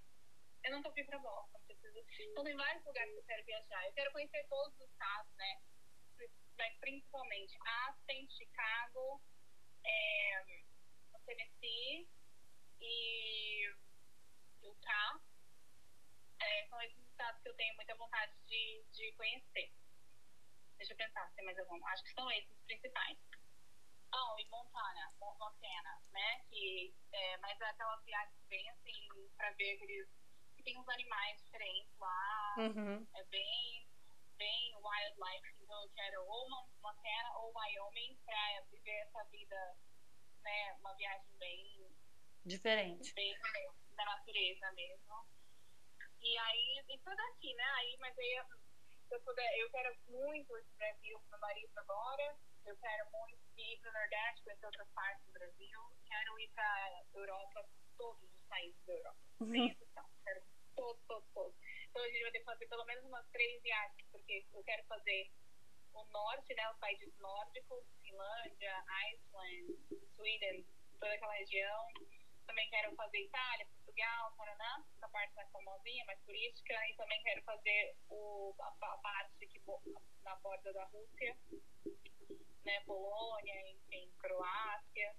Eu 0.64 0.72
não 0.72 0.82
tô 0.82 0.92
fui 0.92 1.04
pra 1.04 1.20
Boston, 1.20 1.60
preciso. 1.68 2.32
Então 2.32 2.44
tem 2.44 2.56
vários 2.56 2.84
lugares 2.84 3.14
que 3.14 3.20
eu 3.20 3.24
quero 3.24 3.46
viajar. 3.46 3.86
Eu 3.86 3.94
quero 3.94 4.12
conhecer 4.12 4.46
todos 4.50 4.74
os 4.80 4.90
estados, 4.90 5.32
né? 5.38 5.62
Mas 6.58 6.76
principalmente 6.80 7.56
Aspen, 7.86 8.28
Chicago, 8.32 9.22
é, 9.86 10.44
Tennessee 11.28 12.10
e 12.82 13.76
Utah. 14.68 15.20
É, 16.40 16.68
são 16.68 16.82
esses 16.82 17.04
estados 17.10 17.42
que 17.42 17.50
eu 17.50 17.56
tenho 17.56 17.76
muita 17.76 17.96
vontade 17.96 18.34
de, 18.48 18.84
de 18.92 19.12
conhecer. 19.14 19.72
Deixa 20.78 20.94
eu 20.94 20.98
pensar 20.98 21.28
se 21.30 21.36
tem 21.36 21.46
mais 21.46 21.58
algum. 21.60 21.86
Acho 21.88 22.04
que 22.04 22.14
são 22.14 22.30
esses 22.32 22.52
os 22.52 22.64
principais. 22.66 23.18
Ah, 24.12 24.36
e 24.40 24.46
Montana, 24.50 25.12
Mon- 25.20 25.36
Montana, 25.38 26.02
né? 26.12 26.40
Que 26.50 26.94
é, 27.12 27.38
mas 27.38 27.60
é 27.60 27.66
aquelas 27.66 28.04
viagens 28.06 28.44
bem 28.48 28.70
assim, 28.70 29.30
pra 29.36 29.52
ver 29.52 29.74
aqueles. 29.76 30.08
que 30.56 30.64
tem 30.64 30.78
uns 30.78 30.88
animais 30.88 31.42
diferentes 31.44 31.98
lá. 32.00 32.56
Uhum. 32.60 33.08
É 33.16 33.24
bem, 33.26 33.88
bem 34.38 34.76
wildlife. 34.78 35.56
Então 35.62 35.84
eu 35.84 35.90
quero 35.90 36.22
ou 36.26 36.50
Mon- 36.50 36.70
Montana 36.82 37.38
ou 37.40 37.52
Wyoming 37.56 38.16
pra 38.26 38.62
viver 38.72 39.00
essa 39.08 39.24
vida, 39.26 39.78
né? 40.44 40.74
Uma 40.80 40.94
viagem 40.96 41.28
bem 41.40 41.90
Diferente. 42.48 43.14
bem 43.14 43.36
da 43.98 44.06
natureza 44.06 44.72
mesmo. 44.72 45.28
E 46.22 46.38
aí, 46.38 46.84
isso 46.88 47.04
daqui, 47.04 47.54
né? 47.54 47.64
Aí, 47.76 47.98
mas 48.00 48.18
aí, 48.18 48.42
se 49.08 49.16
eu 49.16 49.22
puder, 49.22 49.60
eu 49.60 49.70
quero 49.70 49.94
muito 50.08 50.48
pro 50.48 50.76
Brasil 50.78 51.20
com 51.20 51.30
meu 51.30 51.40
marido 51.40 51.78
agora. 51.78 52.38
Eu 52.66 52.78
quero 52.78 53.12
muito 53.12 53.38
ir 53.58 53.80
pro 53.82 53.92
Nordeste, 53.92 54.44
conhecer 54.44 54.66
outras 54.66 54.88
partes 54.92 55.26
do 55.26 55.34
Brasil. 55.34 55.80
Quero 56.08 56.40
ir 56.40 56.50
pra 56.50 57.04
Europa, 57.16 57.70
todos 57.98 58.24
os 58.24 58.46
países 58.48 58.82
da 58.86 58.94
Europa. 58.94 59.20
Exceção. 59.42 60.10
Quero 60.24 60.42
todos, 60.76 61.04
todos, 61.06 61.30
todos. 61.34 61.56
Então 61.90 62.02
a 62.02 62.08
gente 62.08 62.22
vai 62.22 62.32
ter 62.32 62.40
que 62.40 62.46
fazer 62.46 62.68
pelo 62.68 62.86
menos 62.86 63.04
umas 63.06 63.28
três 63.30 63.62
viagens, 63.62 64.08
porque 64.10 64.46
eu 64.54 64.64
quero 64.64 64.84
fazer 64.86 65.32
o 65.94 66.06
norte, 66.06 66.54
né? 66.54 66.70
Os 66.72 66.78
países 66.78 67.14
nórdicos, 67.20 67.84
Finlândia, 68.02 68.86
Iceland, 69.12 69.78
Sweden, 70.16 70.66
toda 71.00 71.14
aquela 71.14 71.34
região. 71.34 71.88
Também 72.48 72.70
quero 72.70 72.96
fazer 72.96 73.20
Itália, 73.20 73.68
Portugal, 73.68 74.34
Paraná, 74.38 74.84
essa 74.96 75.10
parte 75.10 75.36
mais 75.36 75.52
famosinha, 75.52 76.06
mais 76.06 76.20
turística. 76.26 76.74
E 76.90 76.96
também 76.96 77.22
quero 77.24 77.44
fazer 77.44 77.96
o, 78.10 78.56
a, 78.60 78.68
a 78.94 78.98
parte 78.98 79.60
bo- 79.66 79.82
na 80.24 80.36
borda 80.38 80.72
da 80.74 80.86
Rússia, 80.86 81.38
né? 82.66 82.80
Polônia, 82.86 83.70
enfim, 83.72 84.12
Croácia. 84.20 85.16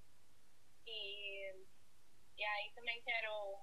E, 0.86 1.52
e 2.38 2.44
aí 2.44 2.72
também 2.74 3.02
quero 3.02 3.62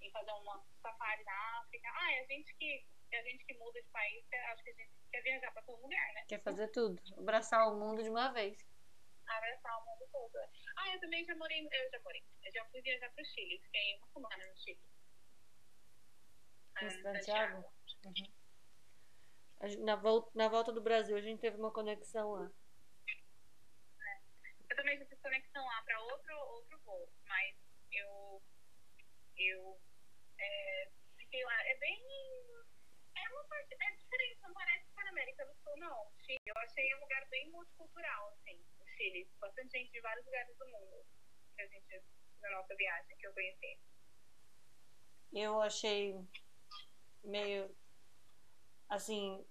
ir 0.00 0.10
fazer 0.10 0.32
uma 0.32 0.64
safari 0.82 1.22
na 1.24 1.60
África. 1.60 1.88
Ah, 1.94 2.12
e 2.12 2.18
a 2.20 2.24
gente 2.26 2.54
que, 2.56 2.84
a 3.12 3.22
gente 3.22 3.44
que 3.44 3.54
muda 3.54 3.80
de 3.80 3.88
país, 3.90 4.24
acho 4.52 4.64
que 4.64 4.70
a 4.70 4.74
gente 4.74 4.90
quer 5.12 5.22
viajar 5.22 5.52
para 5.52 5.62
todo 5.62 5.80
lugar, 5.80 6.12
né? 6.14 6.24
Quer 6.28 6.42
fazer 6.42 6.68
tudo. 6.68 7.00
Abraçar 7.16 7.68
o 7.68 7.76
mundo 7.78 8.02
de 8.02 8.10
uma 8.10 8.32
vez. 8.32 8.58
Abraçar 9.28 9.78
o 9.82 9.84
mundo 9.86 10.08
todo. 10.10 10.38
Ah, 10.76 10.88
eu 10.94 11.00
também 11.00 11.24
já 11.24 11.34
morei, 11.36 11.60
eu 11.60 11.90
já 11.90 12.00
morei. 12.00 12.22
Eu 12.44 12.52
já 12.52 12.64
fui 12.66 12.80
viajar 12.82 13.10
pro 13.12 13.24
Chile, 13.24 13.60
fiquei 13.62 13.96
uma 13.96 14.06
semana 14.08 14.46
no 14.46 14.56
Chile. 14.56 14.80
Em 16.80 16.86
Ah, 16.86 16.90
Santiago? 17.02 17.64
Gente- 18.14 18.32
Na 19.80 19.96
volta, 19.96 20.30
na 20.34 20.48
volta 20.48 20.72
do 20.72 20.80
Brasil, 20.80 21.16
a 21.16 21.20
gente 21.20 21.40
teve 21.40 21.56
uma 21.58 21.72
conexão 21.72 22.30
lá. 22.32 22.50
Eu 24.70 24.76
também 24.76 24.96
já 24.98 25.04
fiz 25.06 25.20
conexão 25.20 25.64
lá 25.64 25.82
para 25.82 26.00
outro, 26.02 26.36
outro 26.36 26.78
voo, 26.84 27.08
mas 27.26 27.56
eu, 27.90 28.42
eu 29.36 29.80
é, 30.38 30.88
fiquei 31.16 31.44
lá. 31.44 31.66
É 31.66 31.74
bem. 31.78 32.00
É 33.16 33.28
uma 33.30 33.44
parte. 33.44 33.74
É 33.80 33.90
diferente, 33.96 34.40
não 34.42 34.54
parece 34.54 34.86
para 34.94 35.06
a 35.06 35.10
América 35.10 35.44
do 35.44 35.54
Sul, 35.56 35.76
não. 35.78 36.12
Eu 36.28 36.54
achei 36.58 36.94
um 36.94 37.00
lugar 37.00 37.26
bem 37.28 37.50
multicultural, 37.50 38.28
assim, 38.28 38.64
Chile. 38.98 39.30
Bastante 39.40 39.78
gente 39.78 39.92
de 39.92 40.00
vários 40.00 40.26
lugares 40.26 40.58
do 40.58 40.66
mundo 40.66 41.06
que 41.54 41.62
a 41.62 41.66
gente, 41.66 42.02
na 42.42 42.50
nossa 42.50 42.74
viagem, 42.74 43.16
que 43.16 43.26
eu 43.26 43.32
conheci. 43.32 43.78
Eu 45.32 45.62
achei 45.62 46.14
meio. 47.22 47.74
Assim, 48.88 49.44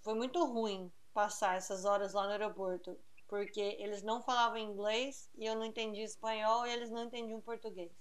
foi 0.00 0.14
muito 0.14 0.44
ruim 0.44 0.90
passar 1.12 1.56
essas 1.56 1.84
horas 1.84 2.14
lá 2.14 2.24
no 2.24 2.32
aeroporto, 2.32 2.98
porque 3.28 3.60
eles 3.60 4.02
não 4.02 4.22
falavam 4.22 4.58
inglês 4.58 5.30
e 5.34 5.44
eu 5.44 5.54
não 5.54 5.64
entendia 5.64 6.04
espanhol 6.04 6.66
e 6.66 6.72
eles 6.72 6.90
não 6.90 7.04
entendiam 7.04 7.40
português. 7.40 7.92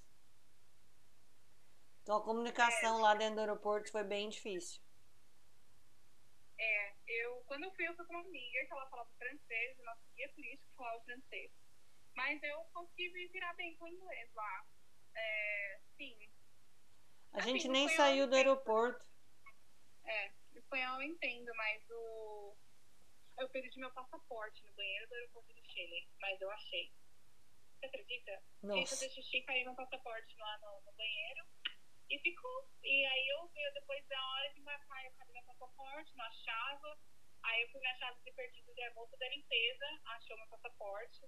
Então 2.04 2.18
a 2.18 2.24
comunicação 2.24 3.00
É. 3.00 3.02
lá 3.02 3.16
dentro 3.16 3.36
do 3.36 3.42
aeroporto 3.42 3.92
foi 3.92 4.04
bem 4.04 4.30
difícil. 4.30 4.85
É, 6.58 6.94
eu, 7.08 7.44
quando 7.48 7.64
eu 7.66 7.72
fui, 7.76 7.88
eu 7.88 7.96
fui 7.96 8.06
com 8.06 8.14
uma 8.14 8.22
amiga 8.22 8.66
que 8.66 8.72
ela 8.72 8.90
falava 8.90 9.10
francês, 9.18 9.78
e 9.78 9.84
nosso 9.84 10.02
guia 10.16 10.30
turístico 10.34 10.74
falava 10.76 11.04
francês. 11.04 11.52
Mas 12.16 12.42
eu 12.44 12.64
consegui 12.74 13.10
me 13.12 13.28
virar 13.28 13.54
bem 13.56 13.76
com 13.76 13.86
o 13.86 13.90
inglês 13.90 14.34
lá. 14.34 14.66
É, 15.16 15.80
sim, 15.98 16.18
A 17.34 17.40
Assim, 17.40 17.52
gente 17.52 17.68
nem 17.68 17.90
saiu 17.90 18.24
eu 18.24 18.28
do 18.30 18.36
aeroporto. 18.36 19.06
é, 20.06 20.32
o 20.54 20.58
espanhol 20.58 21.02
eu 21.02 21.08
entendo, 21.10 21.52
mas 21.56 21.84
o. 21.90 22.58
Eu 23.38 23.50
perdi 23.50 23.78
meu 23.80 23.92
passaporte 23.92 24.64
no 24.66 24.74
banheiro 24.76 25.08
do 25.10 25.16
aeroporto 25.16 25.54
do 25.54 25.62
Chile, 25.70 26.08
mas 26.22 26.40
eu 26.40 26.50
achei. 26.52 26.94
Você 27.80 27.86
acredita? 27.88 28.42
Nossa. 28.64 28.96
fazer 28.96 29.10
xixi, 29.10 29.42
caiu 29.42 29.66
meu 29.66 29.76
passaporte 29.76 30.38
lá 30.38 30.58
no, 30.60 30.82
no 30.86 30.94
banheiro 30.94 31.46
e 32.10 32.20
ficou. 32.20 32.70
E 32.84 33.06
aí 33.06 33.28
eu 33.30 33.48
vi, 33.48 33.72
depois 33.74 34.06
da 34.08 34.22
hora 34.22 34.54
de 34.54 34.60
embarcar, 34.60 35.06
eu 35.06 35.12
cadê 35.14 35.34
meu 35.34 35.44
passaporte, 35.44 36.16
não 36.16 36.26
achava. 36.26 37.00
Aí 37.44 37.62
eu 37.62 37.70
fui 37.70 37.82
na 37.82 37.96
chave 37.96 38.22
de 38.24 38.32
perdido 38.32 38.74
da 38.76 38.94
moça 38.94 39.18
da 39.18 39.30
limpeza, 39.30 39.86
achou 40.06 40.38
meu 40.38 40.48
passaporte. 40.48 41.26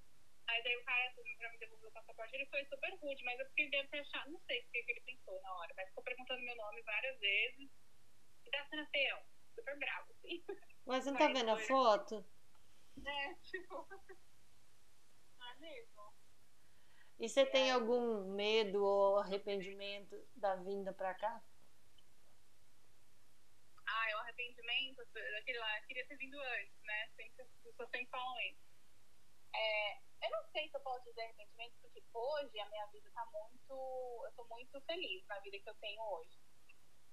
Aí 0.48 0.64
daí 0.64 0.78
o 0.78 0.84
cara 0.84 1.14
pra 1.38 1.52
me 1.52 1.58
devolver 1.60 1.90
o 1.90 1.92
passaporte, 1.92 2.36
ele 2.36 2.46
foi 2.48 2.66
super 2.66 2.94
rude, 3.02 3.24
mas 3.24 3.40
eu 3.40 3.46
fiquei 3.50 3.70
deve 3.70 3.88
ter 3.90 4.00
achado, 4.00 4.32
não 4.32 4.40
sei 4.46 4.62
o 4.62 4.70
que 4.72 4.78
ele 4.78 5.02
pensou 5.02 5.42
na 5.42 5.54
hora, 5.56 5.74
mas 5.76 5.90
ficou 5.90 6.04
perguntando 6.04 6.42
meu 6.42 6.56
nome 6.56 6.82
várias 6.84 7.20
vezes. 7.20 7.70
E 8.46 8.50
tá 8.50 8.66
sendo 8.70 8.88
feio, 8.90 9.18
super 9.56 9.78
bravo, 9.78 10.12
assim. 10.14 10.44
Mas 10.86 11.06
não 11.06 11.14
tá 11.18 11.28
vendo 11.28 11.52
a 11.52 11.56
foi- 11.58 11.66
foto? 11.68 12.26
É, 13.06 13.34
tipo. 13.36 13.88
Ah, 15.40 15.56
mesmo. 15.60 16.17
E 17.20 17.28
você 17.28 17.46
tem 17.46 17.72
algum 17.72 18.36
medo 18.36 18.84
ou 18.84 19.18
arrependimento 19.18 20.16
da 20.36 20.56
vinda 20.56 20.94
pra 20.94 21.16
cá? 21.16 21.42
Ah, 23.88 24.12
é 24.12 24.16
o 24.16 24.20
arrependimento 24.20 25.04
daquele 25.34 25.58
lá, 25.58 25.82
queria 25.82 26.06
ter 26.08 26.18
vindo 26.18 26.40
antes, 26.40 26.84
né? 26.84 27.10
Sempre, 27.16 27.42
as 27.42 27.50
pessoas 27.64 27.90
sempre 27.90 28.10
falam 28.12 28.40
isso. 28.42 28.62
É, 29.56 29.98
eu 30.26 30.32
não 30.32 30.44
sei 30.52 30.70
se 30.70 30.78
eu 30.78 30.82
posso 30.82 31.04
dizer 31.06 31.22
arrependimento, 31.22 31.74
porque 31.82 32.04
hoje 32.14 32.60
a 32.60 32.70
minha 32.70 32.86
vida 32.88 33.10
tá 33.12 33.26
muito. 33.26 34.24
Eu 34.26 34.32
tô 34.36 34.46
muito 34.46 34.80
feliz 34.82 35.26
na 35.28 35.40
vida 35.40 35.58
que 35.60 35.70
eu 35.70 35.76
tenho 35.76 36.02
hoje, 36.04 36.38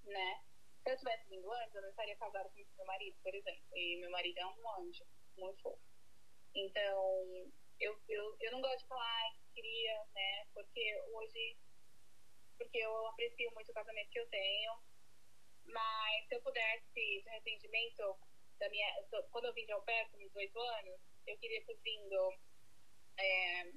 né? 0.03 0.43
Se 0.83 0.91
eu 0.91 0.97
tivesse 0.97 1.27
vindo 1.29 1.51
antes, 1.51 1.73
eu 1.73 1.81
não 1.81 1.89
estaria 1.89 2.15
casada 2.17 2.47
com 2.49 2.63
meu 2.77 2.85
marido, 2.85 3.17
por 3.23 3.33
exemplo. 3.33 3.65
E 3.73 3.97
meu 4.01 4.11
marido 4.11 4.37
é 4.37 4.45
um 4.45 4.69
anjo, 4.81 5.03
muito 5.37 5.61
fofo. 5.63 5.81
Então, 6.53 7.51
eu, 7.79 7.99
eu, 8.07 8.37
eu 8.39 8.51
não 8.51 8.61
gosto 8.61 8.81
de 8.81 8.87
falar, 8.87 9.05
ai, 9.05 9.31
queria, 9.53 10.05
né? 10.13 10.45
Porque 10.53 11.03
hoje. 11.13 11.57
Porque 12.57 12.77
eu 12.77 13.07
aprecio 13.07 13.51
muito 13.53 13.71
o 13.71 13.73
casamento 13.73 14.09
que 14.09 14.19
eu 14.19 14.29
tenho. 14.29 14.73
Mas 15.65 16.27
se 16.27 16.35
eu 16.35 16.41
pudesse, 16.41 16.93
de 16.93 17.29
arrependimento, 17.29 18.17
da 18.59 18.69
minha, 18.69 18.87
quando 19.31 19.45
eu 19.45 19.53
vim 19.53 19.65
de 19.65 19.73
pair 19.81 20.09
com 20.09 20.17
18 20.17 20.59
anos, 20.59 21.01
eu 21.27 21.37
queria 21.37 21.65
ter 21.65 21.77
vindo. 21.83 22.39
é, 23.17 23.71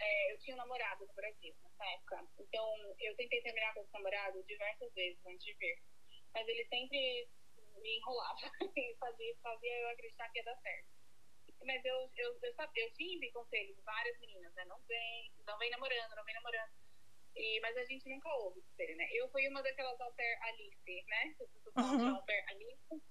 é, 0.00 0.32
eu 0.32 0.38
tinha 0.38 0.54
um 0.54 0.58
namorado 0.58 1.06
no 1.06 1.14
Brasil 1.14 1.54
nessa 1.62 1.84
época. 1.94 2.28
Então, 2.38 2.94
eu 3.00 3.16
tentei 3.16 3.40
terminar 3.42 3.74
com 3.74 3.80
esse 3.80 3.92
namorado 3.92 4.42
diversas 4.44 4.92
vezes 4.94 5.24
antes 5.26 5.44
de 5.44 5.54
vir. 5.54 5.82
Mas 6.34 6.46
ele 6.46 6.64
sempre 6.66 7.28
me 7.80 7.96
enrolava 7.96 8.38
e 8.76 8.96
fazia, 8.98 9.36
fazia 9.42 9.80
eu 9.80 9.88
acreditar 9.90 10.28
que 10.30 10.38
ia 10.38 10.44
dar 10.44 10.56
certo. 10.60 10.97
Mas 11.64 11.84
eu, 11.84 12.10
eu, 12.16 12.38
eu, 12.42 12.54
sabia, 12.54 12.84
eu 12.84 12.92
tive 12.92 13.30
conselhos 13.32 13.76
de 13.76 13.82
várias 13.82 14.18
meninas, 14.20 14.54
né? 14.54 14.64
Não 14.66 14.78
vem, 14.86 15.32
não 15.46 15.58
vem 15.58 15.70
namorando, 15.70 16.14
não 16.16 16.24
vem 16.24 16.34
namorando. 16.34 16.72
E, 17.36 17.60
mas 17.60 17.76
a 17.76 17.84
gente 17.84 18.08
nunca 18.08 18.28
ouve 18.36 18.60
dele, 18.76 18.94
né? 18.94 19.08
Eu 19.12 19.28
fui 19.30 19.46
uma 19.48 19.62
daquelas 19.62 19.98
pair 19.98 20.38
Alice, 20.42 21.04
né? 21.06 21.34
É 21.40 21.80
Uhum. 21.80 22.24
pair 22.24 22.44
Alice. 22.48 23.02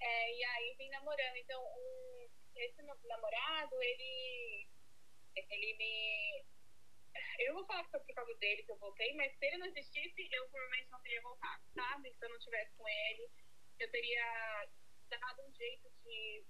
É, 0.00 0.32
e 0.36 0.44
aí 0.44 0.74
vim 0.78 0.88
namorando. 0.90 1.36
Então, 1.36 1.62
um, 1.62 2.28
esse 2.56 2.82
meu 2.82 2.96
namorado, 3.04 3.82
ele, 3.82 4.68
ele 5.36 5.76
me. 5.76 6.44
Eu 7.38 7.54
vou 7.54 7.66
falar 7.66 7.84
que 7.84 7.90
foi 7.90 8.00
por 8.00 8.14
causa 8.14 8.34
dele 8.36 8.62
que 8.62 8.72
eu 8.72 8.78
voltei, 8.78 9.14
mas 9.14 9.36
se 9.36 9.46
ele 9.46 9.58
não 9.58 9.66
existisse, 9.66 10.28
eu 10.32 10.48
provavelmente 10.48 10.90
não 10.90 11.00
teria 11.00 11.22
voltado, 11.22 11.62
sabe? 11.74 12.12
Se 12.12 12.24
eu 12.24 12.28
não 12.28 12.36
estivesse 12.36 12.74
com 12.76 12.88
ele, 12.88 13.30
eu 13.78 13.90
teria 13.90 14.68
dado 15.08 15.42
um 15.42 15.54
jeito 15.54 15.90
de 16.04 16.44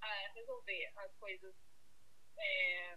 ah, 0.00 0.32
resolver 0.34 0.92
as 0.96 1.12
coisas 1.18 1.54
é, 2.38 2.96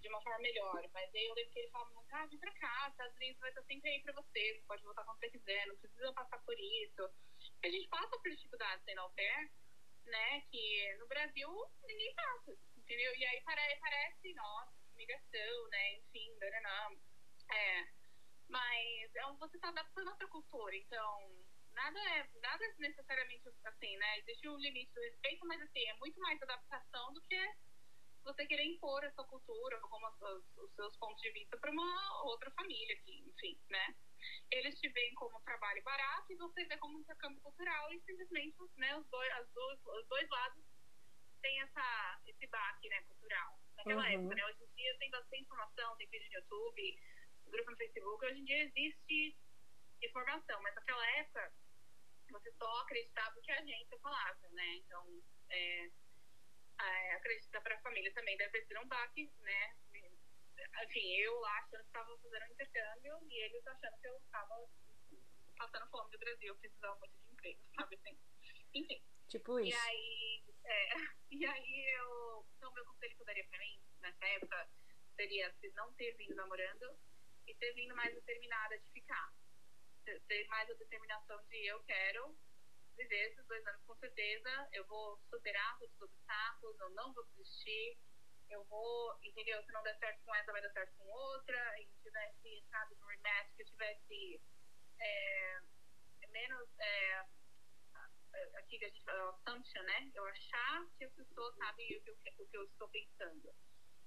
de 0.00 0.08
uma 0.08 0.22
forma 0.22 0.38
melhor. 0.40 0.82
Mas 0.92 1.14
aí 1.14 1.24
eu 1.26 1.34
lembro 1.34 1.52
que 1.52 1.58
ele 1.60 1.70
falava 1.70 1.90
ah, 2.12 2.26
vem 2.26 2.38
pra 2.38 2.52
cá, 2.54 2.88
Estados 2.90 3.16
Unidos 3.16 3.38
vai 3.40 3.50
estar 3.50 3.62
sempre 3.64 3.90
aí 3.90 4.02
pra 4.02 4.12
você, 4.14 4.54
você 4.54 4.64
pode 4.66 4.82
voltar 4.84 5.04
quando 5.04 5.18
você 5.18 5.30
quiser, 5.30 5.66
não 5.66 5.76
precisa 5.76 6.12
passar 6.14 6.38
por 6.40 6.54
isso. 6.58 7.02
A 7.64 7.68
gente 7.68 7.88
passa 7.88 8.18
por 8.18 8.30
dificuldades 8.30 8.84
sendo 8.84 9.00
au 9.00 9.10
pair, 9.12 9.50
né, 10.06 10.40
que 10.50 10.94
no 10.98 11.06
Brasil 11.08 11.48
ninguém 11.86 12.14
passa, 12.14 12.52
entendeu? 12.76 13.14
E 13.16 13.24
aí 13.26 13.40
pare- 13.42 13.78
parece, 13.80 14.34
nossa, 14.34 14.72
migração, 14.94 15.68
né, 15.70 15.94
enfim, 15.98 16.36
não, 16.62 16.92
é. 17.52 17.84
Mas 18.48 19.14
é 19.16 19.32
você 19.38 19.58
tá 19.58 19.68
adaptando 19.68 20.08
a 20.08 20.12
outra 20.12 20.28
cultura, 20.28 20.76
então 20.76 21.43
nada 21.74 21.98
é 22.00 22.28
nada 22.40 22.74
necessariamente 22.78 23.48
assim, 23.64 23.96
né? 23.96 24.18
Existe 24.20 24.48
um 24.48 24.56
limite 24.56 24.92
do 24.94 25.00
respeito, 25.00 25.46
mas 25.46 25.60
assim, 25.62 25.84
é 25.86 25.94
muito 25.94 26.18
mais 26.20 26.40
adaptação 26.42 27.12
do 27.12 27.20
que 27.22 27.54
você 28.24 28.46
querer 28.46 28.64
impor 28.64 29.04
a 29.04 29.12
sua 29.12 29.26
cultura, 29.26 29.78
como 29.80 30.06
as- 30.06 30.22
os, 30.56 30.74
seus 30.74 30.96
pontos 30.96 31.20
de 31.20 31.30
vista 31.32 31.58
para 31.58 31.70
uma 31.70 32.22
outra 32.24 32.50
família, 32.52 32.96
que, 33.02 33.12
enfim, 33.20 33.58
né? 33.70 33.94
Eles 34.50 34.78
te 34.80 34.88
veem 34.88 35.14
como 35.14 35.40
trabalho 35.42 35.82
barato 35.82 36.32
e 36.32 36.36
você 36.36 36.64
vê 36.64 36.78
como 36.78 36.98
intercâmbio 36.98 37.40
cultural 37.42 37.92
e 37.92 38.00
simplesmente, 38.00 38.56
né, 38.76 38.96
os 38.96 39.06
dois, 39.10 39.30
as 39.32 39.48
duas, 39.52 39.78
os 39.84 40.08
dois 40.08 40.28
lados 40.30 40.64
têm 41.42 41.60
essa, 41.60 42.20
esse 42.26 42.46
baque, 42.46 42.88
né, 42.88 43.02
cultural. 43.02 43.60
Naquela 43.76 44.02
Uhum. 44.06 44.12
época, 44.14 44.34
né? 44.34 44.46
Hoje 44.46 44.64
em 44.64 44.74
dia 44.74 44.98
tem 44.98 45.10
bastante 45.10 45.42
informação, 45.42 45.96
tem 45.96 46.08
vídeo 46.08 46.28
no 46.28 46.34
YouTube, 46.36 47.00
grupo 47.46 47.70
no 47.70 47.76
Facebook, 47.76 48.24
hoje 48.24 48.40
em 48.40 48.44
dia 48.44 48.62
existe 48.64 49.36
informação, 50.02 50.62
mas 50.62 50.74
naquela 50.74 51.06
época 51.18 51.52
você 52.30 52.52
só 52.52 52.80
acreditava 52.82 53.38
o 53.38 53.42
que 53.42 53.52
a 53.52 53.58
agência 53.60 53.98
falava, 54.00 54.48
né? 54.50 54.76
Então, 54.76 55.22
é, 55.50 55.90
é, 56.80 57.14
acreditar 57.14 57.60
para 57.60 57.76
a 57.76 57.80
família 57.80 58.12
também 58.14 58.36
deve 58.36 58.52
ter 58.52 58.66
sido 58.66 58.80
um 58.80 58.88
baque, 58.88 59.30
né? 59.40 59.74
Enfim, 60.84 61.14
eu 61.16 61.38
lá 61.40 61.58
achando 61.58 61.80
que 61.80 61.86
estava 61.86 62.18
fazendo 62.18 62.42
um 62.42 62.52
intercâmbio 62.52 63.18
e 63.30 63.44
eles 63.44 63.66
achando 63.66 63.98
que 64.00 64.08
eu 64.08 64.16
estava 64.16 64.68
passando 65.56 65.90
fome 65.90 66.10
do 66.10 66.18
Brasil, 66.18 66.48
eu 66.48 66.56
precisava 66.56 66.96
muito 66.98 67.16
de 67.18 67.30
emprego, 67.32 67.60
sabe 67.76 67.96
assim? 67.96 68.18
Enfim. 68.74 69.02
Tipo 69.28 69.60
E 69.60 69.68
isso. 69.68 69.78
aí, 69.78 70.44
é, 70.64 70.88
e 71.30 71.46
aí 71.46 71.86
eu. 71.98 72.46
Então, 72.56 72.72
meu 72.72 72.84
conselho 72.84 73.14
que 73.16 73.22
eu 73.22 73.26
daria 73.26 73.46
pra 73.48 73.58
mim, 73.58 73.80
nessa 74.00 74.26
época, 74.26 74.68
seria 75.16 75.52
se 75.60 75.70
não 75.72 75.92
ter 75.94 76.14
vindo 76.16 76.34
namorando 76.34 76.98
e 77.46 77.54
ter 77.54 77.72
vindo 77.74 77.94
mais 77.94 78.14
determinada 78.14 78.78
de 78.78 78.90
ficar. 78.90 79.32
Ter- 80.04 80.46
mais 80.48 80.70
a 80.70 80.74
determinação 80.74 81.42
de 81.48 81.66
eu 81.66 81.82
quero 81.84 82.36
viver 82.96 83.30
esses 83.30 83.46
dois 83.46 83.66
anos 83.66 83.82
com 83.84 83.96
certeza, 83.96 84.68
eu 84.72 84.86
vou 84.86 85.18
superar 85.30 85.78
todos 85.78 85.94
os 85.96 86.02
obstáculos, 86.02 86.78
eu 86.78 86.90
não 86.90 87.12
vou 87.12 87.24
desistir, 87.26 87.98
eu 88.50 88.64
vou, 88.64 89.18
entendeu? 89.22 89.62
Se 89.64 89.72
não 89.72 89.82
der 89.82 89.98
certo 89.98 90.22
com 90.24 90.34
essa, 90.34 90.52
vai 90.52 90.62
dar 90.62 90.70
certo 90.70 90.94
com 90.96 91.06
outra, 91.06 91.80
e 91.80 91.88
tivesse, 92.02 92.64
sabe, 92.70 92.94
no 92.96 93.06
rematch, 93.06 93.54
que 93.56 93.62
eu 93.62 93.66
tivesse 93.66 94.40
é, 95.00 95.60
menos. 96.28 96.68
É, 96.78 97.26
aqui 98.58 98.78
que 98.78 98.84
a 98.84 98.88
gente 98.88 99.04
fala, 99.04 99.30
assumption, 99.30 99.82
né? 99.82 100.10
Eu 100.14 100.24
achar 100.26 100.86
que 100.98 101.04
as 101.04 101.12
pessoas 101.12 101.54
sabem 101.56 101.96
o 101.96 102.02
que, 102.02 102.10
eu, 102.10 102.14
o 102.14 102.46
que 102.48 102.56
eu 102.56 102.64
estou 102.64 102.88
pensando. 102.88 103.54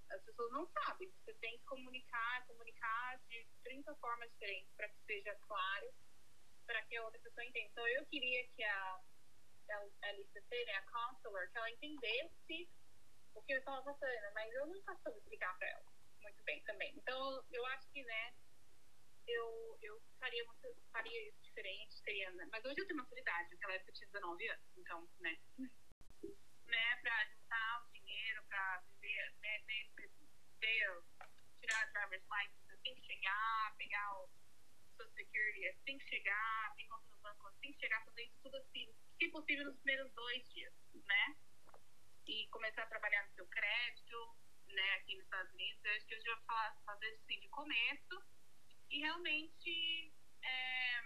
As 0.09 0.21
pessoas 0.23 0.51
não 0.51 0.65
sabem. 0.67 1.11
Você 1.23 1.33
tem 1.35 1.57
que 1.57 1.65
comunicar, 1.65 2.45
comunicar 2.47 3.19
de 3.29 3.45
30 3.63 3.95
formas 3.95 4.29
diferentes 4.31 4.71
para 4.75 4.87
que 4.87 4.99
seja 5.05 5.35
claro, 5.47 5.93
para 6.65 6.81
que 6.83 6.95
a 6.95 7.03
outra 7.03 7.19
pessoa 7.19 7.45
entenda. 7.45 7.67
Então, 7.67 7.87
eu 7.87 8.05
queria 8.07 8.47
que 8.49 8.63
a, 8.63 9.01
a, 9.69 9.87
a 10.03 10.07
LCC, 10.09 10.65
né, 10.65 10.73
a 10.73 10.81
counselor, 10.83 11.49
que 11.51 11.57
ela 11.57 11.71
entendesse 11.71 12.69
o 13.33 13.41
que 13.43 13.53
eu 13.53 13.59
estava 13.59 13.83
passando, 13.83 14.33
mas 14.33 14.51
eu 14.53 14.67
nunca 14.67 14.95
soube 15.03 15.19
explicar 15.19 15.57
para 15.57 15.69
ela 15.69 15.97
muito 16.27 16.43
bem 16.43 16.61
também. 16.63 16.93
Então, 16.95 17.43
eu 17.51 17.65
acho 17.67 17.89
que, 17.91 18.03
né, 18.03 18.33
eu, 19.27 19.77
eu 19.81 20.01
faria, 20.19 20.43
muito, 20.45 20.75
faria 20.91 21.27
isso 21.27 21.41
diferente, 21.41 22.01
teria, 22.03 22.31
né? 22.31 22.47
mas 22.51 22.63
hoje 22.65 22.79
eu 22.79 22.87
tenho 22.87 22.97
maturidade, 22.97 23.49
naquela 23.49 23.73
época 23.73 23.91
eu 23.91 23.95
tinha 23.95 24.07
19 24.07 24.49
anos, 24.49 24.77
então, 24.77 25.09
né, 25.19 25.37
né, 26.67 26.95
pra 27.01 27.25
juntar 27.25 27.87
dinheiro, 28.27 28.43
pra 28.49 28.83
viver, 29.01 29.33
né, 29.41 29.59
ter, 29.65 29.89
ter, 30.59 31.03
tirar 31.61 31.81
a 31.81 31.85
driver's 31.85 32.23
license, 32.27 32.71
assim 32.73 32.95
que 32.95 33.01
chegar, 33.01 33.75
pegar 33.77 34.19
o 34.19 34.29
Social 34.97 35.13
Security, 35.13 35.67
assim 35.67 35.97
que 35.97 36.09
chegar, 36.09 36.73
tem 36.75 36.87
conta 36.87 37.09
no 37.09 37.17
banco, 37.21 37.47
assim 37.47 37.71
que 37.71 37.79
chegar, 37.79 38.03
fazer 38.03 38.23
isso 38.23 38.37
tudo 38.43 38.57
assim, 38.57 38.93
se 39.17 39.29
possível 39.29 39.65
nos 39.65 39.77
primeiros 39.77 40.11
dois 40.13 40.53
dias, 40.53 40.73
né, 40.93 41.35
e 42.27 42.47
começar 42.49 42.83
a 42.83 42.87
trabalhar 42.87 43.23
no 43.23 43.33
seu 43.33 43.47
crédito, 43.47 44.37
né, 44.67 44.93
aqui 44.95 45.15
nos 45.15 45.23
Estados 45.23 45.53
Unidos, 45.53 45.85
eu 45.85 45.91
acho 45.95 46.05
que 46.05 46.15
eu 46.15 46.21
já 46.21 46.35
vou 46.35 46.45
falar, 46.45 46.75
fazer 46.85 47.07
assim 47.07 47.39
de 47.39 47.47
começo 47.49 48.23
e 48.89 48.99
realmente 48.99 50.13
é, 50.43 50.99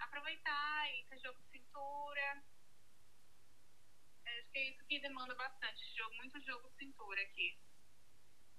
aproveitar 0.00 0.92
e 0.94 1.04
ter 1.04 1.18
jogo 1.20 1.38
de 1.42 1.50
cintura. 1.50 2.42
Acho 4.56 4.58
que 4.58 4.58
é 4.58 4.70
isso 4.70 4.84
que 4.86 4.98
demanda 5.00 5.34
bastante, 5.34 5.84
jogo, 5.94 6.16
muito 6.16 6.40
jogo 6.40 6.70
cintura 6.78 7.20
aqui. 7.20 7.58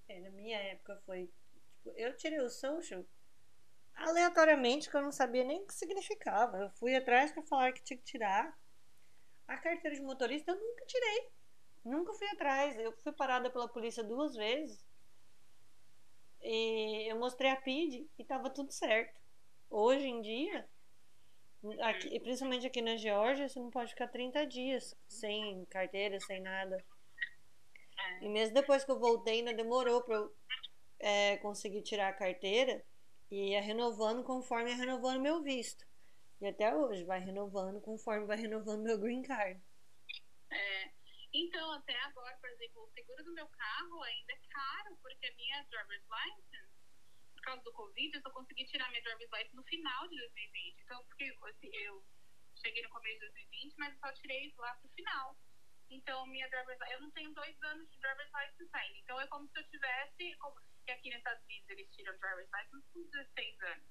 É, 0.07 0.19
na 0.19 0.29
minha 0.29 0.57
época 0.59 1.01
foi. 1.05 1.27
Tipo, 1.73 1.89
eu 1.97 2.15
tirei 2.15 2.39
o 2.39 2.49
social 2.49 3.03
aleatoriamente, 3.95 4.91
que 4.91 4.95
eu 4.95 5.01
não 5.01 5.11
sabia 5.11 5.43
nem 5.43 5.63
o 5.63 5.65
que 5.65 5.73
significava. 5.73 6.57
Eu 6.59 6.69
fui 6.69 6.95
atrás 6.95 7.31
para 7.31 7.41
falar 7.41 7.71
que 7.71 7.83
tinha 7.83 7.97
que 7.97 8.03
tirar. 8.03 8.55
A 9.47 9.57
carteira 9.57 9.95
de 9.95 10.03
motorista 10.03 10.51
eu 10.51 10.59
nunca 10.59 10.85
tirei. 10.85 11.31
Nunca 11.83 12.13
fui 12.13 12.27
atrás. 12.27 12.77
Eu 12.77 12.91
fui 12.97 13.11
parada 13.11 13.49
pela 13.49 13.67
polícia 13.67 14.03
duas 14.03 14.35
vezes. 14.35 14.85
E 16.43 17.11
eu 17.11 17.17
mostrei 17.17 17.49
a 17.49 17.55
PID 17.55 18.07
e 18.19 18.23
tava 18.23 18.51
tudo 18.51 18.71
certo. 18.71 19.19
Hoje 19.67 20.05
em 20.05 20.21
dia, 20.21 20.69
aqui, 21.81 22.19
principalmente 22.19 22.67
aqui 22.67 22.81
na 22.81 22.95
Geórgia, 22.95 23.47
você 23.47 23.59
não 23.59 23.69
pode 23.69 23.91
ficar 23.91 24.07
30 24.07 24.45
dias 24.45 24.95
sem 25.07 25.65
carteira, 25.65 26.19
sem 26.19 26.41
nada. 26.41 26.83
É. 27.97 28.25
E 28.25 28.29
mesmo 28.29 28.53
depois 28.53 28.83
que 28.83 28.91
eu 28.91 28.99
voltei, 28.99 29.39
ainda 29.39 29.53
demorou 29.53 30.01
para 30.03 30.15
eu 30.15 30.35
é, 30.99 31.37
conseguir 31.37 31.81
tirar 31.81 32.09
a 32.09 32.13
carteira 32.13 32.83
e 33.29 33.51
ia 33.51 33.61
renovando 33.61 34.23
conforme 34.23 34.71
ia 34.71 34.77
renovando 34.77 35.21
meu 35.21 35.41
visto. 35.41 35.85
E 36.39 36.47
até 36.47 36.75
hoje 36.75 37.03
vai 37.03 37.19
renovando 37.19 37.81
conforme 37.81 38.25
vai 38.25 38.37
renovando 38.37 38.83
meu 38.83 38.97
green 38.97 39.23
card. 39.23 39.59
É, 40.51 40.91
então, 41.33 41.71
até 41.73 41.95
agora, 42.03 42.37
por 42.37 42.49
exemplo, 42.49 42.83
o 42.83 42.89
seguro 42.89 43.23
do 43.23 43.33
meu 43.33 43.47
carro 43.47 44.03
ainda 44.03 44.33
é 44.33 44.39
caro, 44.49 44.97
porque 45.01 45.25
a 45.25 45.35
minha 45.35 45.63
driver's 45.63 46.03
license, 46.09 46.66
causa 47.47 47.63
do 47.63 47.71
Covid, 47.71 48.13
eu 48.13 48.21
só 48.21 48.29
consegui 48.31 48.65
tirar 48.65 48.89
minha 48.89 49.01
driver's 49.01 49.31
license 49.31 49.55
no 49.55 49.63
final 49.63 50.07
de 50.09 50.17
2020. 50.17 50.81
Então, 50.83 51.05
porque 51.05 51.33
assim, 51.47 51.69
eu 51.77 52.03
cheguei 52.61 52.83
no 52.83 52.89
começo 52.89 53.19
de 53.19 53.31
2020, 53.31 53.75
mas 53.77 53.93
eu 53.93 53.99
só 53.99 54.11
tirei 54.19 54.53
lá 54.57 54.75
pro 54.75 54.89
final. 54.89 55.37
Então, 55.89 56.27
minha 56.27 56.49
driver's 56.49 56.77
license, 56.77 56.93
eu 56.93 57.01
não 57.01 57.11
tenho 57.11 57.33
dois 57.33 57.63
anos 57.63 57.89
de 57.89 57.97
driver's 57.99 58.31
license 58.33 58.69
ainda. 58.75 58.97
Então, 58.99 59.21
é 59.21 59.27
como 59.27 59.47
se 59.47 59.59
eu 59.59 59.63
tivesse, 59.69 60.35
como, 60.35 60.59
que 60.85 60.91
aqui 60.91 61.09
nos 61.09 61.19
Estados 61.19 61.43
Unidos 61.45 61.69
eles 61.69 61.95
tiram 61.95 62.17
driver's 62.17 62.49
license 62.51 62.85
com 62.91 63.03
16 63.03 63.61
anos. 63.61 63.87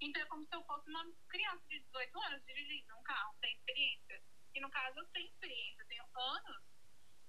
Então, 0.00 0.22
é 0.22 0.26
como 0.26 0.44
se 0.44 0.56
eu 0.56 0.64
fosse 0.64 0.90
uma 0.90 1.06
criança 1.28 1.64
de 1.68 1.78
18 1.78 2.20
anos 2.22 2.44
dirigindo 2.44 2.96
um 2.96 3.02
carro 3.04 3.36
sem 3.38 3.52
experiência. 3.54 4.20
E 4.52 4.60
no 4.60 4.70
caso, 4.70 4.98
eu 4.98 5.06
tenho 5.14 5.28
experiência, 5.28 5.82
eu 5.82 5.86
tenho 5.86 6.04
anos, 6.16 6.62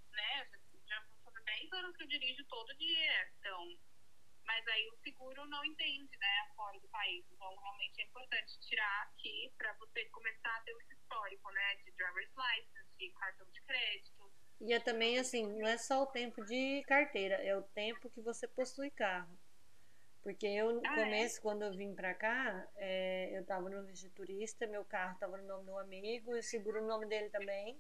né? 0.10 0.50
Já, 0.88 0.98
já 0.98 1.06
fazer 1.24 1.44
10 1.44 1.74
anos 1.74 1.96
que 1.96 2.04
eu 2.04 2.08
dirijo 2.08 2.44
todo 2.46 2.74
dia. 2.78 3.30
Então, 3.38 3.78
mas 4.52 4.68
aí 4.68 4.86
o 4.90 4.98
seguro 5.02 5.46
não 5.48 5.64
entende, 5.64 6.18
né? 6.20 6.36
Fora 6.56 6.78
do 6.78 6.88
país. 6.90 7.24
Então, 7.32 7.56
realmente 7.56 8.02
é 8.02 8.04
importante 8.04 8.60
tirar 8.60 9.04
aqui 9.04 9.50
para 9.58 9.72
você 9.80 10.04
começar 10.06 10.54
a 10.54 10.62
ter 10.62 10.72
esse 10.72 10.94
histórico, 10.94 11.50
né? 11.52 11.76
De 11.86 11.92
driver's 11.94 12.32
license, 12.36 12.98
de 12.98 13.10
cartão 13.12 13.48
de 13.50 13.62
crédito. 13.62 14.32
E 14.60 14.74
é 14.74 14.80
também 14.80 15.18
assim, 15.18 15.48
não 15.48 15.68
é 15.68 15.78
só 15.78 16.04
o 16.04 16.08
tempo 16.08 16.44
de 16.46 16.84
carteira, 16.86 17.36
é 17.36 17.56
o 17.56 17.64
tempo 17.64 18.10
que 18.10 18.22
você 18.22 18.46
possui 18.48 18.92
carro. 18.92 19.40
Porque 20.22 20.46
eu, 20.46 20.74
no 20.74 20.86
Ah, 20.86 20.96
começo, 20.96 21.42
quando 21.42 21.64
eu 21.64 21.72
vim 21.72 21.96
pra 21.96 22.14
cá, 22.14 22.68
é, 22.76 23.32
eu 23.36 23.44
tava 23.46 23.70
no 23.70 23.84
visto 23.86 24.08
turista, 24.12 24.68
meu 24.68 24.86
carro 24.86 25.18
tava 25.18 25.38
no 25.38 25.48
nome 25.48 25.66
do 25.66 25.78
amigo, 25.80 26.36
e 26.36 26.40
o 26.40 26.44
seguro 26.44 26.82
no 26.82 26.88
nome 26.88 27.08
dele 27.08 27.30
também. 27.30 27.80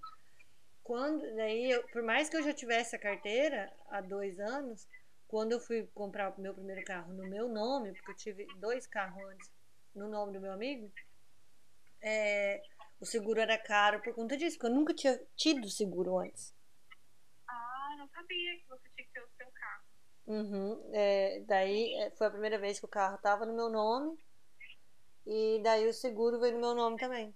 Quando, 0.83 1.21
daí, 1.35 1.69
eu- 1.69 1.83
por 1.89 2.01
mais 2.01 2.29
que 2.29 2.37
eu 2.37 2.41
já 2.43 2.51
tivesse 2.53 2.95
a 2.95 2.99
carteira 2.99 3.71
há 3.89 4.01
dois 4.01 4.39
anos, 4.39 4.87
quando 5.31 5.53
eu 5.53 5.61
fui 5.61 5.87
comprar 5.95 6.37
o 6.37 6.41
meu 6.41 6.53
primeiro 6.53 6.83
carro 6.83 7.13
no 7.13 7.23
meu 7.23 7.47
nome, 7.47 7.93
porque 7.93 8.11
eu 8.11 8.15
tive 8.17 8.45
dois 8.57 8.85
carros 8.85 9.23
antes 9.23 9.49
no 9.95 10.09
nome 10.09 10.33
do 10.33 10.41
meu 10.41 10.51
amigo, 10.51 10.91
é, 12.01 12.61
o 12.99 13.05
seguro 13.05 13.39
era 13.39 13.57
caro 13.57 14.01
por 14.01 14.13
conta 14.13 14.35
disso, 14.35 14.57
porque 14.57 14.69
eu 14.69 14.75
nunca 14.75 14.93
tinha 14.93 15.17
tido 15.37 15.69
seguro 15.69 16.17
antes. 16.19 16.53
Ah, 17.47 17.95
não 17.97 18.09
sabia 18.09 18.57
que 18.57 18.65
você 18.67 18.89
tinha 18.93 19.07
que 19.07 19.13
ter 19.13 19.21
o 19.21 19.29
seu 19.37 19.47
carro. 19.51 19.83
Uhum. 20.27 20.91
É, 20.93 21.39
daí 21.47 21.93
é, 21.93 22.11
foi 22.11 22.27
a 22.27 22.31
primeira 22.31 22.59
vez 22.59 22.77
que 22.77 22.85
o 22.85 22.89
carro 22.89 23.15
estava 23.15 23.45
no 23.45 23.55
meu 23.55 23.69
nome 23.69 24.19
e 25.25 25.61
daí 25.63 25.87
o 25.87 25.93
seguro 25.93 26.41
veio 26.41 26.55
no 26.55 26.59
meu 26.59 26.75
nome 26.75 26.97
também. 26.97 27.33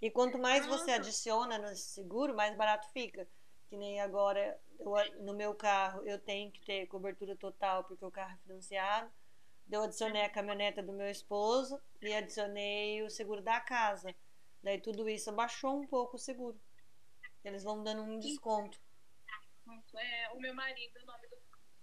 E 0.00 0.12
quanto 0.12 0.38
mais 0.38 0.64
você 0.64 0.92
adiciona 0.92 1.58
no 1.58 1.74
seguro, 1.74 2.36
mais 2.36 2.56
barato 2.56 2.88
fica. 2.92 3.26
Que 3.72 3.76
nem 3.78 3.98
agora 4.02 4.60
eu 4.78 4.92
no 5.20 5.32
meu 5.32 5.54
carro 5.54 6.06
eu 6.06 6.18
tenho 6.18 6.52
que 6.52 6.60
ter 6.60 6.86
cobertura 6.88 7.34
total 7.34 7.82
porque 7.84 8.04
o 8.04 8.10
carro 8.10 8.34
é 8.34 8.42
financiado. 8.42 9.10
Eu 9.70 9.84
adicionei 9.84 10.20
a 10.20 10.28
caminhoneta 10.28 10.82
do 10.82 10.92
meu 10.92 11.08
esposo 11.08 11.80
e 12.02 12.12
adicionei 12.12 13.02
o 13.02 13.08
seguro 13.08 13.40
da 13.40 13.58
casa. 13.60 14.14
Daí 14.62 14.78
tudo 14.78 15.08
isso 15.08 15.30
abaixou 15.30 15.80
um 15.80 15.86
pouco 15.86 16.16
o 16.16 16.18
seguro. 16.18 16.60
Eles 17.42 17.64
vão 17.64 17.82
dando 17.82 18.02
um 18.02 18.18
desconto. 18.18 18.78
É, 19.96 20.28
o 20.34 20.38
meu 20.38 20.52
marido, 20.52 21.00
o 21.02 21.06
nome 21.06 21.26
do, 21.28 21.36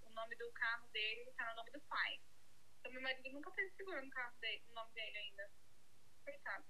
o 0.04 0.14
nome 0.14 0.36
do 0.36 0.52
carro 0.52 0.88
dele 0.90 1.26
tá 1.36 1.50
no 1.50 1.56
nome 1.56 1.72
do 1.72 1.82
pai. 1.82 2.20
Então, 2.80 2.92
meu 2.92 3.02
marido 3.02 3.32
nunca 3.32 3.50
fez 3.50 3.74
seguro 3.74 4.06
no 4.06 4.12
carro 4.12 4.36
dele, 4.40 4.62
no 4.68 4.76
nome 4.76 4.94
dele 4.94 5.18
ainda. 5.18 5.50
Coitado. 6.24 6.66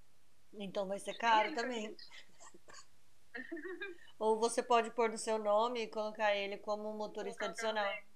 Então 0.54 0.88
vai 0.88 0.98
ser 0.98 1.18
caro 1.18 1.54
também. 1.54 1.94
Ou 4.20 4.40
você 4.40 4.62
pode 4.62 4.92
pôr 4.92 5.10
no 5.10 5.18
seu 5.18 5.38
nome 5.38 5.84
e 5.84 5.88
colocar 5.90 6.36
ele 6.36 6.58
como 6.58 6.94
motorista 6.94 7.46
adicional. 7.46 7.86
dele. 7.86 8.08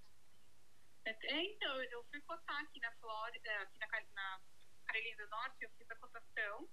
É, 1.06 1.44
então, 1.46 1.84
eu- 1.84 2.04
fui 2.06 2.22
cotar 2.22 2.62
aqui 2.62 2.80
na 2.80 2.92
Flórida, 2.94 3.50
aqui 3.62 3.78
na, 3.80 3.88
na 4.16 4.40
Carolina 4.86 5.24
do 5.26 5.30
Norte, 5.30 5.64
eu 5.64 5.70
fiz 5.78 5.90
a 5.92 5.96
cotação 5.96 6.70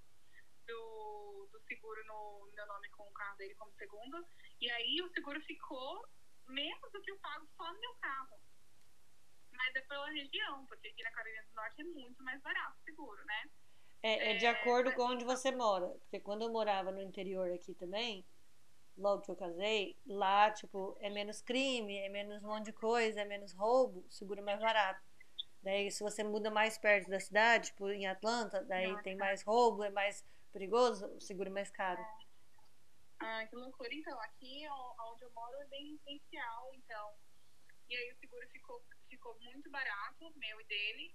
do, 0.66 1.48
do 1.52 1.60
seguro 1.66 2.04
no 2.06 2.48
meu 2.54 2.66
nome 2.66 2.88
com 2.90 3.02
o 3.04 3.12
carro 3.12 3.36
dele 3.38 3.54
como 3.54 3.72
segundo. 3.74 4.24
E 4.60 4.70
aí 4.70 5.00
o 5.02 5.10
seguro 5.12 5.40
ficou 5.42 6.06
menos 6.46 6.92
do 6.92 7.00
que 7.02 7.10
eu 7.10 7.18
pago 7.18 7.46
só 7.56 7.72
no 7.72 7.80
meu 7.80 7.94
carro. 7.96 8.38
Mas 9.52 9.74
é 9.74 9.80
pela 9.82 10.08
região, 10.10 10.64
porque 10.66 10.88
aqui 10.88 11.02
na 11.02 11.10
Carolina 11.10 11.42
do 11.44 11.54
Norte 11.54 11.80
é 11.80 11.84
muito 11.84 12.22
mais 12.22 12.40
barato 12.40 12.76
o 12.80 12.84
seguro, 12.84 13.24
né? 13.24 13.50
É, 14.02 14.32
é 14.32 14.34
de 14.36 14.46
É, 14.46 14.50
acordo 14.50 14.86
mas- 14.86 14.94
com 14.96 15.02
onde 15.04 15.24
você 15.24 15.50
mora. 15.50 15.88
Porque 15.88 16.20
quando 16.20 16.42
eu 16.42 16.50
morava 16.52 16.90
no 16.92 17.00
interior 17.02 17.50
aqui 17.52 17.74
também, 17.74 18.24
logo 19.00 19.22
que 19.22 19.30
eu 19.30 19.36
casei, 19.36 19.96
lá, 20.06 20.50
tipo, 20.50 20.96
é 21.00 21.10
menos 21.10 21.40
crime, 21.40 21.96
é 21.98 22.08
menos 22.08 22.42
um 22.44 22.48
monte 22.48 22.66
de 22.66 22.72
coisa, 22.72 23.20
é 23.20 23.24
menos 23.24 23.52
roubo, 23.52 24.04
é 24.36 24.40
mais 24.42 24.60
barato. 24.60 25.02
Daí, 25.62 25.90
se 25.90 26.02
você 26.02 26.22
muda 26.22 26.50
mais 26.50 26.78
perto 26.78 27.10
da 27.10 27.20
cidade, 27.20 27.70
tipo 27.70 27.88
em 27.90 28.06
Atlanta, 28.06 28.62
daí 28.64 28.88
Nossa. 28.88 29.02
tem 29.02 29.16
mais 29.16 29.42
roubo, 29.42 29.84
é 29.84 29.90
mais 29.90 30.24
perigoso, 30.52 31.06
o 31.06 31.20
seguro 31.20 31.48
é 31.48 31.52
mais 31.52 31.70
caro. 31.70 32.02
Ah, 33.18 33.46
que 33.46 33.54
loucura. 33.54 33.92
Então, 33.92 34.18
aqui 34.20 34.66
ó, 34.68 35.12
onde 35.12 35.24
eu 35.24 35.30
moro 35.32 35.54
é 35.60 35.66
bem 35.66 35.92
residencial, 35.92 36.70
então. 36.74 37.14
E 37.88 37.96
aí 37.96 38.12
o 38.12 38.16
seguro 38.16 38.48
ficou, 38.48 38.82
ficou 39.08 39.38
muito 39.40 39.70
barato, 39.70 40.32
meu 40.36 40.60
e 40.60 40.64
dele. 40.64 41.14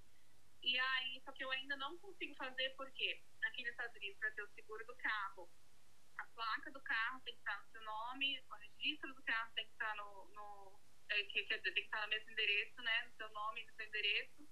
E 0.62 0.78
aí, 0.80 1.22
só 1.24 1.32
que 1.32 1.44
eu 1.44 1.52
ainda 1.52 1.76
não 1.78 1.98
consigo 1.98 2.36
fazer 2.36 2.70
porque 2.76 3.22
aqui 3.44 3.64
nos 3.64 3.72
Estados 3.72 3.96
Unidos, 3.96 4.18
para 4.20 4.32
ter 4.32 4.44
o 4.44 4.50
seguro 4.50 4.86
do 4.86 4.96
carro, 4.96 5.50
a 6.18 6.26
placa 6.36 6.72
do 6.72 6.82
carro 6.82 7.22
tem 7.22 7.34
que 7.34 7.40
estar 7.40 7.58
no 7.60 7.68
seu 7.72 7.82
nome, 7.82 8.42
o 8.50 8.56
registro 8.56 9.14
do 9.14 9.24
carro 9.24 9.52
tem 9.54 9.66
que 9.66 9.72
estar 9.72 9.96
no. 9.96 10.26
no 10.34 10.80
é, 11.10 11.24
que, 11.24 11.44
quer 11.46 11.58
dizer, 11.58 11.74
tem 11.74 11.84
que 11.84 11.88
estar 11.88 12.02
no 12.02 12.10
mesmo 12.10 12.32
endereço, 12.32 12.82
né? 12.82 13.04
No 13.04 13.16
seu 13.16 13.30
nome 13.30 13.62
e 13.62 13.66
no 13.66 13.74
seu 13.74 13.86
endereço. 13.86 14.50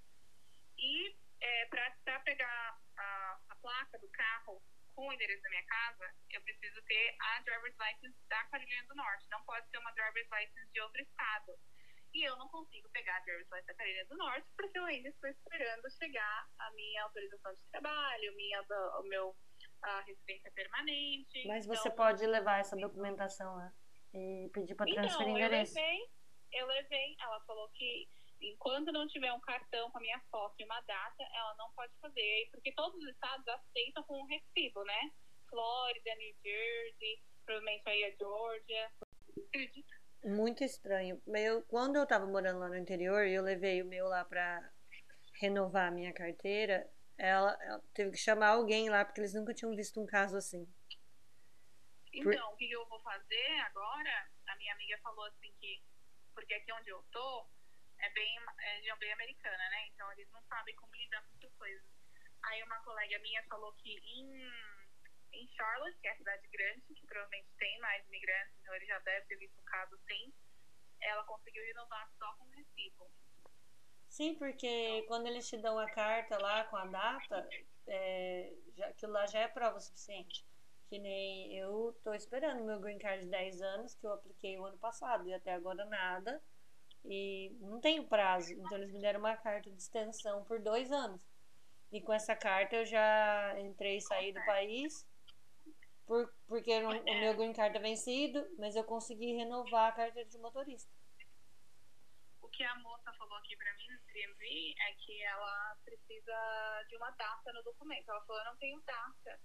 E 0.78 1.16
é, 1.42 1.66
para 1.68 2.20
pegar 2.22 2.80
a, 2.98 3.40
a 3.50 3.56
placa 3.56 3.98
do 4.00 4.08
carro 4.10 4.62
com 4.96 5.08
o 5.08 5.14
endereço 5.14 5.42
da 5.42 5.50
minha 5.50 5.66
casa, 5.66 6.14
eu 6.30 6.42
preciso 6.42 6.82
ter 6.84 7.16
a 7.20 7.40
driver's 7.42 7.76
license 7.78 8.18
da 8.30 8.44
Carolina 8.46 8.88
do 8.88 8.96
Norte. 8.96 9.30
Não 9.30 9.44
pode 9.44 9.70
ser 9.70 9.78
uma 9.78 9.92
driver's 9.94 10.30
license 10.30 10.72
de 10.72 10.82
outro 10.82 11.02
estado. 11.02 11.58
E 12.14 12.24
eu 12.24 12.36
não 12.38 12.48
consigo 12.50 12.88
pegar 12.90 13.18
a 13.18 13.20
driver's 13.22 13.50
license 13.50 13.68
da 13.68 13.74
Carolina 13.74 14.06
do 14.06 14.18
Norte 14.18 14.48
porque 14.56 14.78
eu 14.78 14.86
ainda 14.86 15.10
estou 15.10 15.30
esperando 15.30 15.92
chegar 15.98 16.48
a 16.60 16.72
minha 16.72 17.04
autorização 17.04 17.54
de 17.56 17.66
trabalho, 17.72 18.36
minha, 18.36 18.62
o 18.62 19.04
meu 19.04 19.36
a 19.84 20.02
residência 20.02 20.52
permanente. 20.52 21.48
Mas 21.48 21.66
você 21.66 21.90
Então, 21.90 21.96
pode 21.98 22.26
levar 22.26 22.60
essa 22.60 22.76
documentação 22.76 23.56
lá 23.56 23.72
e 24.14 24.50
pedir 24.54 24.76
para 24.76 24.90
então, 24.90 25.04
transferir 25.04 25.30
eu 25.34 25.38
endereço. 25.38 25.76
levei, 25.76 26.00
eu 26.54 26.68
levei, 26.68 27.16
ela 27.20 27.40
falou 27.42 27.70
que 27.70 28.08
enquanto 28.42 28.92
não 28.92 29.08
tiver 29.08 29.32
um 29.34 29.40
cartão 29.42 29.90
com 29.92 29.98
a 29.98 30.02
minha 30.02 30.20
foto 30.32 30.56
e 30.60 30.66
uma 30.66 30.82
data, 30.82 31.24
ela 31.34 31.56
não 31.58 31.72
pode 31.74 31.94
fazer, 32.00 32.50
porque 32.52 32.72
todos 32.74 32.98
os 33.02 33.10
estados 33.10 33.48
aceitam 33.48 34.04
com 34.04 34.20
um 34.22 34.26
recibo, 34.26 34.84
né? 34.84 35.12
Flórida, 35.50 36.16
New 36.16 36.36
Jersey, 36.44 37.22
provavelmente 37.46 37.84
aí 37.88 38.04
a 38.06 38.16
Georgia. 38.16 38.92
Acredita? 39.48 39.96
Muito 40.26 40.64
estranho. 40.64 41.22
Eu, 41.28 41.64
quando 41.64 41.98
eu 41.98 42.08
tava 42.08 42.26
morando 42.26 42.60
lá 42.60 42.70
no 42.70 42.78
interior, 42.78 43.26
eu 43.28 43.44
levei 43.44 43.82
o 43.82 43.86
meu 43.86 44.08
lá 44.08 44.24
pra 44.26 44.72
renovar 45.40 45.88
a 45.90 45.92
minha 45.92 46.14
carteira. 46.14 46.90
Ela, 47.24 47.58
ela 47.62 47.82
teve 47.94 48.12
que 48.12 48.18
chamar 48.18 48.50
alguém 48.50 48.90
lá, 48.90 49.06
porque 49.06 49.22
eles 49.22 49.34
nunca 49.34 49.54
tinham 49.54 49.74
visto 49.74 49.98
um 49.98 50.06
caso 50.06 50.36
assim. 50.36 50.68
Então, 52.12 52.48
Por... 52.48 52.54
o 52.54 52.58
que 52.58 52.70
eu 52.70 52.86
vou 52.90 53.00
fazer 53.00 53.60
agora? 53.62 54.30
A 54.46 54.56
minha 54.58 54.74
amiga 54.74 54.98
falou 55.02 55.24
assim 55.28 55.50
que, 55.58 55.82
porque 56.36 56.54
aqui 56.54 56.70
onde 56.74 56.90
eu 56.90 57.02
tô 57.14 57.48
é 57.98 58.10
bem, 58.10 58.38
é 58.60 58.76
região 58.76 58.98
bem 58.98 59.14
americana, 59.14 59.70
né? 59.70 59.88
Então 59.88 60.12
eles 60.12 60.30
não 60.32 60.44
sabem 60.44 60.76
como 60.76 60.94
lidar 60.96 61.24
com 61.24 61.38
essas 61.38 61.56
coisas. 61.56 61.86
Aí 62.44 62.62
uma 62.64 62.84
colega 62.84 63.18
minha 63.20 63.42
falou 63.44 63.72
que 63.76 63.98
em 64.04 64.84
em 65.32 65.48
Charlotte, 65.56 65.98
que 66.02 66.08
é 66.10 66.12
a 66.12 66.18
cidade 66.18 66.48
grande, 66.50 66.82
que 66.94 67.08
provavelmente 67.08 67.48
tem 67.58 67.80
mais 67.80 68.06
imigrantes, 68.06 68.54
então 68.60 68.76
ele 68.76 68.86
já 68.86 69.00
deve 69.00 69.26
ter 69.28 69.38
visto 69.38 69.58
o 69.60 69.64
caso 69.64 69.98
sim, 70.08 70.32
ela 71.00 71.24
conseguiu 71.24 71.64
renovar 71.64 72.08
só 72.20 72.36
com 72.36 72.50
recibo. 72.50 73.10
Sim, 74.14 74.36
porque 74.36 75.04
quando 75.08 75.26
eles 75.26 75.50
te 75.50 75.58
dão 75.58 75.80
a 75.80 75.90
carta 75.90 76.38
lá 76.38 76.64
com 76.66 76.78
a 76.78 76.86
data, 76.86 77.50
é, 77.88 78.54
já, 78.78 78.86
aquilo 78.86 79.12
lá 79.12 79.26
já 79.26 79.40
é 79.40 79.48
prova 79.48 79.80
suficiente. 79.80 80.46
Que 80.88 81.00
nem 81.00 81.58
eu 81.58 81.98
tô 82.04 82.14
esperando 82.14 82.64
meu 82.64 82.80
green 82.80 83.00
card 83.00 83.24
de 83.24 83.32
10 83.32 83.60
anos, 83.64 83.96
que 83.96 84.06
eu 84.06 84.14
apliquei 84.14 84.56
o 84.60 84.66
ano 84.66 84.78
passado, 84.78 85.28
e 85.28 85.34
até 85.34 85.56
agora 85.56 85.84
nada. 85.86 86.40
E 87.04 87.58
não 87.60 87.80
tenho 87.82 88.08
prazo. 88.08 88.54
Então 88.54 88.78
eles 88.78 88.92
me 88.92 89.02
deram 89.02 89.20
uma 89.20 89.36
carta 89.36 89.72
de 89.72 89.78
extensão 89.82 90.44
por 90.44 90.60
dois 90.60 90.92
anos. 90.92 91.20
E 91.92 92.00
com 92.00 92.14
essa 92.14 92.36
carta 92.36 92.76
eu 92.76 92.86
já 92.86 93.60
entrei 93.62 93.98
e 93.98 94.02
saí 94.02 94.32
do 94.32 94.46
país 94.46 95.08
por, 96.06 96.32
porque 96.48 96.72
o, 96.84 97.04
meu 97.20 97.36
green 97.36 97.54
card 97.54 97.76
é 97.76 97.82
vencido, 97.82 98.46
mas 98.60 98.76
eu 98.76 98.84
consegui 98.84 99.34
renovar 99.34 99.90
a 99.90 99.96
carteira 99.96 100.30
de 100.30 100.38
motorista. 100.38 100.93
O 102.54 102.56
que 102.56 102.64
a 102.64 102.76
moça 102.76 103.12
falou 103.14 103.36
aqui 103.40 103.58
pra 103.58 103.74
mim 103.74 103.88
no 103.90 104.14
DMV 104.14 104.76
é 104.78 104.94
que 104.94 105.24
ela 105.24 105.76
precisa 105.84 106.84
de 106.88 106.96
uma 106.98 107.10
data 107.10 107.52
no 107.52 107.64
documento. 107.64 108.08
Ela 108.08 108.24
falou, 108.26 108.44
eu 108.44 108.46
não 108.46 108.58
tenho 108.58 108.80
data. 108.82 109.42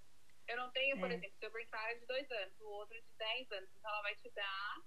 Eu 0.46 0.58
não 0.58 0.70
tenho, 0.72 1.00
por 1.00 1.10
é. 1.10 1.14
exemplo, 1.14 1.38
seu 1.38 1.50
card 1.70 1.94
é 1.94 1.98
de 2.00 2.06
dois 2.06 2.30
anos, 2.30 2.60
o 2.60 2.68
outro 2.68 2.94
é 2.94 3.00
de 3.00 3.08
dez 3.16 3.50
anos. 3.50 3.70
Então 3.74 3.90
ela 3.90 4.02
vai 4.02 4.14
te 4.16 4.30
dar 4.32 4.82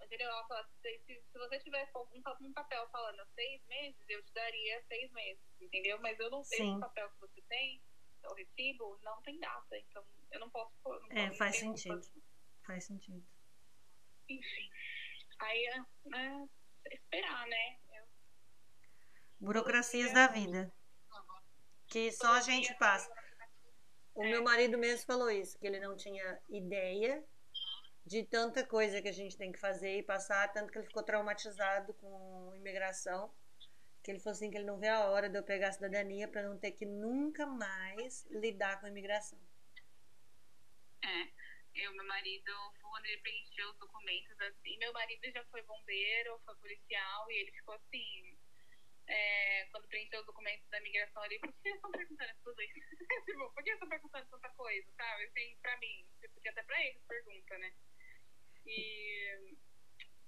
entendeu? 0.00 0.28
Ela 0.28 0.46
fala, 0.46 0.70
se, 0.80 1.02
se, 1.04 1.38
você 1.38 1.58
tivesse 1.58 1.90
um, 1.98 2.46
um 2.46 2.52
papel 2.52 2.88
falando 2.90 3.26
seis 3.34 3.60
meses, 3.66 4.00
eu 4.08 4.22
te 4.22 4.32
daria 4.32 4.84
seis 4.86 5.10
meses, 5.10 5.42
entendeu? 5.60 6.00
Mas 6.00 6.20
eu 6.20 6.30
não 6.30 6.44
sei 6.44 6.70
o 6.70 6.78
papel 6.78 7.10
que 7.10 7.20
você 7.20 7.42
tem, 7.48 7.82
o 8.30 8.34
recibo, 8.34 8.96
não 9.02 9.20
tem 9.22 9.40
data. 9.40 9.76
Então 9.76 10.04
eu 10.30 10.38
não 10.38 10.50
posso 10.50 10.72
pôr. 10.84 11.00
Não 11.00 11.16
é, 11.16 11.26
posso, 11.26 11.38
faz 11.38 11.56
sentido. 11.56 12.00
Faz 12.64 12.84
sentido. 12.84 13.26
Enfim. 14.28 14.70
Aí 15.40 15.66
é, 15.66 15.78
é 16.16 16.59
esperar, 16.90 17.46
né? 17.46 17.76
Eu... 17.96 18.04
Burocracias 19.40 20.12
da 20.12 20.26
vida. 20.28 20.72
Que 21.86 22.12
só 22.12 22.34
a 22.34 22.40
gente 22.40 22.72
passa. 22.74 23.10
O 24.14 24.22
meu 24.22 24.42
marido 24.42 24.76
mesmo 24.76 25.06
falou 25.06 25.30
isso, 25.30 25.58
que 25.58 25.66
ele 25.66 25.80
não 25.80 25.96
tinha 25.96 26.38
ideia 26.48 27.24
de 28.04 28.24
tanta 28.24 28.66
coisa 28.66 29.00
que 29.00 29.08
a 29.08 29.12
gente 29.12 29.36
tem 29.36 29.52
que 29.52 29.58
fazer 29.58 29.98
e 29.98 30.02
passar, 30.02 30.52
tanto 30.52 30.72
que 30.72 30.78
ele 30.78 30.86
ficou 30.86 31.02
traumatizado 31.02 31.94
com 31.94 32.52
imigração, 32.56 33.32
que 34.02 34.10
ele 34.10 34.18
falou 34.18 34.34
assim 34.34 34.50
que 34.50 34.56
ele 34.56 34.66
não 34.66 34.78
vê 34.78 34.88
a 34.88 35.06
hora 35.06 35.28
de 35.28 35.38
eu 35.38 35.42
pegar 35.42 35.68
a 35.68 35.72
cidadania 35.72 36.26
para 36.26 36.42
não 36.42 36.58
ter 36.58 36.72
que 36.72 36.86
nunca 36.86 37.46
mais 37.46 38.26
lidar 38.30 38.80
com 38.80 38.86
imigração. 38.86 39.38
É. 41.02 41.39
Eu, 41.80 41.94
meu 41.94 42.04
marido, 42.04 42.52
quando 42.82 43.06
ele 43.06 43.22
preencheu 43.22 43.70
os 43.70 43.78
documentos, 43.78 44.38
assim, 44.40 44.76
meu 44.76 44.92
marido 44.92 45.30
já 45.32 45.42
foi 45.46 45.62
bombeiro, 45.62 46.38
foi 46.44 46.54
policial, 46.56 47.30
e 47.30 47.36
ele 47.36 47.52
ficou 47.52 47.74
assim. 47.74 48.38
É, 49.06 49.66
quando 49.72 49.88
preencheu 49.88 50.20
os 50.20 50.26
documentos 50.26 50.68
da 50.68 50.80
migração, 50.80 51.24
ele 51.24 51.38
por 51.38 51.52
que 51.62 51.68
estão 51.70 51.90
perguntando 51.90 52.34
tudo 52.44 52.62
isso? 52.62 52.74
tipo, 53.24 53.50
por 53.54 53.64
que 53.64 53.70
estão 53.70 53.88
perguntando 53.88 54.28
tanta 54.28 54.50
coisa, 54.50 54.92
sabe? 54.92 55.24
Assim, 55.24 55.56
pra 55.62 55.76
mim, 55.78 56.06
porque 56.20 56.48
até 56.50 56.62
pra 56.62 56.84
eles 56.84 57.02
pergunta, 57.08 57.58
né? 57.58 57.72
E, 58.66 59.56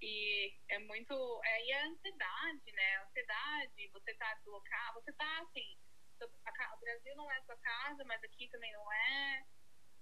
e 0.00 0.58
é 0.68 0.78
muito. 0.78 1.14
É, 1.44 1.66
e 1.66 1.72
a 1.72 1.86
ansiedade, 1.86 2.72
né? 2.72 2.96
A 2.96 3.02
ansiedade, 3.04 3.88
você 3.92 4.14
tá 4.14 4.34
deslocado, 4.36 5.02
você 5.02 5.12
tá 5.12 5.40
assim. 5.40 5.78
O 6.22 6.80
Brasil 6.80 7.14
não 7.16 7.30
é 7.30 7.42
sua 7.42 7.56
casa, 7.58 8.04
mas 8.04 8.22
aqui 8.24 8.48
também 8.48 8.72
não 8.72 8.92
é 8.92 9.44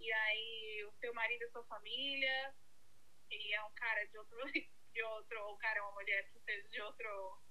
e 0.01 0.13
aí 0.13 0.85
o 0.87 0.93
seu 0.99 1.13
marido 1.13 1.45
é 1.45 1.51
sua 1.51 1.65
família, 1.65 2.55
e 3.31 3.55
é 3.55 3.63
um 3.65 3.73
cara 3.75 4.05
de 4.07 4.19
outro, 4.19 4.39
de 4.93 5.03
outro, 5.03 5.43
ou 5.45 5.57
cara 5.59 5.79
é 5.79 5.83
uma 5.83 5.93
mulher 5.93 6.27
que 6.31 6.41
seja 6.41 6.69
de 6.69 6.81
outro 6.81 7.43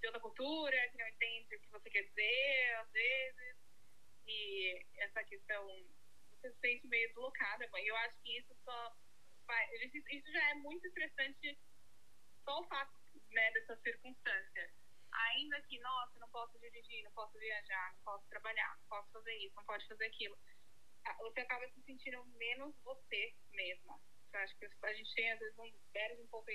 de 0.00 0.06
outra 0.06 0.20
cultura, 0.20 0.88
que 0.88 0.98
não 0.98 1.08
entende 1.08 1.56
o 1.56 1.60
que 1.60 1.70
você 1.70 1.90
quer 1.90 2.02
dizer, 2.04 2.74
às 2.80 2.90
vezes. 2.90 3.56
E 4.26 4.86
essa 4.96 5.22
questão, 5.24 5.66
você 6.30 6.50
se 6.50 6.58
sente 6.58 6.86
meio 6.86 7.06
deslocada, 7.08 7.68
mãe. 7.68 7.84
Eu 7.84 7.96
acho 7.96 8.16
que 8.22 8.38
isso 8.38 8.54
só 8.64 8.96
isso 10.10 10.32
já 10.32 10.50
é 10.50 10.54
muito 10.54 10.86
estressante 10.86 11.58
só 12.44 12.60
o 12.60 12.68
fato 12.68 12.92
né, 13.30 13.50
dessa 13.52 13.76
circunstância. 13.82 14.72
Ainda 15.12 15.60
que, 15.62 15.78
nossa, 15.80 16.18
não 16.18 16.28
posso 16.30 16.58
dirigir, 16.60 17.02
não 17.02 17.12
posso 17.12 17.36
viajar, 17.38 17.92
não 17.94 18.00
posso 18.02 18.26
trabalhar, 18.28 18.78
não 18.78 18.86
posso 18.86 19.10
fazer 19.10 19.34
isso, 19.38 19.54
não 19.56 19.64
pode 19.64 19.86
fazer 19.86 20.06
aquilo 20.06 20.38
você 21.18 21.40
acaba 21.40 21.68
se 21.68 21.82
sentindo 21.82 22.24
menos 22.36 22.74
você 22.82 23.34
mesma. 23.52 24.00
Eu 24.32 24.40
acho 24.40 24.56
que 24.56 24.66
a 24.82 24.92
gente 24.94 25.14
tem, 25.14 25.30
às 25.32 25.38
vezes, 25.38 25.58
um, 25.58 25.72
perde 25.92 26.22
um 26.22 26.26
pouco, 26.28 26.50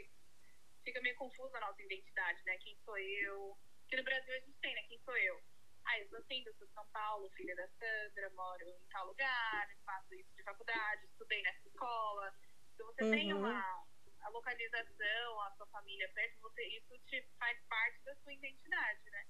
fica 0.83 1.01
meio 1.01 1.15
confusa 1.15 1.57
a 1.57 1.61
nossa 1.61 1.81
identidade, 1.81 2.41
né? 2.45 2.57
Quem 2.59 2.77
sou 2.85 2.97
eu? 2.97 3.57
Aqui 3.85 3.97
no 3.97 4.03
Brasil 4.03 4.33
a 4.33 4.39
gente 4.39 4.59
tem, 4.59 4.73
né? 4.73 4.83
Quem 4.83 4.99
sou 4.99 5.17
eu? 5.17 5.41
Ah, 5.85 5.99
eu 5.99 6.09
sou 6.09 6.17
assim, 6.19 6.43
eu 6.45 6.53
sou 6.55 6.67
de 6.67 6.73
São 6.73 6.87
Paulo, 6.87 7.29
filha 7.31 7.55
da 7.55 7.67
Sandra, 7.67 8.29
moro 8.31 8.67
em 8.67 8.85
tal 8.89 9.07
lugar, 9.07 9.69
faço 9.85 10.15
isso 10.15 10.33
de 10.35 10.43
faculdade, 10.43 11.05
estudei 11.05 11.41
nessa 11.43 11.67
escola. 11.67 12.33
Então 12.73 12.87
você 12.87 13.03
uhum. 13.03 13.11
tem 13.11 13.33
uma 13.33 13.85
a 14.25 14.29
localização, 14.29 15.41
a 15.41 15.51
sua 15.51 15.67
família 15.67 16.09
perto, 16.13 16.41
você, 16.41 16.63
isso 16.63 16.97
te 17.05 17.21
faz 17.37 17.61
parte 17.69 18.03
da 18.03 18.15
sua 18.15 18.33
identidade, 18.33 19.09
né? 19.11 19.27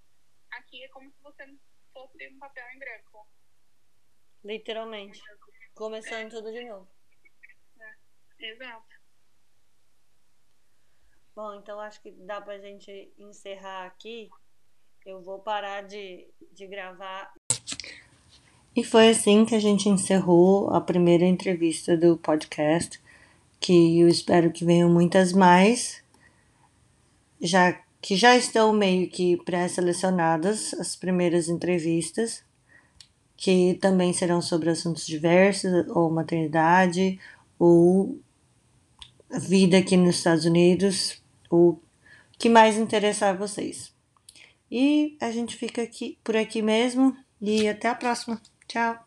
Aqui 0.51 0.83
é 0.85 0.87
como 0.87 1.11
se 1.11 1.21
você 1.21 1.45
fosse 1.91 2.27
um 2.29 2.39
papel 2.39 2.69
em 2.69 2.79
branco. 2.79 3.27
Literalmente. 4.45 5.19
Começando 5.73 6.29
tudo 6.29 6.51
de 6.51 6.63
novo. 6.65 6.87
É, 8.39 8.51
exato. 8.51 8.85
Bom, 11.35 11.55
então 11.55 11.79
acho 11.79 11.99
que 11.99 12.11
dá 12.11 12.39
pra 12.39 12.59
gente 12.59 13.11
encerrar 13.17 13.87
aqui. 13.87 14.29
Eu 15.03 15.21
vou 15.23 15.39
parar 15.39 15.81
de, 15.81 16.27
de 16.51 16.67
gravar. 16.67 17.33
E 18.75 18.83
foi 18.83 19.09
assim 19.09 19.45
que 19.45 19.55
a 19.55 19.59
gente 19.59 19.89
encerrou 19.89 20.69
a 20.69 20.79
primeira 20.79 21.25
entrevista 21.25 21.97
do 21.97 22.15
podcast, 22.15 23.01
que 23.59 23.99
eu 23.99 24.07
espero 24.07 24.51
que 24.51 24.63
venham 24.63 24.89
muitas 24.89 25.33
mais, 25.33 26.03
já 27.41 27.73
que 27.99 28.15
já 28.15 28.37
estão 28.37 28.71
meio 28.71 29.09
que 29.09 29.37
pré-selecionadas 29.37 30.71
as 30.75 30.95
primeiras 30.95 31.49
entrevistas 31.49 32.45
que 33.37 33.77
também 33.81 34.13
serão 34.13 34.41
sobre 34.41 34.69
assuntos 34.69 35.05
diversos, 35.05 35.71
ou 35.89 36.09
maternidade, 36.09 37.19
ou 37.59 38.19
vida 39.39 39.77
aqui 39.77 39.97
nos 39.97 40.17
Estados 40.17 40.45
Unidos, 40.45 41.21
o 41.49 41.77
que 42.37 42.49
mais 42.49 42.77
interessar 42.77 43.37
vocês. 43.37 43.93
E 44.69 45.17
a 45.21 45.31
gente 45.31 45.55
fica 45.55 45.81
aqui 45.81 46.17
por 46.23 46.35
aqui 46.35 46.61
mesmo 46.61 47.15
e 47.41 47.67
até 47.67 47.87
a 47.87 47.95
próxima. 47.95 48.41
Tchau. 48.67 49.04